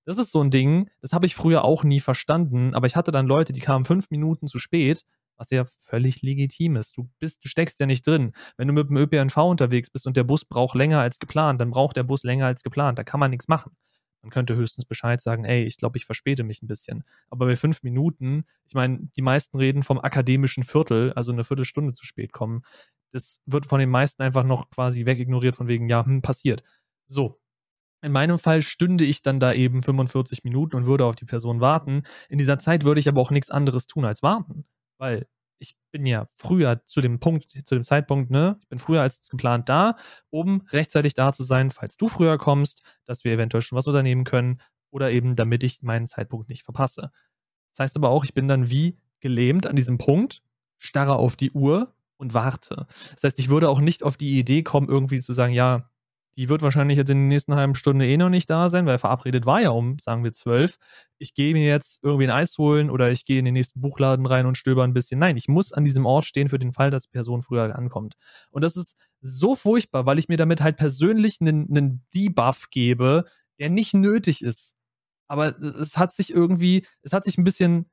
[0.07, 3.11] Das ist so ein Ding, das habe ich früher auch nie verstanden, aber ich hatte
[3.11, 5.05] dann Leute, die kamen fünf Minuten zu spät
[5.37, 6.97] was ja völlig legitim ist.
[6.97, 8.33] Du bist, du steckst ja nicht drin.
[8.57, 11.71] Wenn du mit dem ÖPNV unterwegs bist und der Bus braucht länger als geplant, dann
[11.71, 12.99] braucht der Bus länger als geplant.
[12.99, 13.77] Da kann man nichts machen.
[14.23, 17.05] Man könnte höchstens Bescheid sagen, ey, ich glaube, ich verspäte mich ein bisschen.
[17.31, 21.93] Aber bei fünf Minuten, ich meine, die meisten reden vom akademischen Viertel, also eine Viertelstunde
[21.93, 22.63] zu spät kommen.
[23.13, 26.65] Das wird von den meisten einfach noch quasi wegignoriert, von wegen, ja, hm, passiert.
[27.07, 27.39] So,
[28.03, 31.61] in meinem Fall stünde ich dann da eben 45 Minuten und würde auf die Person
[31.61, 32.03] warten.
[32.29, 34.65] In dieser Zeit würde ich aber auch nichts anderes tun als warten.
[34.99, 35.27] Weil
[35.59, 39.29] ich bin ja früher zu dem Punkt, zu dem Zeitpunkt, ne, ich bin früher als
[39.29, 39.97] geplant da,
[40.31, 44.25] um rechtzeitig da zu sein, falls du früher kommst, dass wir eventuell schon was unternehmen
[44.25, 47.11] können oder eben damit ich meinen Zeitpunkt nicht verpasse.
[47.73, 50.43] Das heißt aber auch, ich bin dann wie gelähmt an diesem Punkt,
[50.79, 52.87] starre auf die Uhr und warte.
[53.15, 55.91] Das heißt, ich würde auch nicht auf die Idee kommen, irgendwie zu sagen, ja,
[56.37, 58.99] die wird wahrscheinlich jetzt in der nächsten halben Stunde eh noch nicht da sein, weil
[58.99, 60.77] verabredet war ja um, sagen wir, zwölf.
[61.19, 64.27] Ich gehe mir jetzt irgendwie ein Eis holen oder ich gehe in den nächsten Buchladen
[64.27, 65.19] rein und stöber ein bisschen.
[65.19, 68.17] Nein, ich muss an diesem Ort stehen für den Fall, dass die Person früher ankommt.
[68.51, 73.25] Und das ist so furchtbar, weil ich mir damit halt persönlich einen, einen Debuff gebe,
[73.59, 74.77] der nicht nötig ist.
[75.29, 77.91] Aber es hat sich irgendwie, es hat sich ein bisschen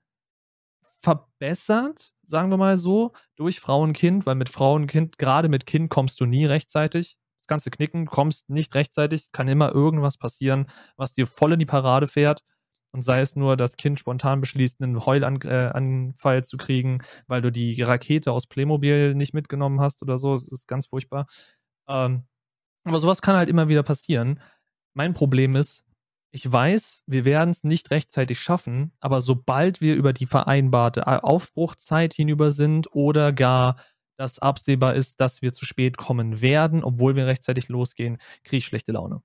[1.00, 6.26] verbessert, sagen wir mal so, durch Frauenkind, weil mit Frauenkind, gerade mit Kind kommst du
[6.26, 11.28] nie rechtzeitig das ganze Knicken, kommst nicht rechtzeitig, es kann immer irgendwas passieren, was dir
[11.28, 12.44] voll in die Parade fährt.
[12.92, 17.52] Und sei es nur, das Kind spontan beschließt, einen Heulanfall äh, zu kriegen, weil du
[17.52, 20.36] die Rakete aus Playmobil nicht mitgenommen hast oder so.
[20.36, 21.26] Es ist ganz furchtbar.
[21.88, 22.28] Ähm,
[22.86, 24.40] aber sowas kann halt immer wieder passieren.
[24.94, 25.86] Mein Problem ist,
[26.32, 32.14] ich weiß, wir werden es nicht rechtzeitig schaffen, aber sobald wir über die vereinbarte Aufbruchzeit
[32.14, 33.76] hinüber sind oder gar
[34.18, 38.66] dass absehbar ist, dass wir zu spät kommen werden, obwohl wir rechtzeitig losgehen, kriege ich
[38.66, 39.22] schlechte Laune.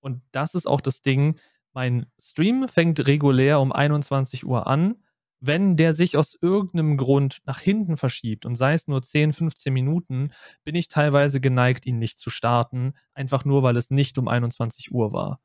[0.00, 1.38] Und das ist auch das Ding.
[1.72, 5.02] Mein Stream fängt regulär um 21 Uhr an.
[5.40, 9.72] Wenn der sich aus irgendeinem Grund nach hinten verschiebt und sei es nur 10, 15
[9.72, 10.32] Minuten,
[10.64, 14.92] bin ich teilweise geneigt, ihn nicht zu starten, einfach nur, weil es nicht um 21
[14.92, 15.40] Uhr war.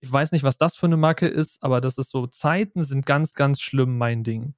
[0.00, 3.06] Ich weiß nicht, was das für eine Macke ist, aber das ist so, Zeiten sind
[3.06, 4.54] ganz, ganz schlimm mein Ding.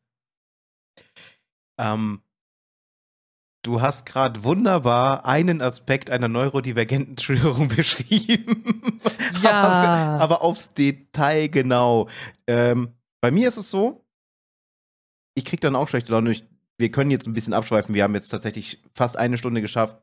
[1.79, 2.24] Ähm,
[3.65, 9.01] Du hast gerade wunderbar einen Aspekt einer neurodivergenten Störung beschrieben.
[9.43, 9.63] Ja.
[9.63, 12.09] aber, aber, aufs Detail genau.
[12.47, 12.91] Ähm,
[13.23, 14.05] bei mir ist es so,
[15.35, 16.37] ich krieg dann auch schlechte Laune.
[16.77, 17.95] wir können jetzt ein bisschen abschweifen.
[17.95, 19.97] Wir haben jetzt tatsächlich fast eine Stunde geschafft,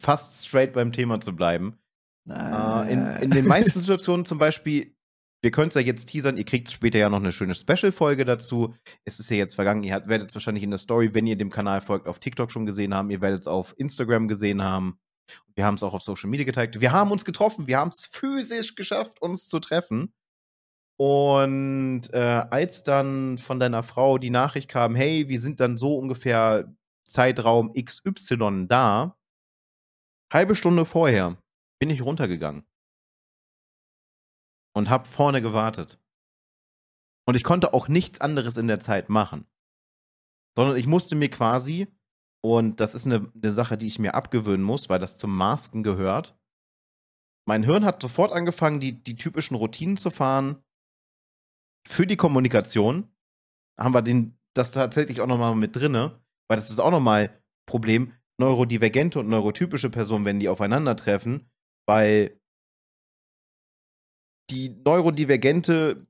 [0.00, 1.78] fast straight beim Thema zu bleiben.
[2.28, 4.92] Äh, in, in den meisten Situationen zum Beispiel
[5.40, 8.74] wir können es ja jetzt teasern, ihr kriegt später ja noch eine schöne Special-Folge dazu.
[9.04, 11.50] Es ist ja jetzt vergangen, ihr werdet es wahrscheinlich in der Story, wenn ihr dem
[11.50, 14.98] Kanal folgt, auf TikTok schon gesehen haben, ihr werdet es auf Instagram gesehen haben.
[15.54, 16.80] Wir haben es auch auf Social Media geteilt.
[16.80, 20.12] Wir haben uns getroffen, wir haben es physisch geschafft, uns zu treffen.
[20.96, 22.18] Und äh,
[22.50, 26.74] als dann von deiner Frau die Nachricht kam, hey, wir sind dann so ungefähr
[27.06, 29.16] Zeitraum XY da,
[30.32, 31.38] halbe Stunde vorher
[31.78, 32.67] bin ich runtergegangen
[34.78, 36.00] und habe vorne gewartet.
[37.26, 39.46] Und ich konnte auch nichts anderes in der Zeit machen.
[40.56, 41.88] Sondern ich musste mir quasi,
[42.42, 45.82] und das ist eine, eine Sache, die ich mir abgewöhnen muss, weil das zum Masken
[45.82, 46.38] gehört.
[47.46, 50.62] Mein Hirn hat sofort angefangen, die, die typischen Routinen zu fahren.
[51.86, 53.12] Für die Kommunikation
[53.78, 58.12] haben wir den, das tatsächlich auch nochmal mit drinne, weil das ist auch nochmal Problem.
[58.40, 61.50] Neurodivergente und neurotypische Personen, wenn die aufeinandertreffen,
[61.88, 62.37] weil
[64.50, 66.06] die neurodivergente,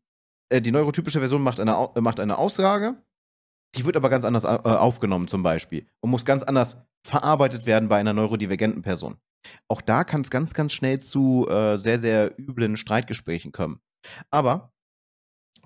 [0.49, 2.97] äh, die neurotypische Version macht eine, macht eine Aussage,
[3.77, 7.89] die wird aber ganz anders äh, aufgenommen zum Beispiel und muss ganz anders verarbeitet werden
[7.89, 9.19] bei einer neurodivergenten Person.
[9.69, 13.81] Auch da kann es ganz, ganz schnell zu äh, sehr, sehr üblen Streitgesprächen kommen.
[14.31, 14.73] Aber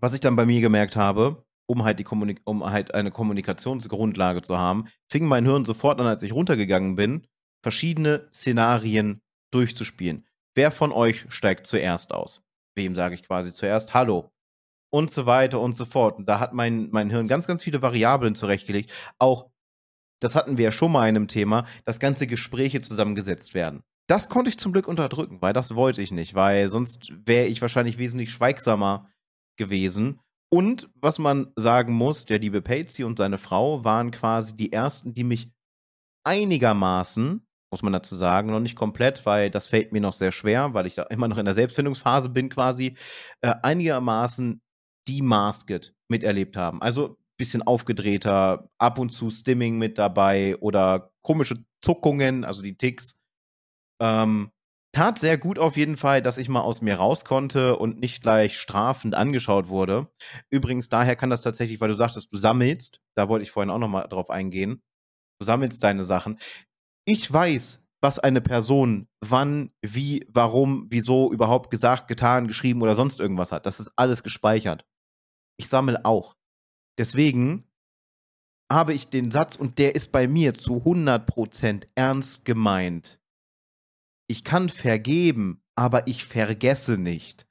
[0.01, 2.07] was ich dann bei mir gemerkt habe, um halt, die
[2.45, 7.27] um halt eine Kommunikationsgrundlage zu haben, fing mein Hirn sofort an, als ich runtergegangen bin,
[7.63, 10.27] verschiedene Szenarien durchzuspielen.
[10.55, 12.43] Wer von euch steigt zuerst aus?
[12.75, 14.33] Wem sage ich quasi zuerst Hallo
[14.93, 16.19] und so weiter und so fort.
[16.19, 18.93] Und da hat mein, mein Hirn ganz, ganz viele Variablen zurechtgelegt.
[19.19, 19.51] Auch,
[20.21, 23.83] das hatten wir ja schon mal in einem Thema, dass ganze Gespräche zusammengesetzt werden.
[24.09, 27.63] Das konnte ich zum Glück unterdrücken, weil das wollte ich nicht, weil sonst wäre ich
[27.63, 29.09] wahrscheinlich wesentlich schweigsamer
[29.57, 30.21] gewesen.
[30.51, 35.15] Und was man sagen muss, der liebe Patsy und seine Frau waren quasi die ersten,
[35.15, 35.51] die mich
[36.25, 40.75] einigermaßen muss man dazu sagen, noch nicht komplett, weil das fällt mir noch sehr schwer,
[40.75, 42.97] weil ich da immer noch in der Selbstfindungsphase bin quasi,
[43.41, 44.63] äh, einigermaßen
[45.09, 46.81] demasked miterlebt haben.
[46.83, 53.17] Also bisschen aufgedrehter, ab und zu Stimming mit dabei oder komische Zuckungen, also die Ticks.
[54.01, 54.53] Ähm,
[54.95, 58.23] tat sehr gut auf jeden Fall, dass ich mal aus mir raus konnte und nicht
[58.23, 60.09] gleich strafend angeschaut wurde.
[60.51, 63.79] Übrigens, daher kann das tatsächlich, weil du sagtest, du sammelst, da wollte ich vorhin auch
[63.79, 64.83] noch mal drauf eingehen.
[65.41, 66.39] Du sammelst deine Sachen
[67.05, 73.21] ich weiß, was eine Person wann, wie, warum, wieso überhaupt gesagt, getan, geschrieben oder sonst
[73.21, 73.67] irgendwas hat.
[73.67, 74.85] Das ist alles gespeichert.
[75.59, 76.37] Ich sammle auch.
[76.99, 77.65] Deswegen
[78.71, 83.21] habe ich den Satz, und der ist bei mir zu 100% ernst gemeint.
[84.29, 87.47] Ich kann vergeben, aber ich vergesse nicht.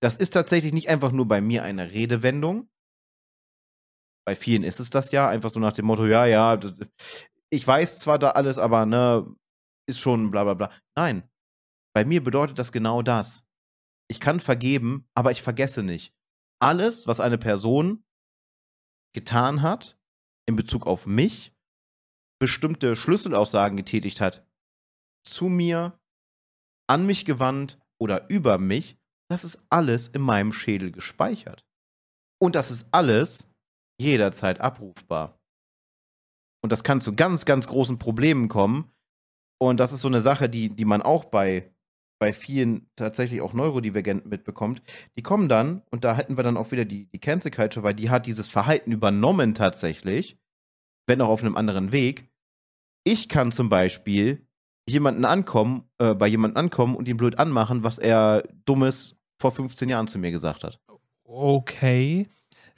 [0.00, 2.68] Das ist tatsächlich nicht einfach nur bei mir eine Redewendung,
[4.26, 6.58] Bei vielen ist es das ja, einfach so nach dem Motto, ja, ja,
[7.50, 9.34] ich weiß zwar da alles, aber ne,
[9.88, 10.72] ist schon bla bla bla.
[10.96, 11.28] Nein,
[11.94, 13.44] bei mir bedeutet das genau das.
[14.08, 16.14] Ich kann vergeben, aber ich vergesse nicht.
[16.60, 18.04] Alles, was eine Person
[19.14, 19.98] getan hat,
[20.48, 21.52] in Bezug auf mich,
[22.38, 24.46] bestimmte Schlüsselaussagen getätigt hat,
[25.24, 25.98] zu mir,
[26.88, 28.98] an mich gewandt oder über mich,
[29.28, 31.64] das ist alles in meinem Schädel gespeichert.
[32.40, 33.52] Und das ist alles
[34.00, 35.38] jederzeit abrufbar.
[36.66, 38.90] Und das kann zu ganz, ganz großen Problemen kommen.
[39.56, 41.70] Und das ist so eine Sache, die, die man auch bei,
[42.18, 44.82] bei vielen tatsächlich auch Neurodivergenten mitbekommt.
[45.16, 47.94] Die kommen dann, und da hätten wir dann auch wieder die, die Cancel Culture, weil
[47.94, 50.40] die hat dieses Verhalten übernommen tatsächlich,
[51.06, 52.28] wenn auch auf einem anderen Weg.
[53.04, 54.44] Ich kann zum Beispiel
[54.88, 59.88] jemanden ankommen, äh, bei jemandem ankommen und ihn blöd anmachen, was er Dummes vor 15
[59.88, 60.80] Jahren zu mir gesagt hat.
[61.22, 62.26] Okay.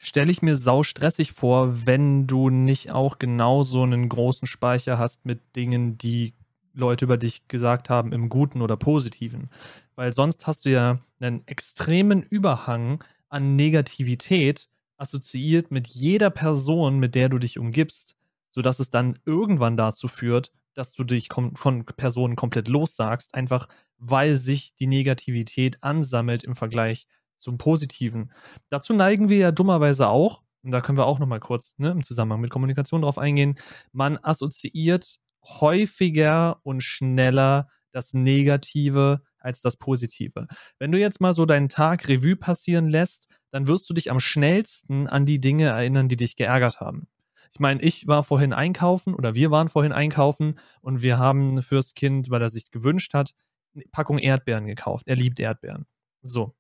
[0.01, 4.97] Stelle ich mir sau stressig vor, wenn du nicht auch genau so einen großen Speicher
[4.97, 6.35] hast mit Dingen, die
[6.73, 9.51] Leute über dich gesagt haben, im Guten oder Positiven.
[9.97, 17.17] Weil sonst hast du ja einen extremen Überhang an Negativität assoziiert mit jeder Person, mit
[17.17, 18.17] der du dich umgibst,
[18.49, 23.67] sodass es dann irgendwann dazu führt, dass du dich von Personen komplett lossagst, einfach
[23.99, 27.09] weil sich die Negativität ansammelt im Vergleich
[27.39, 28.33] zum Positiven.
[28.69, 32.03] Dazu neigen wir ja dummerweise auch, und da können wir auch nochmal kurz ne, im
[32.03, 33.55] Zusammenhang mit Kommunikation drauf eingehen,
[33.93, 40.47] man assoziiert häufiger und schneller das Negative als das Positive.
[40.79, 44.21] Wenn du jetzt mal so deinen Tag Revue passieren lässt, dann wirst du dich am
[44.21, 47.09] schnellsten an die Dinge erinnern, die dich geärgert haben.
[47.51, 51.95] Ich meine, ich war vorhin einkaufen oder wir waren vorhin einkaufen und wir haben fürs
[51.95, 53.33] Kind, weil er sich gewünscht hat,
[53.75, 55.07] eine Packung Erdbeeren gekauft.
[55.09, 55.87] Er liebt Erdbeeren.
[56.21, 56.55] So.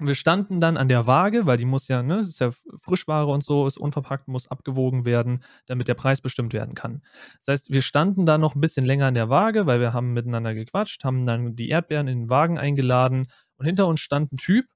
[0.00, 2.50] Wir standen dann an der Waage, weil die muss ja, ne, ist ja
[2.80, 7.02] Frischware und so, ist unverpackt, muss abgewogen werden, damit der Preis bestimmt werden kann.
[7.38, 10.12] Das heißt, wir standen da noch ein bisschen länger an der Waage, weil wir haben
[10.12, 13.26] miteinander gequatscht, haben dann die Erdbeeren in den Wagen eingeladen
[13.56, 14.66] und hinter uns stand ein Typ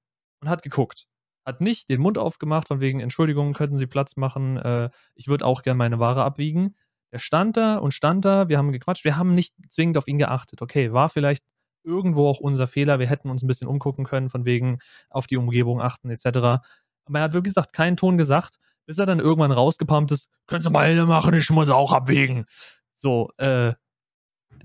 [0.41, 1.07] und hat geguckt
[1.45, 5.45] hat nicht den Mund aufgemacht, von wegen, Entschuldigung, könnten Sie Platz machen, äh, ich würde
[5.45, 6.77] auch gerne meine Ware abwiegen.
[7.13, 10.19] Der stand da und stand da, wir haben gequatscht, wir haben nicht zwingend auf ihn
[10.19, 10.63] geachtet.
[10.63, 11.45] Okay, war vielleicht
[11.85, 14.79] irgendwo auch unser Fehler, wir hätten uns ein bisschen umgucken können, von wegen
[15.11, 16.27] auf die Umgebung achten, etc.
[16.27, 20.63] Aber er hat wirklich gesagt, keinen Ton gesagt, bis er dann irgendwann rausgepumpt ist, können
[20.63, 22.45] Sie mal machen, ich muss auch abwägen.
[22.93, 23.75] So, äh,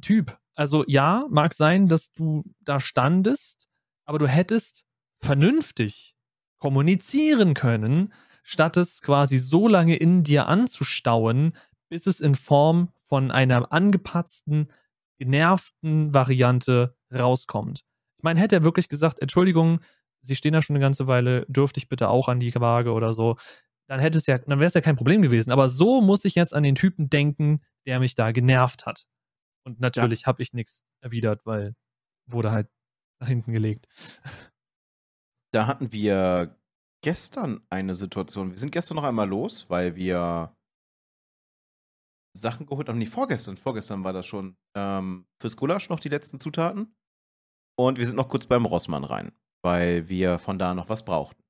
[0.01, 0.37] Typ.
[0.55, 3.67] Also ja, mag sein, dass du da standest,
[4.05, 4.85] aber du hättest
[5.19, 6.15] vernünftig
[6.59, 8.13] kommunizieren können,
[8.43, 11.55] statt es quasi so lange in dir anzustauen,
[11.89, 14.69] bis es in Form von einer angepatzten,
[15.19, 17.83] genervten Variante rauskommt.
[18.17, 19.79] Ich meine, hätte er wirklich gesagt, Entschuldigung,
[20.21, 23.13] Sie stehen da schon eine ganze Weile, dürfte ich bitte auch an die Waage oder
[23.13, 23.37] so,
[23.87, 25.51] dann hätte es ja, dann wäre es ja kein Problem gewesen.
[25.51, 29.07] Aber so muss ich jetzt an den Typen denken, der mich da genervt hat.
[29.63, 30.27] Und natürlich ja.
[30.27, 31.75] habe ich nichts erwidert, weil
[32.25, 32.67] wurde halt
[33.19, 33.87] nach hinten gelegt
[35.51, 36.57] da hatten wir
[37.03, 38.51] gestern eine Situation.
[38.51, 40.55] Wir sind gestern noch einmal los, weil wir
[42.33, 42.99] Sachen geholt haben.
[42.99, 43.57] Nee, vorgestern.
[43.57, 44.57] Vorgestern war das schon.
[44.75, 46.95] Ähm, fürs Gulasch noch die letzten Zutaten.
[47.77, 49.31] Und wir sind noch kurz beim Rossmann rein,
[49.61, 51.43] weil wir von da noch was brauchten.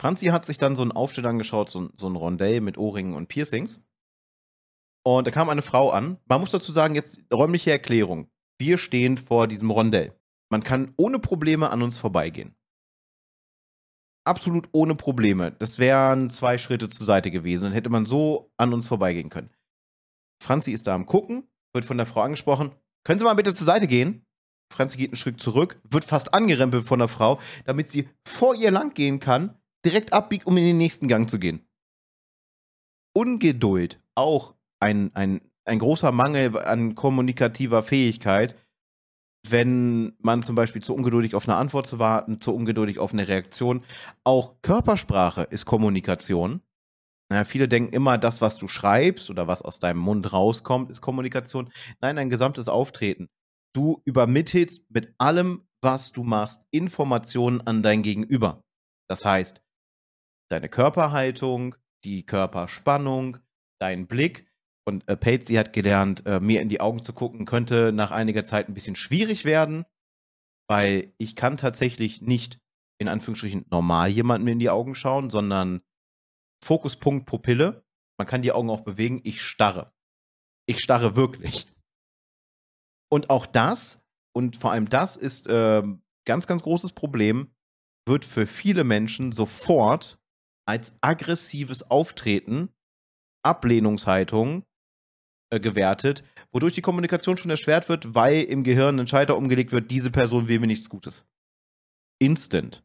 [0.00, 3.28] Franzi hat sich dann so einen Aufschnitt angeschaut, so, so ein Rondell mit Ohrringen und
[3.28, 3.82] Piercings.
[5.04, 6.18] Und da kam eine Frau an.
[6.26, 8.30] Man muss dazu sagen, jetzt räumliche Erklärung.
[8.58, 10.14] Wir stehen vor diesem Rondell.
[10.50, 12.58] Man kann ohne Probleme an uns vorbeigehen
[14.28, 15.50] absolut ohne Probleme.
[15.52, 17.64] Das wären zwei Schritte zur Seite gewesen.
[17.64, 19.50] Dann hätte man so an uns vorbeigehen können.
[20.40, 22.72] Franzi ist da am Gucken, wird von der Frau angesprochen.
[23.04, 24.24] Können Sie mal bitte zur Seite gehen?
[24.70, 28.70] Franzi geht einen Schritt zurück, wird fast angerempelt von der Frau, damit sie vor ihr
[28.70, 31.66] lang gehen kann, direkt abbiegt, um in den nächsten Gang zu gehen.
[33.14, 38.56] Ungeduld, auch ein, ein, ein großer Mangel an kommunikativer Fähigkeit
[39.46, 43.28] wenn man zum Beispiel zu ungeduldig auf eine Antwort zu warten, zu ungeduldig auf eine
[43.28, 43.84] Reaktion.
[44.24, 46.62] Auch Körpersprache ist Kommunikation.
[47.30, 51.02] Naja, viele denken immer, das, was du schreibst oder was aus deinem Mund rauskommt, ist
[51.02, 51.70] Kommunikation.
[52.00, 53.28] Nein, dein gesamtes Auftreten.
[53.78, 58.64] Du übermittelst mit allem, was du machst, Informationen an dein Gegenüber.
[59.08, 59.62] Das heißt,
[60.50, 63.38] deine Körperhaltung, die Körperspannung,
[63.80, 64.52] dein Blick,
[64.84, 68.44] und äh, Patsy hat gelernt, äh, mir in die Augen zu gucken, könnte nach einiger
[68.44, 69.84] Zeit ein bisschen schwierig werden,
[70.68, 72.58] weil ich kann tatsächlich nicht
[73.00, 75.82] in Anführungsstrichen normal jemandem in die Augen schauen, sondern
[76.64, 77.84] Fokuspunkt Pupille.
[78.18, 79.20] Man kann die Augen auch bewegen.
[79.22, 79.92] Ich starre.
[80.66, 81.66] Ich starre wirklich.
[83.10, 84.00] Und auch das,
[84.34, 85.82] und vor allem das ist äh,
[86.26, 87.50] ganz, ganz großes Problem,
[88.06, 90.18] wird für viele Menschen sofort
[90.66, 92.68] als aggressives Auftreten,
[93.42, 94.64] Ablehnungshaltung
[95.50, 99.90] äh, gewertet, wodurch die Kommunikation schon erschwert wird, weil im Gehirn ein Schalter umgelegt wird,
[99.90, 101.26] diese Person will mir nichts Gutes.
[102.20, 102.84] Instant.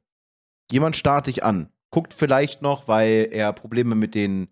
[0.72, 4.48] Jemand starrt dich an, guckt vielleicht noch, weil er Probleme mit den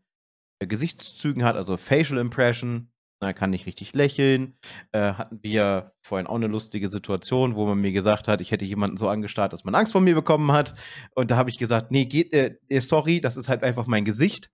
[0.59, 2.90] äh, Gesichtszügen hat, also Facial Impression,
[3.27, 4.57] er kann nicht richtig lächeln.
[4.91, 8.65] Äh, hatten wir vorhin auch eine lustige Situation, wo man mir gesagt hat, ich hätte
[8.65, 10.73] jemanden so angestarrt, dass man Angst vor mir bekommen hat.
[11.15, 14.05] Und da habe ich gesagt, nee, geht, äh, äh sorry, das ist halt einfach mein
[14.05, 14.49] Gesicht.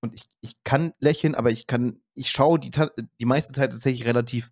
[0.00, 2.70] Und ich, ich kann lächeln, aber ich kann, ich schaue die,
[3.20, 4.50] die meiste Zeit tatsächlich relativ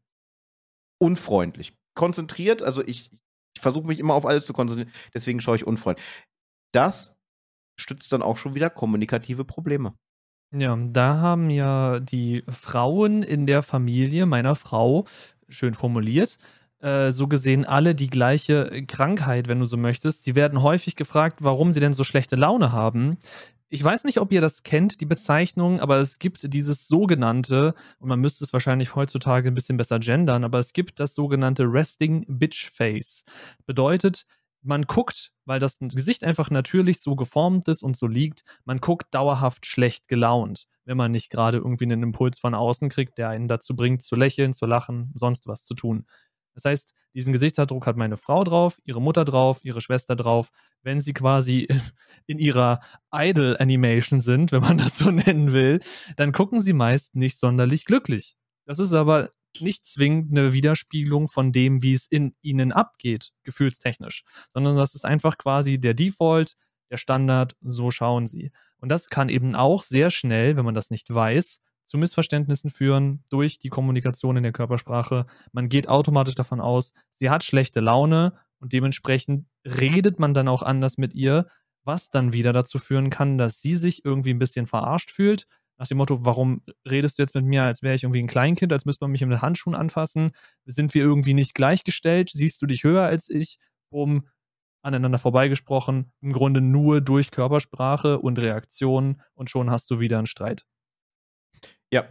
[0.98, 1.72] unfreundlich.
[1.94, 3.10] Konzentriert, also ich,
[3.54, 6.06] ich versuche mich immer auf alles zu konzentrieren, deswegen schaue ich unfreundlich.
[6.72, 7.16] Das
[7.80, 9.96] stützt dann auch schon wieder kommunikative Probleme.
[10.52, 15.04] Ja, da haben ja die Frauen in der Familie meiner Frau,
[15.48, 16.38] schön formuliert,
[16.80, 20.24] äh, so gesehen alle die gleiche Krankheit, wenn du so möchtest.
[20.24, 23.18] Sie werden häufig gefragt, warum sie denn so schlechte Laune haben.
[23.68, 28.08] Ich weiß nicht, ob ihr das kennt, die Bezeichnung, aber es gibt dieses sogenannte, und
[28.08, 32.24] man müsste es wahrscheinlich heutzutage ein bisschen besser gendern, aber es gibt das sogenannte Resting
[32.26, 33.24] Bitch Face.
[33.66, 34.26] Bedeutet,
[34.62, 39.14] man guckt, weil das Gesicht einfach natürlich so geformt ist und so liegt, man guckt
[39.14, 43.48] dauerhaft schlecht gelaunt, wenn man nicht gerade irgendwie einen Impuls von außen kriegt, der einen
[43.48, 46.06] dazu bringt, zu lächeln, zu lachen, sonst was zu tun.
[46.54, 50.50] Das heißt, diesen Gesichtsausdruck hat meine Frau drauf, ihre Mutter drauf, ihre Schwester drauf.
[50.82, 51.66] Wenn sie quasi
[52.26, 52.80] in ihrer
[53.12, 55.80] Idol-Animation sind, wenn man das so nennen will,
[56.16, 58.36] dann gucken sie meist nicht sonderlich glücklich.
[58.66, 64.22] Das ist aber nicht zwingend eine Widerspiegelung von dem, wie es in ihnen abgeht, gefühlstechnisch,
[64.48, 66.56] sondern das ist einfach quasi der Default,
[66.90, 68.52] der Standard, so schauen sie.
[68.78, 73.24] Und das kann eben auch sehr schnell, wenn man das nicht weiß, zu Missverständnissen führen
[73.30, 75.26] durch die Kommunikation in der Körpersprache.
[75.52, 80.62] Man geht automatisch davon aus, sie hat schlechte Laune und dementsprechend redet man dann auch
[80.62, 81.48] anders mit ihr,
[81.82, 85.46] was dann wieder dazu führen kann, dass sie sich irgendwie ein bisschen verarscht fühlt
[85.80, 88.70] nach dem Motto, warum redest du jetzt mit mir, als wäre ich irgendwie ein Kleinkind,
[88.70, 90.32] als müsste man mich mit Handschuhen anfassen?
[90.66, 92.28] Sind wir irgendwie nicht gleichgestellt?
[92.34, 93.58] Siehst du dich höher als ich?
[93.88, 94.28] Um
[94.82, 100.26] aneinander vorbeigesprochen, im Grunde nur durch Körpersprache und Reaktionen und schon hast du wieder einen
[100.26, 100.66] Streit.
[101.90, 102.06] Ja,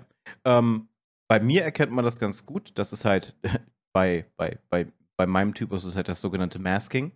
[0.45, 0.89] ähm,
[1.29, 2.71] bei mir erkennt man das ganz gut.
[2.73, 3.35] Das ist halt
[3.93, 7.11] bei, bei, bei, bei meinem Typus ist halt das sogenannte Masking.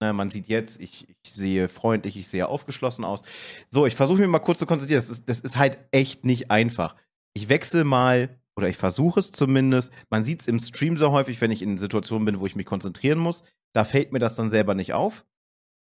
[0.00, 3.22] Ne, man sieht jetzt, ich, ich, sehe freundlich, ich sehe aufgeschlossen aus.
[3.68, 5.00] So, ich versuche mir mal kurz zu konzentrieren.
[5.00, 6.94] Das ist, das ist halt echt nicht einfach.
[7.34, 9.92] Ich wechsle mal, oder ich versuche es zumindest.
[10.08, 12.66] Man sieht es im Stream so häufig, wenn ich in Situationen bin, wo ich mich
[12.66, 13.42] konzentrieren muss.
[13.74, 15.24] Da fällt mir das dann selber nicht auf.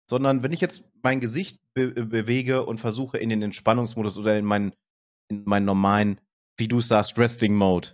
[0.10, 4.46] Sondern wenn ich jetzt mein Gesicht be bewege und versuche in den Entspannungsmodus oder in
[4.46, 4.74] meinen,
[5.30, 6.20] in meinen normalen,
[6.58, 7.90] wie du sagst, Resting-Mode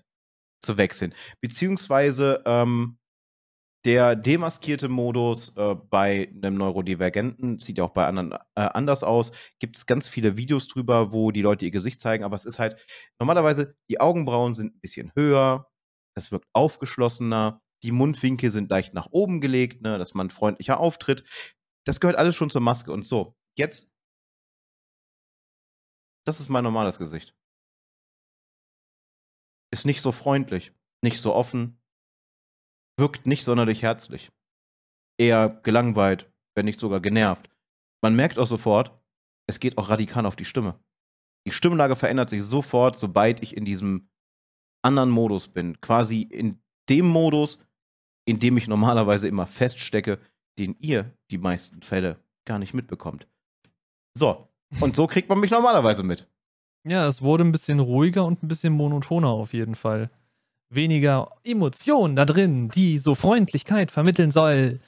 [0.61, 1.13] zu wechseln.
[1.41, 2.97] Beziehungsweise ähm,
[3.85, 9.31] der demaskierte Modus äh, bei einem Neurodivergenten sieht ja auch bei anderen äh, anders aus.
[9.59, 12.57] Gibt es ganz viele Videos drüber, wo die Leute ihr Gesicht zeigen, aber es ist
[12.57, 12.77] halt
[13.19, 15.71] normalerweise, die Augenbrauen sind ein bisschen höher,
[16.17, 21.23] es wirkt aufgeschlossener, die Mundwinkel sind leicht nach oben gelegt, ne, dass man freundlicher auftritt.
[21.85, 23.35] Das gehört alles schon zur Maske und so.
[23.57, 23.93] Jetzt,
[26.25, 27.35] das ist mein normales Gesicht.
[29.71, 31.79] Ist nicht so freundlich, nicht so offen,
[32.97, 34.31] wirkt nicht sonderlich herzlich.
[35.17, 37.49] Eher gelangweilt, wenn nicht sogar genervt.
[38.01, 38.91] Man merkt auch sofort,
[39.47, 40.79] es geht auch radikal auf die Stimme.
[41.47, 44.09] Die Stimmlage verändert sich sofort, sobald ich in diesem
[44.83, 45.79] anderen Modus bin.
[45.81, 47.63] Quasi in dem Modus,
[48.27, 50.19] in dem ich normalerweise immer feststecke,
[50.57, 53.27] den ihr die meisten Fälle gar nicht mitbekommt.
[54.17, 54.47] So,
[54.81, 56.27] und so kriegt man mich normalerweise mit.
[56.87, 60.09] Ja, es wurde ein bisschen ruhiger und ein bisschen monotoner auf jeden Fall
[60.69, 64.79] weniger Emotion da drin, die so Freundlichkeit vermitteln soll.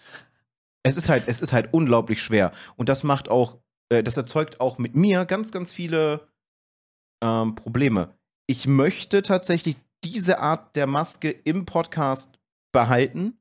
[0.83, 2.51] Es ist halt, es ist halt unglaublich schwer.
[2.75, 3.57] Und das macht auch,
[3.89, 6.27] äh, das erzeugt auch mit mir ganz, ganz viele
[7.21, 8.15] ähm, Probleme.
[8.47, 12.39] Ich möchte tatsächlich diese Art der Maske im Podcast
[12.71, 13.39] behalten,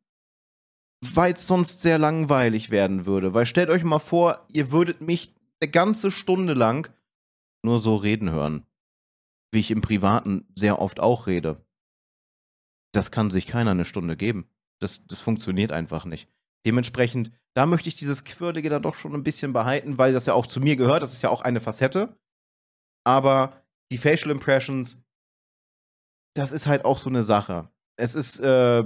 [1.02, 3.34] weil es sonst sehr langweilig werden würde.
[3.34, 6.90] Weil stellt euch mal vor, ihr würdet mich eine ganze Stunde lang
[7.62, 8.66] nur so reden hören.
[9.52, 11.65] Wie ich im Privaten sehr oft auch rede
[12.96, 14.50] das kann sich keiner eine Stunde geben.
[14.80, 16.28] Das, das funktioniert einfach nicht.
[16.64, 20.34] Dementsprechend, da möchte ich dieses Quirlige dann doch schon ein bisschen behalten, weil das ja
[20.34, 21.02] auch zu mir gehört.
[21.02, 22.18] Das ist ja auch eine Facette.
[23.04, 23.62] Aber
[23.92, 25.00] die Facial Impressions,
[26.34, 27.70] das ist halt auch so eine Sache.
[27.98, 28.84] Es ist äh,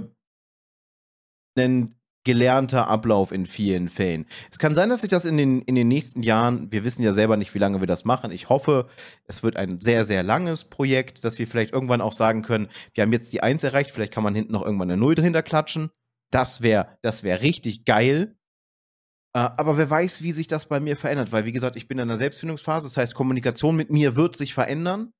[1.57, 4.25] ein gelernter Ablauf in vielen Fällen.
[4.51, 7.13] Es kann sein, dass sich das in den, in den nächsten Jahren, wir wissen ja
[7.13, 8.31] selber nicht, wie lange wir das machen.
[8.31, 8.87] Ich hoffe,
[9.25, 13.01] es wird ein sehr, sehr langes Projekt, dass wir vielleicht irgendwann auch sagen können, wir
[13.01, 15.89] haben jetzt die Eins erreicht, vielleicht kann man hinten noch irgendwann eine Null dahinter klatschen.
[16.31, 18.35] Das wäre das wär richtig geil.
[19.33, 21.97] Äh, aber wer weiß, wie sich das bei mir verändert, weil wie gesagt, ich bin
[21.97, 25.11] in einer Selbstfindungsphase, das heißt, Kommunikation mit mir wird sich verändern,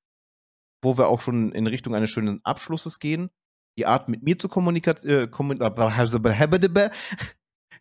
[0.82, 3.30] wo wir auch schon in Richtung eines schönen Abschlusses gehen.
[3.78, 5.28] Die Art mit mir zu kommunizieren, äh,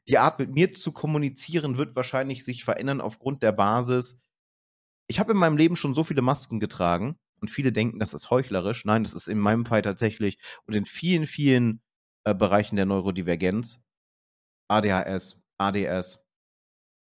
[0.08, 4.20] die Art mit mir zu kommunizieren wird wahrscheinlich sich verändern aufgrund der Basis.
[5.08, 8.30] Ich habe in meinem Leben schon so viele Masken getragen und viele denken, das ist
[8.30, 8.86] heuchlerisch.
[8.86, 11.82] Nein, das ist in meinem Fall tatsächlich und in vielen, vielen
[12.24, 13.84] äh, Bereichen der Neurodivergenz,
[14.70, 16.20] ADHS, ADS,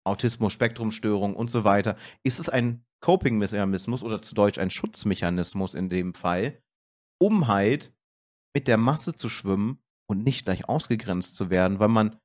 [0.03, 6.13] Autismus-Spektrumstörung und so weiter, ist es ein Coping-Mechanismus oder zu Deutsch ein Schutzmechanismus in dem
[6.13, 6.61] Fall,
[7.19, 7.93] um halt
[8.53, 9.79] mit der Masse zu schwimmen
[10.09, 12.19] und nicht gleich ausgegrenzt zu werden, weil man,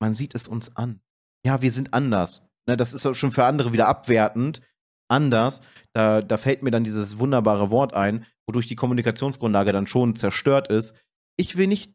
[0.00, 1.00] man sieht es uns an.
[1.44, 2.50] Ja, wir sind anders.
[2.66, 4.60] Ne, das ist auch schon für andere wieder abwertend.
[5.08, 10.14] Anders, da, da fällt mir dann dieses wunderbare Wort ein, wodurch die Kommunikationsgrundlage dann schon
[10.14, 10.94] zerstört ist.
[11.36, 11.94] Ich will nicht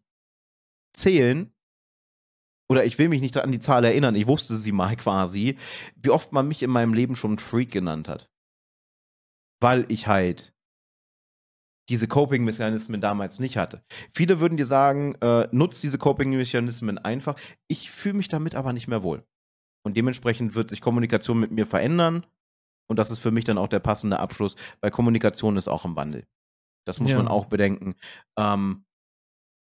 [0.94, 1.54] zählen,
[2.70, 5.58] oder ich will mich nicht an die Zahl erinnern, ich wusste sie mal quasi,
[5.96, 8.30] wie oft man mich in meinem Leben schon Freak genannt hat.
[9.62, 10.55] Weil ich halt
[11.90, 13.84] diese Coping-Mechanismen damals nicht hatte.
[14.12, 17.36] Viele würden dir sagen, äh, nutzt diese Coping-Mechanismen einfach.
[17.68, 19.24] Ich fühle mich damit aber nicht mehr wohl.
[19.84, 22.26] Und dementsprechend wird sich Kommunikation mit mir verändern.
[22.88, 25.96] Und das ist für mich dann auch der passende Abschluss, weil Kommunikation ist auch im
[25.96, 26.26] Wandel.
[26.86, 27.18] Das muss ja.
[27.18, 27.96] man auch bedenken.
[28.38, 28.86] Ähm,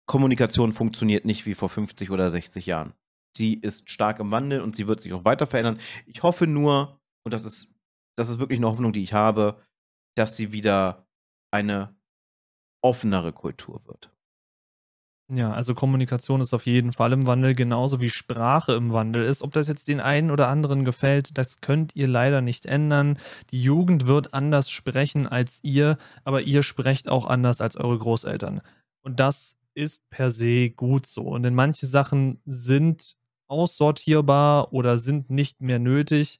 [0.07, 2.93] Kommunikation funktioniert nicht wie vor 50 oder 60 Jahren.
[3.35, 5.79] Sie ist stark im Wandel und sie wird sich auch weiter verändern.
[6.05, 7.73] Ich hoffe nur, und das ist,
[8.17, 9.61] das ist wirklich eine Hoffnung, die ich habe,
[10.15, 11.07] dass sie wieder
[11.51, 11.96] eine
[12.87, 14.09] offenere Kultur wird.
[15.29, 19.41] Ja, also Kommunikation ist auf jeden Fall im Wandel, genauso wie Sprache im Wandel ist.
[19.43, 23.19] Ob das jetzt den einen oder anderen gefällt, das könnt ihr leider nicht ändern.
[23.51, 28.61] Die Jugend wird anders sprechen als ihr, aber ihr sprecht auch anders als eure Großeltern.
[29.01, 31.37] Und das ist per se gut so.
[31.39, 33.17] Denn manche Sachen sind
[33.49, 36.39] aussortierbar oder sind nicht mehr nötig.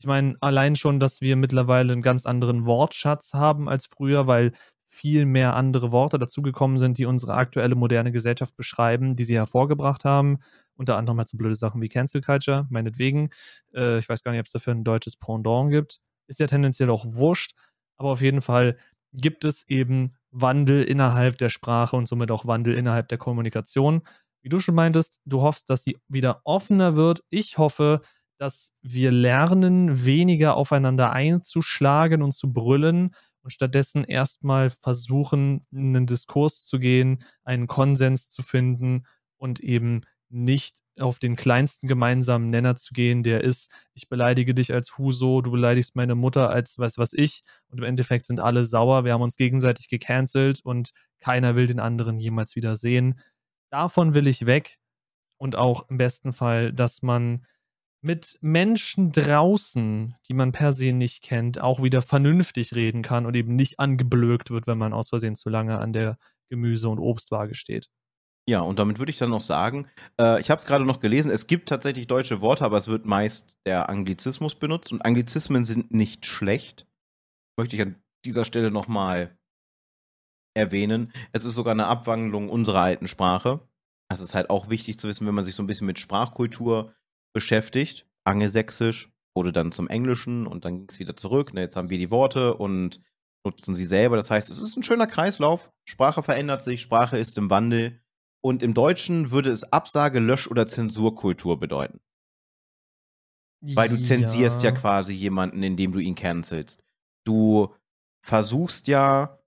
[0.00, 4.52] Ich meine, allein schon, dass wir mittlerweile einen ganz anderen Wortschatz haben als früher, weil
[4.92, 10.04] viel mehr andere Worte dazugekommen sind, die unsere aktuelle moderne Gesellschaft beschreiben, die sie hervorgebracht
[10.04, 10.38] haben.
[10.74, 13.30] Unter anderem halt so blöde Sachen wie Cancel Culture, meinetwegen.
[13.74, 16.00] Äh, ich weiß gar nicht, ob es dafür ein deutsches Pendant gibt.
[16.26, 17.52] Ist ja tendenziell auch wurscht.
[17.96, 18.76] Aber auf jeden Fall
[19.14, 24.02] gibt es eben Wandel innerhalb der Sprache und somit auch Wandel innerhalb der Kommunikation.
[24.42, 27.22] Wie du schon meintest, du hoffst, dass sie wieder offener wird.
[27.30, 28.02] Ich hoffe,
[28.36, 36.06] dass wir lernen, weniger aufeinander einzuschlagen und zu brüllen und stattdessen erstmal versuchen, in einen
[36.06, 39.04] Diskurs zu gehen, einen Konsens zu finden
[39.36, 40.02] und eben
[40.32, 45.42] nicht auf den kleinsten gemeinsamen Nenner zu gehen, der ist, ich beleidige dich als Huso,
[45.42, 49.12] du beleidigst meine Mutter als was was ich und im Endeffekt sind alle sauer, wir
[49.12, 53.20] haben uns gegenseitig gecancelt und keiner will den anderen jemals wieder sehen.
[53.70, 54.78] Davon will ich weg
[55.36, 57.44] und auch im besten Fall, dass man
[58.02, 63.34] mit Menschen draußen, die man per se nicht kennt, auch wieder vernünftig reden kann und
[63.34, 66.18] eben nicht angeblökt wird, wenn man aus Versehen zu lange an der
[66.50, 67.88] Gemüse- und Obstwaage steht.
[68.48, 69.88] Ja, und damit würde ich dann noch sagen,
[70.20, 73.06] äh, ich habe es gerade noch gelesen, es gibt tatsächlich deutsche Worte, aber es wird
[73.06, 76.88] meist der Anglizismus benutzt und Anglizismen sind nicht schlecht.
[77.56, 79.38] Möchte ich an dieser Stelle nochmal
[80.54, 81.12] erwähnen.
[81.30, 83.60] Es ist sogar eine Abwandlung unserer alten Sprache.
[84.10, 86.94] Das ist halt auch wichtig zu wissen, wenn man sich so ein bisschen mit Sprachkultur
[87.32, 88.06] beschäftigt.
[88.24, 91.54] Angelsächsisch wurde dann zum Englischen und dann ging es wieder zurück.
[91.54, 93.00] Ne, jetzt haben wir die Worte und
[93.44, 94.16] nutzen sie selber.
[94.16, 95.70] Das heißt, es ist ein schöner Kreislauf.
[95.84, 98.00] Sprache verändert sich, Sprache ist im Wandel.
[98.44, 102.00] Und im Deutschen würde es Absage, Lösch- oder Zensurkultur bedeuten.
[103.60, 104.70] Weil du zensierst ja.
[104.70, 106.82] ja quasi jemanden, indem du ihn cancelst.
[107.24, 107.72] Du
[108.24, 109.38] versuchst ja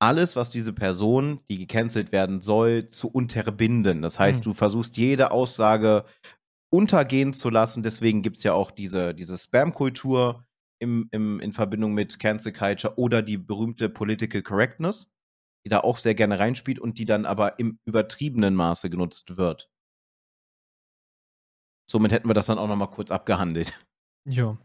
[0.00, 4.00] alles, was diese Person, die gecancelt werden soll, zu unterbinden.
[4.02, 4.44] Das heißt, hm.
[4.44, 6.04] du versuchst jede Aussage
[6.70, 7.82] untergehen zu lassen.
[7.82, 10.44] Deswegen gibt es ja auch diese, diese Spam-Kultur
[10.80, 15.10] im, im, in Verbindung mit Cancel Culture oder die berühmte Political Correctness
[15.64, 19.70] die da auch sehr gerne reinspielt und die dann aber im übertriebenen Maße genutzt wird.
[21.90, 23.72] Somit hätten wir das dann auch nochmal kurz abgehandelt.
[24.24, 24.58] Ja.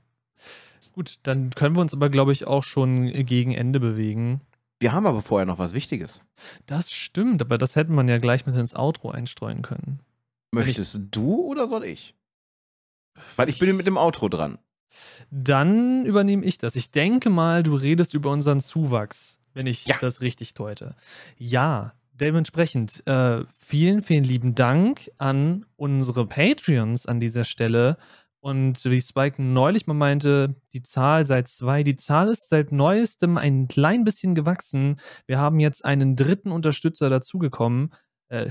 [0.94, 4.42] Gut, dann können wir uns aber, glaube ich, auch schon gegen Ende bewegen.
[4.80, 6.22] Wir haben aber vorher noch was Wichtiges.
[6.66, 10.00] Das stimmt, aber das hätte man ja gleich mit ins Outro einstreuen können.
[10.54, 12.16] Möchtest du oder soll ich?
[13.36, 14.60] Weil ich bin mit dem Outro dran.
[15.32, 16.76] Dann übernehme ich das.
[16.76, 19.98] Ich denke mal, du redest über unseren Zuwachs wenn ich ja.
[20.00, 20.96] das richtig deute.
[21.38, 27.98] Ja, dementsprechend äh, vielen, vielen lieben Dank an unsere Patreons an dieser Stelle.
[28.40, 33.38] Und wie Spike neulich mal meinte, die Zahl seit zwei, die Zahl ist seit neuestem
[33.38, 34.98] ein klein bisschen gewachsen.
[35.28, 37.94] Wir haben jetzt einen dritten Unterstützer dazugekommen.
[38.30, 38.50] Äh,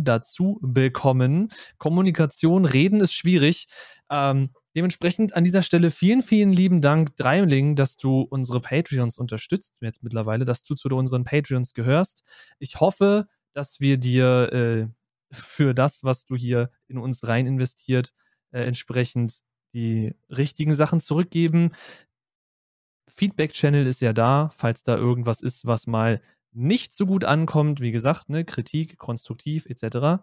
[0.00, 1.48] dazu bekommen.
[1.78, 3.68] Kommunikation, reden ist schwierig.
[4.10, 9.78] Ähm, dementsprechend an dieser Stelle vielen, vielen lieben Dank, Dreimling, dass du unsere Patreons unterstützt
[9.80, 12.24] jetzt mittlerweile, dass du zu unseren Patreons gehörst.
[12.58, 14.86] Ich hoffe, dass wir dir äh,
[15.32, 18.12] für das, was du hier in uns rein investiert,
[18.52, 19.42] äh, entsprechend
[19.74, 21.72] die richtigen Sachen zurückgeben.
[23.08, 26.20] Feedback-Channel ist ja da, falls da irgendwas ist, was mal
[26.52, 27.80] nicht so gut ankommt.
[27.80, 30.22] Wie gesagt, ne, Kritik, konstruktiv etc.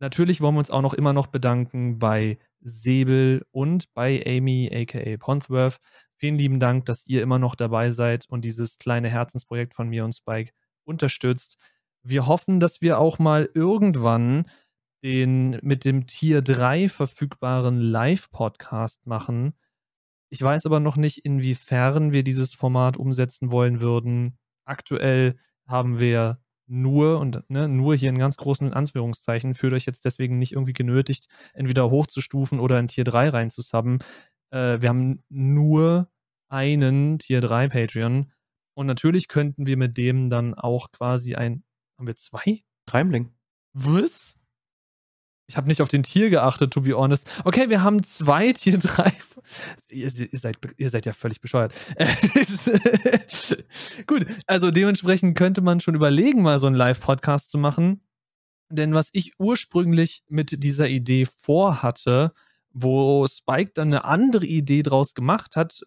[0.00, 5.16] Natürlich wollen wir uns auch noch immer noch bedanken bei Säbel und bei Amy, aka
[5.18, 5.78] Ponthworth.
[6.16, 10.04] Vielen lieben Dank, dass ihr immer noch dabei seid und dieses kleine Herzensprojekt von mir
[10.04, 10.52] und Spike
[10.84, 11.58] unterstützt.
[12.02, 14.46] Wir hoffen, dass wir auch mal irgendwann
[15.02, 19.54] den mit dem Tier 3 verfügbaren Live-Podcast machen.
[20.30, 24.38] Ich weiß aber noch nicht, inwiefern wir dieses Format umsetzen wollen würden.
[24.64, 25.36] Aktuell
[25.66, 30.38] haben wir nur und ne, nur hier in ganz großen Anführungszeichen, fühlt euch jetzt deswegen
[30.38, 33.98] nicht irgendwie genötigt, entweder hochzustufen oder in Tier 3 reinzusubben.
[34.50, 36.08] Äh, wir haben nur
[36.48, 38.32] einen Tier 3 Patreon
[38.74, 41.64] und natürlich könnten wir mit dem dann auch quasi ein
[41.98, 42.64] haben wir zwei?
[42.86, 43.32] Treimling.
[43.72, 44.36] Was?
[45.46, 47.28] Ich habe nicht auf den Tier geachtet, to be honest.
[47.44, 49.12] Okay, wir haben zwei Tier 3.
[49.90, 51.74] Ihr, ihr, seid, ihr seid ja völlig bescheuert.
[54.06, 58.00] Gut, also dementsprechend könnte man schon überlegen, mal so einen Live-Podcast zu machen.
[58.70, 62.32] Denn was ich ursprünglich mit dieser Idee vorhatte,
[62.72, 65.82] wo Spike dann eine andere Idee draus gemacht hat,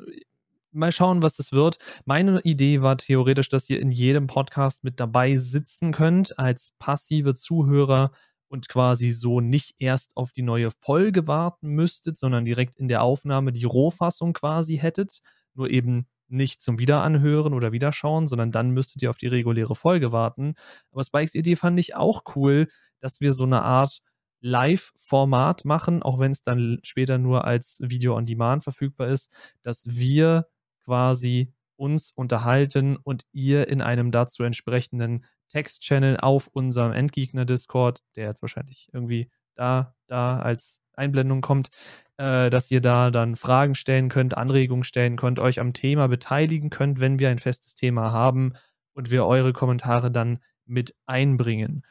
[0.71, 1.79] mal schauen, was das wird.
[2.05, 7.33] Meine Idee war theoretisch, dass ihr in jedem Podcast mit dabei sitzen könnt als passive
[7.33, 8.11] Zuhörer
[8.49, 13.03] und quasi so nicht erst auf die neue Folge warten müsstet, sondern direkt in der
[13.03, 15.19] Aufnahme die Rohfassung quasi hättet.
[15.53, 20.11] Nur eben nicht zum Wiederanhören oder Wiederschauen, sondern dann müsstet ihr auf die reguläre Folge
[20.11, 20.55] warten.
[20.91, 22.67] Aber Spikes Idee fand ich auch cool,
[22.99, 23.99] dass wir so eine Art
[24.41, 29.95] Live-Format machen, auch wenn es dann später nur als Video on Demand verfügbar ist, dass
[29.95, 30.47] wir
[30.83, 38.41] quasi uns unterhalten und ihr in einem dazu entsprechenden Text-Channel auf unserem Endgegner-Discord, der jetzt
[38.41, 41.69] wahrscheinlich irgendwie da, da als Einblendung kommt,
[42.17, 46.69] äh, dass ihr da dann Fragen stellen könnt, Anregungen stellen könnt, euch am Thema beteiligen
[46.69, 48.53] könnt, wenn wir ein festes Thema haben
[48.93, 51.85] und wir eure Kommentare dann mit einbringen.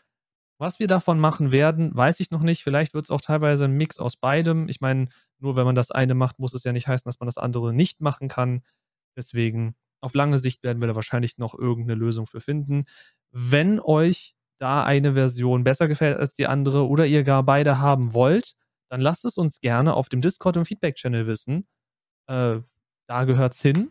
[0.58, 2.62] Was wir davon machen werden, weiß ich noch nicht.
[2.62, 4.68] Vielleicht wird es auch teilweise ein Mix aus beidem.
[4.68, 5.08] Ich meine,
[5.38, 7.74] nur wenn man das eine macht, muss es ja nicht heißen, dass man das andere
[7.74, 8.62] nicht machen kann.
[9.16, 12.84] Deswegen, auf lange Sicht werden wir da wahrscheinlich noch irgendeine Lösung für finden.
[13.32, 18.14] Wenn euch da eine Version besser gefällt als die andere oder ihr gar beide haben
[18.14, 18.54] wollt,
[18.88, 21.66] dann lasst es uns gerne auf dem Discord und Feedback-Channel wissen.
[22.28, 22.60] Äh,
[23.08, 23.90] da es hin.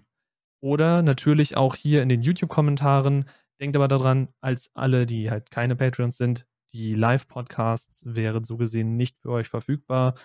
[0.61, 3.25] Oder natürlich auch hier in den YouTube-Kommentaren.
[3.59, 8.97] Denkt aber daran, als alle, die halt keine Patreons sind, die Live-Podcasts wären so gesehen
[8.97, 10.15] nicht für euch verfügbar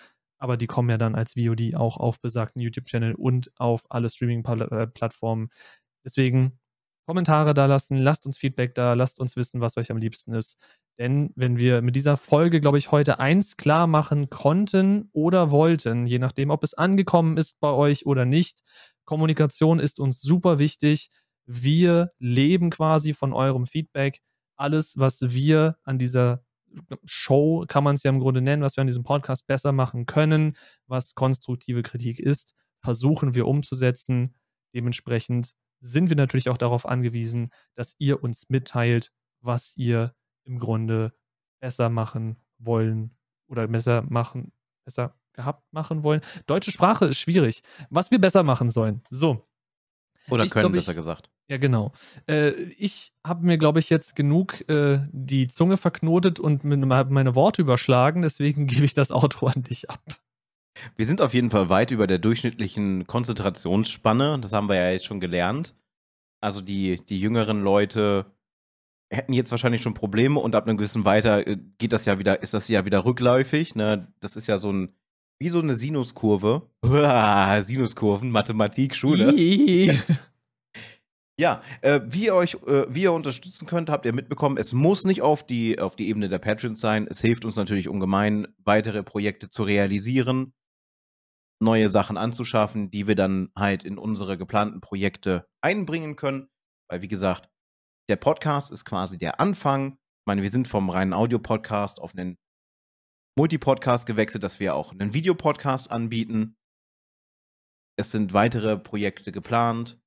[0.40, 5.46] aber die kommen ja dann als VOD auch auf besagten YouTube-Channel und auf alle Streaming-Plattformen.
[5.46, 5.56] Äh,
[6.04, 6.58] Deswegen
[7.06, 10.56] Kommentare da lassen, lasst uns Feedback da, lasst uns wissen, was euch am liebsten ist.
[10.98, 16.06] Denn wenn wir mit dieser Folge, glaube ich, heute eins klar machen konnten oder wollten,
[16.06, 18.60] je nachdem, ob es angekommen ist bei euch oder nicht,
[19.06, 21.10] Kommunikation ist uns super wichtig.
[21.46, 24.20] Wir leben quasi von eurem Feedback.
[24.56, 26.44] Alles, was wir an dieser
[27.04, 30.06] Show kann man es ja im Grunde nennen, was wir an diesem Podcast besser machen
[30.06, 30.56] können,
[30.86, 34.34] was konstruktive Kritik ist, versuchen wir umzusetzen.
[34.74, 41.12] Dementsprechend sind wir natürlich auch darauf angewiesen, dass ihr uns mitteilt, was ihr im Grunde
[41.60, 43.16] besser machen wollen
[43.48, 44.52] oder besser machen,
[44.84, 46.20] besser gehabt machen wollen.
[46.46, 47.62] Deutsche Sprache ist schwierig.
[47.88, 49.02] Was wir besser machen sollen.
[49.10, 49.46] So.
[50.28, 51.30] Oder ich können, glaub, besser gesagt.
[51.48, 51.92] Ja, genau.
[52.28, 57.62] Äh, ich habe mir, glaube ich, jetzt genug äh, die Zunge verknotet und meine Worte
[57.62, 60.02] überschlagen, deswegen gebe ich das Auto an dich ab.
[60.96, 64.38] Wir sind auf jeden Fall weit über der durchschnittlichen Konzentrationsspanne.
[64.40, 65.74] Das haben wir ja jetzt schon gelernt.
[66.40, 68.26] Also die, die jüngeren Leute
[69.10, 72.42] hätten jetzt wahrscheinlich schon Probleme und ab einem gewissen weiter äh, geht das ja wieder,
[72.42, 73.74] ist das ja wieder rückläufig.
[73.74, 74.12] Ne?
[74.20, 74.94] Das ist ja so ein,
[75.38, 76.70] wie so eine Sinuskurve.
[76.82, 79.34] Uah, Sinuskurven, Mathematik, Schule.
[81.40, 84.58] Ja, äh, wie, ihr euch, äh, wie ihr unterstützen könnt, habt ihr mitbekommen.
[84.58, 87.06] Es muss nicht auf die, auf die Ebene der Patrons sein.
[87.08, 90.52] Es hilft uns natürlich ungemein, weitere Projekte zu realisieren,
[91.60, 96.48] neue Sachen anzuschaffen, die wir dann halt in unsere geplanten Projekte einbringen können.
[96.88, 97.48] Weil, wie gesagt,
[98.08, 99.92] der Podcast ist quasi der Anfang.
[99.92, 102.38] Ich meine, wir sind vom reinen Audio-Podcast auf einen
[103.38, 106.56] Multipodcast gewechselt, dass wir auch einen Videopodcast anbieten.
[107.96, 109.99] Es sind weitere Projekte geplant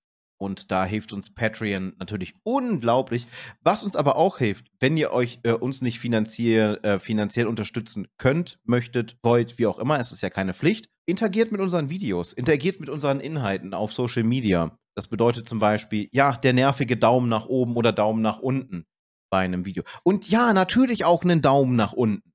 [0.44, 3.28] Und da hilft uns Patreon natürlich unglaublich.
[3.62, 8.10] Was uns aber auch hilft, wenn ihr euch äh, uns nicht finanziell, äh, finanziell unterstützen
[8.18, 12.34] könnt, möchtet, wollt, wie auch immer, es ist ja keine Pflicht, interagiert mit unseren Videos,
[12.34, 14.78] interagiert mit unseren Inhalten auf Social Media.
[14.96, 18.86] Das bedeutet zum Beispiel, ja, der nervige Daumen nach oben oder Daumen nach unten
[19.32, 19.84] bei einem Video.
[20.04, 22.34] Und ja, natürlich auch einen Daumen nach unten.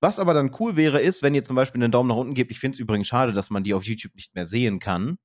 [0.00, 2.52] Was aber dann cool wäre, ist, wenn ihr zum Beispiel einen Daumen nach unten gebt.
[2.52, 5.16] Ich finde es übrigens schade, dass man die auf YouTube nicht mehr sehen kann.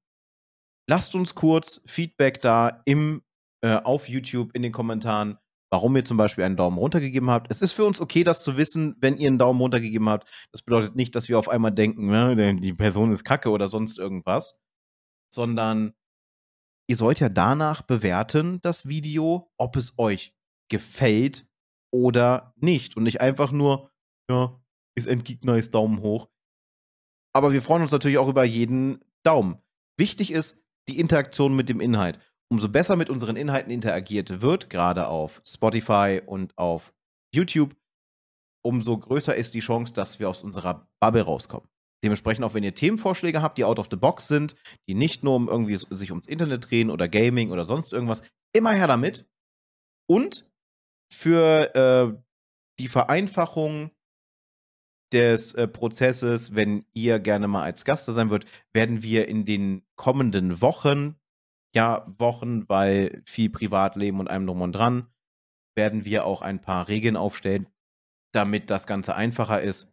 [0.89, 3.21] Lasst uns kurz Feedback da im,
[3.61, 5.37] äh, auf YouTube in den Kommentaren,
[5.71, 7.51] warum ihr zum Beispiel einen Daumen runtergegeben habt.
[7.51, 10.27] Es ist für uns okay, das zu wissen, wenn ihr einen Daumen runtergegeben habt.
[10.51, 13.99] Das bedeutet nicht, dass wir auf einmal denken, ja, die Person ist kacke oder sonst
[13.99, 14.59] irgendwas,
[15.31, 15.93] sondern
[16.87, 20.33] ihr sollt ja danach bewerten, das Video, ob es euch
[20.71, 21.45] gefällt
[21.93, 22.97] oder nicht.
[22.97, 23.91] Und nicht einfach nur,
[24.27, 24.59] ja,
[24.95, 26.29] ist Gegner, ist Daumen hoch.
[27.31, 29.61] Aber wir freuen uns natürlich auch über jeden Daumen.
[29.99, 32.19] Wichtig ist, die Interaktion mit dem Inhalt.
[32.51, 36.93] Umso besser mit unseren Inhalten interagiert wird, gerade auf Spotify und auf
[37.33, 37.75] YouTube,
[38.65, 41.69] umso größer ist die Chance, dass wir aus unserer Bubble rauskommen.
[42.03, 44.55] Dementsprechend auch, wenn ihr Themenvorschläge habt, die out of the box sind,
[44.87, 48.23] die nicht nur um irgendwie sich ums Internet drehen oder Gaming oder sonst irgendwas,
[48.55, 49.27] immer her damit.
[50.09, 50.49] Und
[51.13, 52.17] für äh,
[52.79, 53.91] die Vereinfachung
[55.11, 59.45] des äh, Prozesses, wenn ihr gerne mal als Gast da sein würdet, werden wir in
[59.45, 61.15] den kommenden Wochen,
[61.75, 65.07] ja, Wochen, weil viel Privatleben und einem drum und dran,
[65.75, 67.67] werden wir auch ein paar Regeln aufstellen,
[68.33, 69.91] damit das Ganze einfacher ist.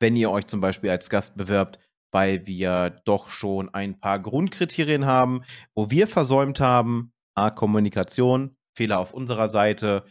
[0.00, 1.78] Wenn ihr euch zum Beispiel als Gast bewerbt,
[2.12, 5.42] weil wir doch schon ein paar Grundkriterien haben,
[5.74, 10.04] wo wir versäumt haben, A, Kommunikation, Fehler auf unserer Seite,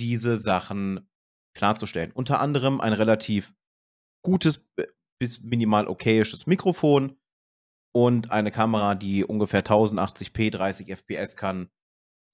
[0.00, 1.09] diese Sachen
[1.54, 2.12] klarzustellen.
[2.12, 3.54] Unter anderem ein relativ
[4.24, 4.68] gutes
[5.20, 7.18] bis minimal okayisches Mikrofon
[7.94, 11.70] und eine Kamera, die ungefähr 1080p 30 fps kann,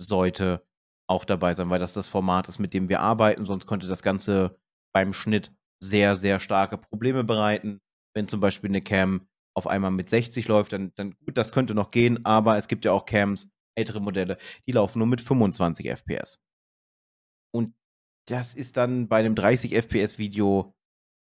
[0.01, 0.67] sollte
[1.09, 3.45] auch dabei sein, weil das das Format ist, mit dem wir arbeiten.
[3.45, 4.59] Sonst könnte das Ganze
[4.93, 5.53] beim Schnitt
[5.83, 7.81] sehr, sehr starke Probleme bereiten.
[8.15, 11.75] Wenn zum Beispiel eine Cam auf einmal mit 60 läuft, dann, dann gut, das könnte
[11.75, 14.37] noch gehen, aber es gibt ja auch Cams, ältere Modelle,
[14.67, 16.41] die laufen nur mit 25 FPS.
[17.55, 17.75] Und
[18.27, 20.75] das ist dann bei einem 30 FPS Video,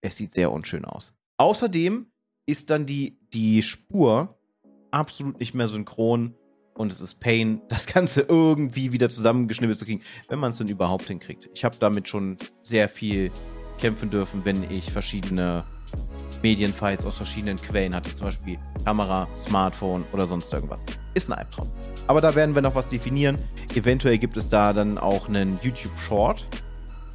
[0.01, 1.13] es sieht sehr unschön aus.
[1.37, 2.07] Außerdem
[2.45, 4.37] ist dann die, die Spur
[4.91, 6.35] absolut nicht mehr synchron
[6.73, 10.69] und es ist Pain, das Ganze irgendwie wieder zusammengeschnippelt zu kriegen, wenn man es denn
[10.69, 11.49] überhaupt hinkriegt.
[11.53, 13.31] Ich habe damit schon sehr viel
[13.79, 15.63] kämpfen dürfen, wenn ich verschiedene
[16.41, 20.83] Medienfiles aus verschiedenen Quellen hatte, zum Beispiel Kamera, Smartphone oder sonst irgendwas.
[21.13, 21.69] Ist ein Albtraum.
[22.07, 23.37] Aber da werden wir noch was definieren.
[23.75, 26.47] Eventuell gibt es da dann auch einen YouTube Short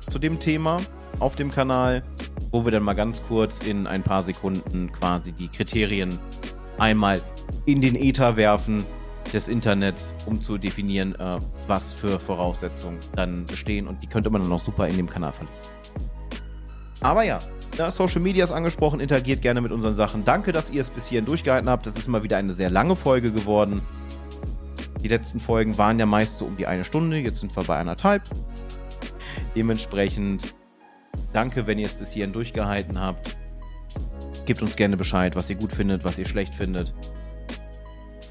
[0.07, 0.79] zu dem Thema
[1.19, 2.03] auf dem Kanal,
[2.51, 6.19] wo wir dann mal ganz kurz in ein paar Sekunden quasi die Kriterien
[6.79, 7.21] einmal
[7.67, 8.85] in den Ether werfen
[9.33, 13.87] des Internets, um zu definieren, äh, was für Voraussetzungen dann bestehen.
[13.87, 15.73] Und die könnte man dann auch super in dem Kanal verlinken.
[17.01, 17.41] Aber ja,
[17.79, 20.25] ja, Social Media ist angesprochen, interagiert gerne mit unseren Sachen.
[20.25, 21.87] Danke, dass ihr es bis hierhin durchgehalten habt.
[21.87, 23.81] Das ist mal wieder eine sehr lange Folge geworden.
[25.03, 27.79] Die letzten Folgen waren ja meist so um die eine Stunde, jetzt sind wir bei
[27.79, 28.23] anderthalb.
[29.55, 30.55] Dementsprechend
[31.33, 33.37] danke, wenn ihr es bis hierhin durchgehalten habt.
[34.47, 36.93] Gebt uns gerne Bescheid, was ihr gut findet, was ihr schlecht findet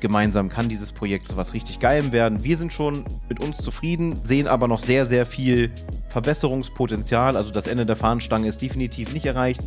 [0.02, 2.44] gemeinsam kann dieses Projekt zu was richtig Geilem werden.
[2.44, 5.72] Wir sind schon mit uns zufrieden, sehen aber noch sehr, sehr viel
[6.10, 7.38] Verbesserungspotenzial.
[7.38, 9.62] Also das Ende der Fahnenstange ist definitiv nicht erreicht.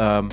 [0.00, 0.30] Ähm,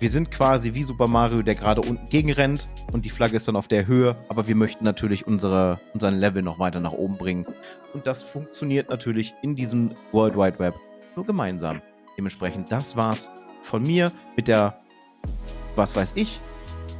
[0.00, 3.56] wir sind quasi wie Super Mario, der gerade unten gegenrennt und die Flagge ist dann
[3.56, 7.46] auf der Höhe, aber wir möchten natürlich unsere, unseren Level noch weiter nach oben bringen.
[7.92, 10.74] Und das funktioniert natürlich in diesem World Wide Web
[11.16, 11.80] nur gemeinsam.
[12.16, 13.30] Dementsprechend, das war's
[13.62, 14.78] von mir mit der,
[15.76, 16.40] was weiß ich,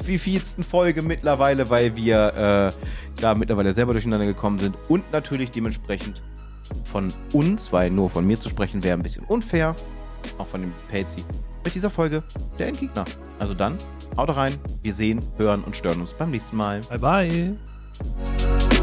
[0.03, 6.23] vielsten Folge mittlerweile, weil wir äh, da mittlerweile selber durcheinander gekommen sind und natürlich dementsprechend
[6.85, 9.75] von uns, weil nur von mir zu sprechen wäre ein bisschen unfair,
[10.39, 11.23] auch von dem Pelzi,
[11.65, 12.23] mit dieser Folge
[12.59, 13.05] der Endgegner.
[13.39, 13.77] Also dann,
[14.17, 16.81] haut rein, wir sehen, hören und stören uns beim nächsten Mal.
[16.89, 18.74] Bye bye.